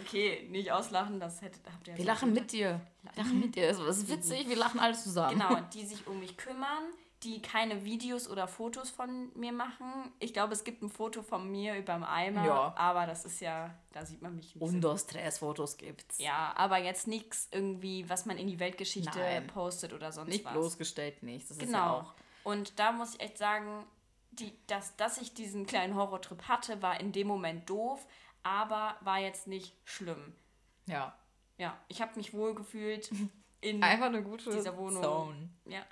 Okay, 0.00 0.46
nicht 0.50 0.72
auslachen, 0.72 1.20
das 1.20 1.40
hätte, 1.42 1.58
habt 1.72 1.88
ihr 1.88 1.96
Wir 1.96 2.04
lachen 2.04 2.32
mit 2.32 2.52
dir. 2.52 2.80
Wir 3.02 3.12
lachen 3.24 3.40
mit 3.40 3.54
dir. 3.56 3.68
Das 3.68 3.78
ist 3.98 4.08
witzig, 4.08 4.48
wir 4.48 4.56
lachen 4.56 4.80
alles 4.80 5.02
zusammen. 5.04 5.38
Genau, 5.38 5.60
die 5.74 5.84
sich 5.86 6.06
um 6.06 6.18
mich 6.20 6.36
kümmern, 6.36 6.84
die 7.22 7.42
keine 7.42 7.84
Videos 7.84 8.28
oder 8.30 8.48
Fotos 8.48 8.88
von 8.90 9.30
mir 9.38 9.52
machen. 9.52 10.10
Ich 10.20 10.32
glaube, 10.32 10.54
es 10.54 10.64
gibt 10.64 10.82
ein 10.82 10.88
Foto 10.88 11.22
von 11.22 11.50
mir 11.50 11.76
über 11.76 11.92
dem 11.94 12.04
Eimer, 12.04 12.46
Ja. 12.46 12.74
aber 12.76 13.06
das 13.06 13.24
ist 13.26 13.40
ja, 13.40 13.74
da 13.92 14.06
sieht 14.06 14.22
man 14.22 14.34
mich 14.36 14.54
nicht. 14.54 14.62
Und 14.62 14.80
so. 14.82 14.88
dos, 14.90 15.06
tres 15.06 15.38
Fotos 15.38 15.76
gibt's. 15.76 16.18
Ja, 16.18 16.52
aber 16.56 16.78
jetzt 16.78 17.06
nichts 17.08 17.48
irgendwie, 17.52 18.08
was 18.08 18.24
man 18.26 18.38
in 18.38 18.46
die 18.46 18.58
Weltgeschichte 18.58 19.18
Nein. 19.18 19.46
postet 19.48 19.92
oder 19.92 20.12
sonst 20.12 20.30
Nicht 20.30 20.44
was. 20.46 20.52
bloßgestellt, 20.54 21.22
nichts. 21.22 21.48
Das 21.48 21.58
ja 21.58 21.64
Genau. 21.66 21.96
auch. 21.98 22.14
Und 22.42 22.78
da 22.78 22.92
muss 22.92 23.14
ich 23.14 23.20
echt 23.20 23.36
sagen, 23.36 23.84
die, 24.30 24.52
dass, 24.68 24.96
dass 24.96 25.18
ich 25.20 25.34
diesen 25.34 25.66
kleinen 25.66 25.94
Horrortrip 25.96 26.44
hatte, 26.48 26.80
war 26.80 26.98
in 27.00 27.12
dem 27.12 27.26
Moment 27.26 27.68
doof, 27.68 28.06
aber 28.42 28.96
war 29.02 29.18
jetzt 29.18 29.46
nicht 29.46 29.74
schlimm. 29.84 30.34
Ja. 30.86 31.14
Ja, 31.58 31.76
ich 31.88 32.00
habe 32.00 32.16
mich 32.16 32.32
wohl 32.32 32.54
gefühlt 32.54 33.10
in 33.60 33.82
Einfach 33.82 34.06
eine 34.06 34.22
gute 34.22 34.50
dieser 34.50 34.76
Wohnung. 34.76 35.02
Zone. 35.02 35.50
Ja, 35.66 35.84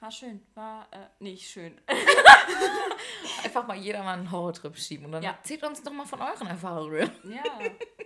war 0.00 0.10
schön. 0.10 0.40
War 0.54 0.86
äh, 0.92 1.06
nicht 1.18 1.48
schön. 1.50 1.78
Einfach 3.44 3.66
mal 3.66 3.76
jeder 3.76 4.02
mal 4.02 4.14
einen 4.14 4.30
Horrortrip 4.30 4.76
schieben 4.76 5.06
und 5.06 5.12
dann 5.12 5.22
Ja. 5.22 5.30
erzählt 5.32 5.62
uns 5.64 5.82
doch 5.82 5.92
mal 5.92 6.06
von 6.06 6.20
euren 6.20 6.46
Erfahrungen. 6.46 7.10
Ja. 7.24 7.42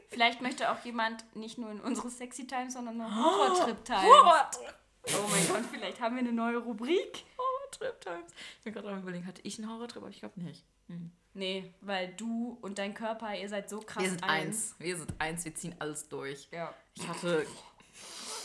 Vielleicht 0.09 0.41
möchte 0.43 0.71
auch 0.71 0.85
jemand 0.85 1.25
nicht 1.37 1.59
nur 1.59 1.71
in 1.71 1.81
unsere 1.81 2.09
Sexy 2.11 2.47
Time, 2.47 2.71
sondern 2.71 2.97
noch 2.99 3.11
Horror-Trip 3.15 3.85
Time. 3.85 4.03
Horrortrip. 4.03 4.75
Oh 5.09 5.29
mein 5.31 5.47
Gott, 5.49 5.65
vielleicht 5.71 6.01
haben 6.01 6.15
wir 6.17 6.21
eine 6.21 6.33
neue 6.33 6.59
Rubrik. 6.59 7.25
Horrortrip 7.39 8.01
Times. 8.01 8.33
Ich 8.59 8.65
bin 8.65 8.73
gerade 8.73 8.89
am 8.91 9.01
überlegen, 9.03 9.27
hatte 9.27 9.41
ich 9.45 9.59
einen 9.59 9.71
Horrortrip, 9.71 10.03
aber 10.03 10.11
ich 10.11 10.21
glaube 10.21 10.41
nicht. 10.41 10.65
Hm. 10.89 11.13
Nee, 11.35 11.73
weil 11.81 12.15
du 12.15 12.59
und 12.63 12.79
dein 12.79 12.95
Körper, 12.95 13.37
ihr 13.37 13.49
seid 13.49 13.69
so 13.69 13.81
krass 13.81 14.03
Wir 14.03 14.11
sind 14.11 14.23
eins. 14.25 14.75
Wir 14.79 14.97
sind 14.97 15.13
eins, 15.19 15.45
wir 15.45 15.55
ziehen 15.55 15.75
alles 15.81 16.09
durch. 16.09 16.49
Ja. 16.53 16.73
Ich 16.95 17.07
hatte 17.09 17.45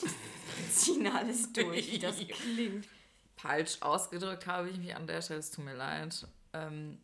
Wir 0.02 0.70
ziehen 0.72 1.08
alles 1.08 1.54
durch, 1.54 1.92
wie 1.92 2.00
das 2.00 2.18
klingt. 2.28 2.88
falsch 3.36 3.78
ausgedrückt, 3.82 4.48
habe 4.48 4.70
ich 4.70 4.78
mich 4.78 4.96
an 4.96 5.08
der 5.08 5.22
Stelle, 5.22 5.40
es 5.40 5.52
tut 5.52 5.66
mir 5.66 5.76
leid. 5.76 6.28
Ähm, 6.54 6.98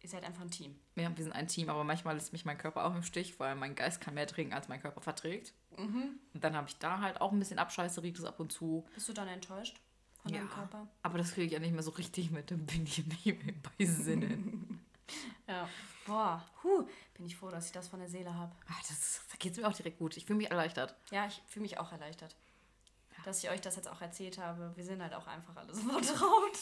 Ihr 0.00 0.08
seid 0.08 0.24
einfach 0.24 0.42
ein 0.42 0.50
Team. 0.50 0.74
wir, 0.96 1.16
wir 1.16 1.22
sind 1.22 1.32
ein 1.32 1.46
Team, 1.46 1.68
aber 1.68 1.84
manchmal 1.84 2.14
lässt 2.16 2.32
mich 2.32 2.44
mein 2.44 2.58
Körper 2.58 2.84
auch 2.86 2.94
im 2.96 3.04
Stich, 3.04 3.38
weil 3.38 3.54
mein 3.54 3.76
Geist 3.76 4.00
kann 4.00 4.14
mehr 4.14 4.26
trinken, 4.26 4.52
als 4.52 4.66
mein 4.68 4.80
Körper 4.80 5.00
verträgt. 5.00 5.52
Mhm. 5.78 6.18
Und 6.34 6.42
dann 6.42 6.56
habe 6.56 6.66
ich 6.68 6.76
da 6.78 7.00
halt 7.00 7.20
auch 7.20 7.30
ein 7.30 7.38
bisschen 7.38 7.60
Abscheißeritis 7.60 8.24
ab 8.24 8.40
und 8.40 8.50
zu. 8.50 8.84
Bist 8.94 9.08
du 9.08 9.12
dann 9.12 9.28
enttäuscht 9.28 9.78
von 10.20 10.32
deinem 10.32 10.50
Körper? 10.50 10.88
Aber 11.04 11.18
das 11.18 11.32
kriege 11.34 11.46
ich 11.46 11.52
ja 11.52 11.60
nicht 11.60 11.72
mehr 11.72 11.84
so 11.84 11.92
richtig 11.92 12.32
mit, 12.32 12.50
dann 12.50 12.66
bin 12.66 12.82
ich 12.82 13.06
nicht 13.06 13.24
mehr 13.44 13.54
bei 13.78 13.84
Sinnen. 13.84 14.80
Ja. 15.48 15.68
Boah, 16.06 16.44
huh, 16.62 16.86
bin 17.14 17.26
ich 17.26 17.36
froh, 17.36 17.50
dass 17.50 17.66
ich 17.66 17.72
das 17.72 17.88
von 17.88 18.00
der 18.00 18.08
Seele 18.08 18.34
habe. 18.34 18.52
Ah, 18.68 18.80
das, 18.88 19.20
da 19.30 19.36
geht 19.38 19.52
es 19.52 19.58
mir 19.58 19.68
auch 19.68 19.74
direkt 19.74 19.98
gut. 19.98 20.16
Ich 20.16 20.24
fühle 20.24 20.38
mich 20.38 20.50
erleichtert. 20.50 20.94
Ja, 21.10 21.26
ich 21.26 21.40
fühle 21.46 21.62
mich 21.62 21.78
auch 21.78 21.92
erleichtert. 21.92 22.34
Dass 23.24 23.42
ich 23.42 23.50
euch 23.50 23.60
das 23.60 23.76
jetzt 23.76 23.88
auch 23.88 24.00
erzählt 24.00 24.38
habe. 24.38 24.72
Wir 24.74 24.84
sind 24.84 25.00
halt 25.00 25.14
auch 25.14 25.26
einfach 25.26 25.54
alle 25.56 25.72
so 25.74 25.82
vertraut. 25.82 26.58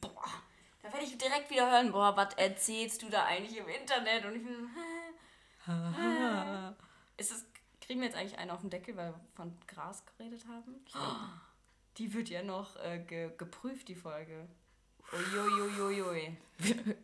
Boah, 0.00 0.28
da 0.82 0.92
werde 0.92 1.04
ich 1.04 1.16
direkt 1.16 1.50
wieder 1.50 1.70
hören, 1.70 1.92
boah, 1.92 2.16
was 2.16 2.34
erzählst 2.34 3.02
du 3.02 3.08
da 3.08 3.24
eigentlich 3.24 3.56
im 3.56 3.68
Internet? 3.68 4.24
Und 4.24 4.36
ich 4.36 4.44
bin 4.44 4.54
so, 4.54 5.72
hä? 5.72 5.92
hä? 5.96 6.74
Ist 7.16 7.32
es, 7.32 7.44
kriegen 7.80 8.00
wir 8.00 8.08
jetzt 8.08 8.16
eigentlich 8.16 8.38
einen 8.38 8.50
auf 8.50 8.60
den 8.60 8.70
Deckel, 8.70 8.96
weil 8.96 9.12
wir 9.12 9.20
von 9.34 9.56
Gras 9.66 10.04
geredet 10.06 10.46
haben? 10.48 10.84
Glaub, 10.84 11.16
die 11.98 12.14
wird 12.14 12.28
ja 12.30 12.42
noch 12.42 12.76
äh, 12.76 12.98
ge 12.98 13.30
geprüft, 13.36 13.88
die 13.88 13.94
Folge. 13.94 14.48
Uiuiuiui. 15.12 16.36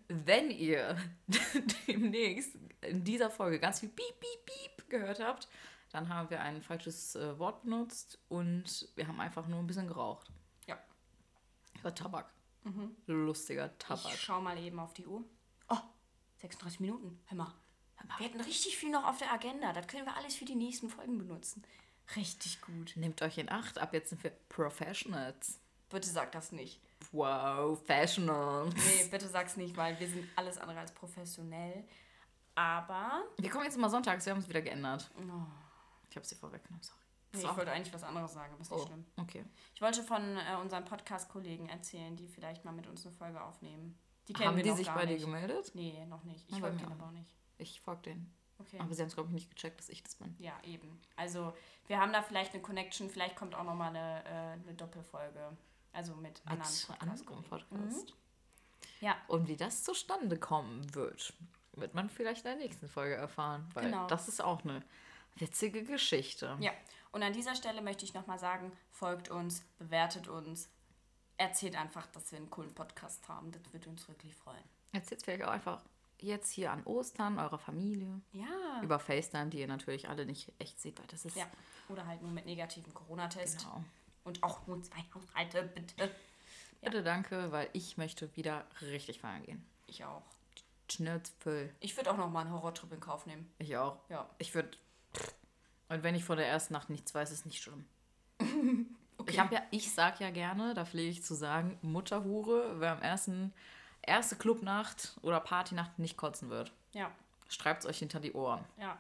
Wenn 0.08 0.50
ihr 0.50 0.96
demnächst 1.86 2.54
in 2.82 3.04
dieser 3.04 3.30
Folge 3.30 3.58
ganz 3.58 3.80
viel 3.80 3.88
Piep, 3.88 4.20
Piep, 4.20 4.46
Piep 4.46 4.90
gehört 4.90 5.20
habt, 5.20 5.48
dann 5.90 6.08
haben 6.08 6.30
wir 6.30 6.40
ein 6.40 6.62
falsches 6.62 7.16
äh, 7.16 7.38
Wort 7.38 7.62
benutzt 7.62 8.18
und 8.28 8.88
wir 8.96 9.06
haben 9.08 9.20
einfach 9.20 9.46
nur 9.46 9.58
ein 9.58 9.66
bisschen 9.66 9.88
geraucht. 9.88 10.30
Ja. 10.66 10.78
Ja, 11.82 11.90
Tabak. 11.90 12.32
Lustiger 13.06 13.76
Tabak. 13.78 14.12
Ich 14.12 14.20
schau 14.20 14.40
mal 14.40 14.58
eben 14.58 14.78
auf 14.80 14.92
die 14.92 15.06
Uhr. 15.06 15.24
Oh, 15.68 15.78
36 16.38 16.80
Minuten. 16.80 17.20
Hör 17.26 17.36
mal. 17.38 17.54
Hör 17.96 18.06
mal. 18.06 18.18
Wir 18.18 18.26
hätten 18.26 18.40
richtig 18.40 18.76
viel 18.76 18.90
noch 18.90 19.04
auf 19.04 19.18
der 19.18 19.32
Agenda. 19.32 19.72
Das 19.72 19.86
können 19.86 20.04
wir 20.04 20.16
alles 20.16 20.34
für 20.34 20.44
die 20.44 20.56
nächsten 20.56 20.90
Folgen 20.90 21.18
benutzen. 21.18 21.62
Richtig 22.14 22.60
gut. 22.60 22.92
Nehmt 22.96 23.22
euch 23.22 23.38
in 23.38 23.50
Acht, 23.50 23.78
ab 23.78 23.92
jetzt 23.92 24.10
sind 24.10 24.22
wir 24.22 24.30
Professionals. 24.48 25.60
Bitte 25.88 26.08
sag 26.08 26.32
das 26.32 26.52
nicht. 26.52 26.80
Wow, 27.12 27.78
Fashionals. 27.86 28.74
Nee, 28.74 29.08
bitte 29.10 29.28
sag's 29.28 29.56
nicht, 29.56 29.76
weil 29.76 29.98
wir 30.00 30.08
sind 30.08 30.26
alles 30.36 30.58
andere 30.58 30.80
als 30.80 30.92
professionell. 30.92 31.84
Aber. 32.54 33.22
Wir 33.38 33.50
kommen 33.50 33.64
jetzt 33.64 33.76
immer 33.76 33.90
sonntags, 33.90 34.24
wir 34.26 34.32
haben 34.32 34.40
es 34.40 34.48
wieder 34.48 34.62
geändert. 34.62 35.10
Oh, 35.18 35.42
Ich 36.10 36.16
habe 36.16 36.26
sie 36.26 36.34
vorweggenommen, 36.34 36.82
sorry. 36.82 36.98
nee, 37.34 37.40
ich 37.42 37.56
wollte 37.56 37.70
eigentlich 37.72 37.92
was 37.92 38.02
anderes 38.02 38.32
sagen, 38.32 38.52
aber 38.54 38.62
ist 38.62 38.70
nicht 38.70 38.80
Oh, 38.80 38.86
schlimm. 38.86 39.04
okay. 39.18 39.44
Ich 39.74 39.82
wollte 39.82 40.02
von 40.02 40.36
äh, 40.38 40.56
unseren 40.60 40.84
Podcast-Kollegen 40.84 41.68
erzählen, 41.68 42.16
die 42.16 42.28
vielleicht 42.28 42.64
mal 42.64 42.72
mit 42.72 42.86
uns 42.86 43.04
eine 43.06 43.14
Folge 43.14 43.42
aufnehmen. 43.42 43.98
Die 44.28 44.32
kennen 44.32 44.48
Haben 44.48 44.56
wir 44.56 44.64
die 44.64 44.72
sich 44.72 44.88
bei 44.90 45.04
dir 45.06 45.12
nicht. 45.14 45.24
gemeldet? 45.24 45.70
Nee, 45.74 46.04
noch 46.06 46.24
nicht. 46.24 46.44
Ich 46.48 46.54
bei 46.54 46.60
folge 46.62 46.78
denen 46.78 46.92
aber 46.92 47.06
auch 47.06 47.10
nicht. 47.12 47.30
Ich 47.58 47.80
folge 47.80 48.02
denen. 48.02 48.34
Okay. 48.58 48.78
Aber 48.80 48.92
sie 48.94 49.02
haben 49.02 49.08
es, 49.08 49.14
glaube 49.14 49.28
ich, 49.28 49.34
nicht 49.34 49.50
gecheckt, 49.54 49.78
dass 49.78 49.90
ich 49.90 50.02
das 50.02 50.14
bin. 50.16 50.34
Ja, 50.38 50.54
eben. 50.64 50.98
Also 51.14 51.52
wir 51.88 52.00
haben 52.00 52.12
da 52.12 52.22
vielleicht 52.22 52.54
eine 52.54 52.62
Connection, 52.62 53.10
vielleicht 53.10 53.36
kommt 53.36 53.54
auch 53.54 53.64
nochmal 53.64 53.90
eine, 53.90 54.24
äh, 54.24 54.52
eine 54.62 54.74
Doppelfolge. 54.74 55.56
Also 55.96 56.14
mit, 56.14 56.44
Mit 56.44 56.60
anderen. 57.00 57.24
Podcast. 57.48 58.12
Ja. 59.00 59.16
Und 59.28 59.48
wie 59.48 59.56
das 59.56 59.82
zustande 59.82 60.38
kommen 60.38 60.94
wird, 60.94 61.32
wird 61.72 61.94
man 61.94 62.10
vielleicht 62.10 62.44
in 62.44 62.50
der 62.52 62.56
nächsten 62.66 62.86
Folge 62.86 63.14
erfahren. 63.14 63.66
Weil 63.72 63.84
Genau. 63.86 64.06
das 64.06 64.28
ist 64.28 64.42
auch 64.42 64.62
eine 64.62 64.82
witzige 65.36 65.84
Geschichte. 65.84 66.56
Ja, 66.60 66.72
und 67.12 67.22
an 67.22 67.32
dieser 67.32 67.54
Stelle 67.54 67.80
möchte 67.80 68.04
ich 68.04 68.12
nochmal 68.12 68.38
sagen, 68.38 68.72
folgt 68.90 69.30
uns, 69.30 69.62
bewertet 69.78 70.28
uns, 70.28 70.68
erzählt 71.38 71.76
einfach, 71.76 72.06
dass 72.08 72.30
wir 72.30 72.38
einen 72.38 72.50
coolen 72.50 72.74
Podcast 72.74 73.26
haben. 73.28 73.50
Das 73.52 73.62
würde 73.72 73.88
uns 73.88 74.06
wirklich 74.06 74.34
freuen. 74.34 74.62
Erzählt 74.92 75.22
vielleicht 75.22 75.44
auch 75.44 75.50
einfach 75.50 75.82
jetzt 76.20 76.50
hier 76.52 76.72
an 76.72 76.82
Ostern 76.84 77.38
eurer 77.38 77.58
Familie. 77.58 78.20
Ja. 78.32 78.80
Über 78.82 78.98
FaceTime, 78.98 79.48
die 79.48 79.60
ihr 79.60 79.66
natürlich 79.66 80.10
alle 80.10 80.26
nicht 80.26 80.52
echt 80.58 80.78
seht, 80.78 80.98
weil 80.98 81.06
das 81.06 81.24
ist. 81.24 81.36
Ja, 81.36 81.46
oder 81.88 82.06
halt 82.06 82.20
nur 82.20 82.30
mit 82.32 82.44
negativen 82.44 82.92
Corona-Test. 82.92 83.60
Genau. 83.60 83.82
Und 84.26 84.42
auch 84.42 84.66
nur 84.66 84.82
zwei 84.82 85.04
Haushalte, 85.14 85.62
bitte. 85.62 86.10
Bitte 86.82 87.02
danke, 87.02 87.50
weil 87.52 87.68
ich 87.72 87.96
möchte 87.96 88.34
wieder 88.36 88.66
richtig 88.82 89.20
feiern 89.20 89.42
gehen. 89.44 89.64
Ich 89.86 90.04
auch. 90.04 90.22
Schnürzfüll. 90.90 91.72
Ich 91.80 91.96
würde 91.96 92.10
auch 92.10 92.16
nochmal 92.16 92.44
einen 92.44 92.52
Horrortrip 92.52 92.92
in 92.92 93.00
Kauf 93.00 93.26
nehmen. 93.26 93.50
Ich 93.58 93.76
auch. 93.76 93.98
Ja. 94.08 94.28
Ich 94.38 94.54
würde. 94.54 94.70
Und 95.88 96.02
wenn 96.02 96.14
ich 96.14 96.24
vor 96.24 96.36
der 96.36 96.46
ersten 96.48 96.74
Nacht 96.74 96.90
nichts 96.90 97.14
weiß, 97.14 97.30
ist 97.30 97.46
nicht 97.46 97.62
schlimm. 97.62 97.86
Ich 99.28 99.40
habe 99.40 99.54
ja, 99.56 99.62
ich 99.72 99.92
sag 99.92 100.20
ja 100.20 100.30
gerne, 100.30 100.72
da 100.74 100.84
pflege 100.84 101.10
ich 101.10 101.24
zu 101.24 101.34
sagen, 101.34 101.78
Mutterhure, 101.82 102.78
wer 102.78 102.92
am 102.92 103.02
ersten, 103.02 103.52
erste 104.02 104.36
Clubnacht 104.36 105.16
oder 105.22 105.40
Partynacht 105.40 105.98
nicht 105.98 106.16
kotzen 106.16 106.48
wird. 106.48 106.70
Ja, 106.92 107.10
Schreibt 107.48 107.80
es 107.82 107.90
euch 107.90 107.98
hinter 107.98 108.20
die 108.20 108.34
Ohren. 108.34 108.64
ja. 108.78 108.96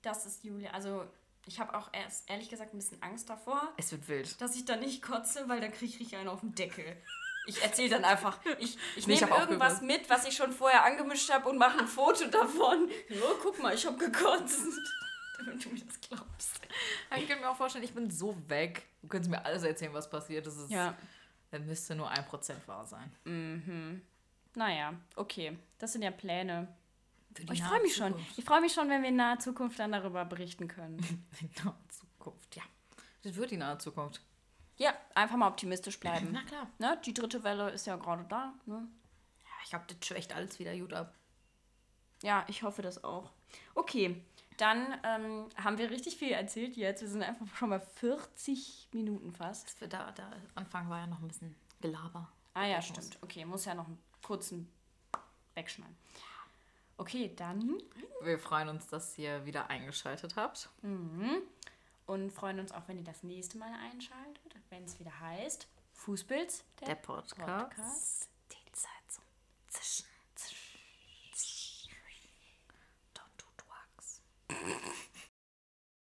Das 0.00 0.24
ist 0.24 0.44
Julia. 0.44 0.70
Also, 0.70 1.04
ich 1.46 1.58
habe 1.60 1.76
auch 1.76 1.88
erst 1.92 2.28
ehrlich 2.28 2.48
gesagt 2.50 2.74
ein 2.74 2.78
bisschen 2.78 3.02
Angst 3.02 3.30
davor, 3.30 3.72
Es 3.76 3.92
wird 3.92 4.06
wild. 4.08 4.40
dass 4.40 4.54
ich 4.56 4.64
da 4.64 4.76
nicht 4.76 5.02
kotze, 5.02 5.48
weil 5.48 5.60
dann 5.60 5.72
kriege 5.72 5.86
ich 5.86 5.98
richtig 6.00 6.16
einen 6.18 6.28
auf 6.28 6.40
den 6.40 6.54
Deckel. 6.54 6.96
Ich 7.48 7.62
erzähle 7.62 7.90
dann 7.90 8.04
einfach, 8.04 8.38
ich, 8.58 8.76
ich 8.96 9.06
Nee, 9.06 9.20
nehme 9.20 9.36
irgendwas 9.38 9.80
mit, 9.80 10.10
was 10.10 10.26
ich 10.26 10.36
schon 10.36 10.52
vorher 10.52 10.84
angemischt 10.84 11.30
habe 11.30 11.48
und 11.48 11.58
mache 11.58 11.78
ein 11.78 11.86
Foto 11.86 12.26
davon. 12.26 12.90
So, 13.08 13.38
guck 13.40 13.62
mal, 13.62 13.72
ich 13.74 13.86
habe 13.86 13.96
gekotzt. 13.96 14.66
Damit 15.38 15.64
du 15.64 15.68
mir 15.68 15.80
das 15.84 16.00
glaubst. 16.00 16.60
Ich 17.16 17.28
kann 17.28 17.38
mir 17.40 17.48
auch 17.48 17.56
vorstellen, 17.56 17.84
ich 17.84 17.94
bin 17.94 18.10
so 18.10 18.36
weg. 18.48 18.82
Du 19.02 19.06
könntest 19.08 19.30
mir 19.30 19.44
alles 19.44 19.62
erzählen, 19.62 19.94
was 19.94 20.10
passiert. 20.10 20.46
Ist, 20.46 20.70
Ja. 20.70 20.96
Dann 21.52 21.64
müsste 21.66 21.94
nur 21.94 22.10
ein 22.10 22.24
Prozent 22.26 22.66
wahr 22.66 22.84
sein. 22.84 23.12
Mhm. 23.24 24.02
Naja, 24.56 24.94
okay. 25.14 25.56
Das 25.78 25.92
sind 25.92 26.02
ja 26.02 26.10
Pläne. 26.10 26.66
Oh, 27.48 27.52
ich 27.52 27.62
freue 27.62 27.82
mich 27.82 27.94
schon. 27.94 28.14
Ich 28.36 28.44
freue 28.44 28.60
mich 28.60 28.72
schon, 28.72 28.88
wenn 28.88 29.02
wir 29.02 29.08
in 29.08 29.16
naher 29.16 29.38
Zukunft 29.38 29.78
dann 29.78 29.92
darüber 29.92 30.24
berichten 30.24 30.68
können. 30.68 30.96
Die 31.40 31.50
nahe 31.64 31.74
Zukunft, 31.88 32.56
ja. 32.56 32.62
Das 33.22 33.34
wird 33.34 33.50
die 33.50 33.56
nahe 33.56 33.76
Zukunft. 33.78 34.20
ja, 34.78 34.94
einfach 35.14 35.36
mal 35.36 35.48
optimistisch 35.48 35.98
bleiben. 35.98 36.28
Na 36.32 36.42
klar. 36.44 36.68
ne? 36.78 37.00
Die 37.04 37.12
dritte 37.14 37.42
Welle 37.44 37.70
ist 37.70 37.86
ja 37.86 37.96
gerade 37.96 38.24
da. 38.28 38.54
Ne? 38.66 38.86
Ja, 39.42 39.50
ich 39.64 39.70
glaube, 39.70 39.84
das 39.88 40.06
schwächt 40.06 40.32
alles 40.34 40.58
wieder 40.58 40.76
gut 40.76 40.92
ab. 40.92 41.14
Ja, 42.22 42.44
ich 42.48 42.62
hoffe 42.62 42.82
das 42.82 43.02
auch. 43.04 43.30
Okay, 43.74 44.22
dann 44.58 44.98
ähm, 45.02 45.48
haben 45.62 45.78
wir 45.78 45.90
richtig 45.90 46.16
viel 46.16 46.30
erzählt 46.32 46.76
jetzt. 46.76 47.02
Wir 47.02 47.08
sind 47.08 47.22
einfach 47.22 47.46
schon 47.56 47.70
bei 47.70 47.80
40 47.80 48.88
Minuten 48.92 49.32
fast. 49.32 49.66
Das 49.66 49.80
wird 49.80 49.92
da, 49.92 50.10
der 50.12 50.30
Anfang 50.54 50.88
war 50.88 51.00
ja 51.00 51.06
noch 51.06 51.20
ein 51.20 51.28
bisschen 51.28 51.54
Gelaber. 51.80 52.30
Ah 52.54 52.64
ja, 52.66 52.80
stimmt. 52.80 53.18
Okay, 53.22 53.44
muss 53.44 53.64
ja 53.66 53.74
noch 53.74 53.86
einen 53.86 53.98
kurzen 54.22 54.70
wegschneiden. 55.54 55.96
Okay, 56.98 57.32
dann 57.36 57.78
Wir 58.22 58.38
freuen 58.38 58.68
uns, 58.68 58.86
dass 58.88 59.16
ihr 59.18 59.44
wieder 59.44 59.68
eingeschaltet 59.70 60.36
habt. 60.36 60.70
mhm. 60.82 61.42
und 62.06 62.30
freuen 62.32 62.60
uns 62.60 62.72
auch, 62.72 62.86
wenn 62.88 62.98
ihr 62.98 63.04
das 63.04 63.22
nächste 63.22 63.58
Mal 63.58 63.72
einschaltet, 63.92 64.56
wenn 64.70 64.84
es 64.84 64.98
wieder 64.98 65.18
heißt 65.20 65.68
Fußpilz, 65.92 66.64
Der 66.86 66.94
Podcast. 66.94 67.74
Podcast. 67.74 68.35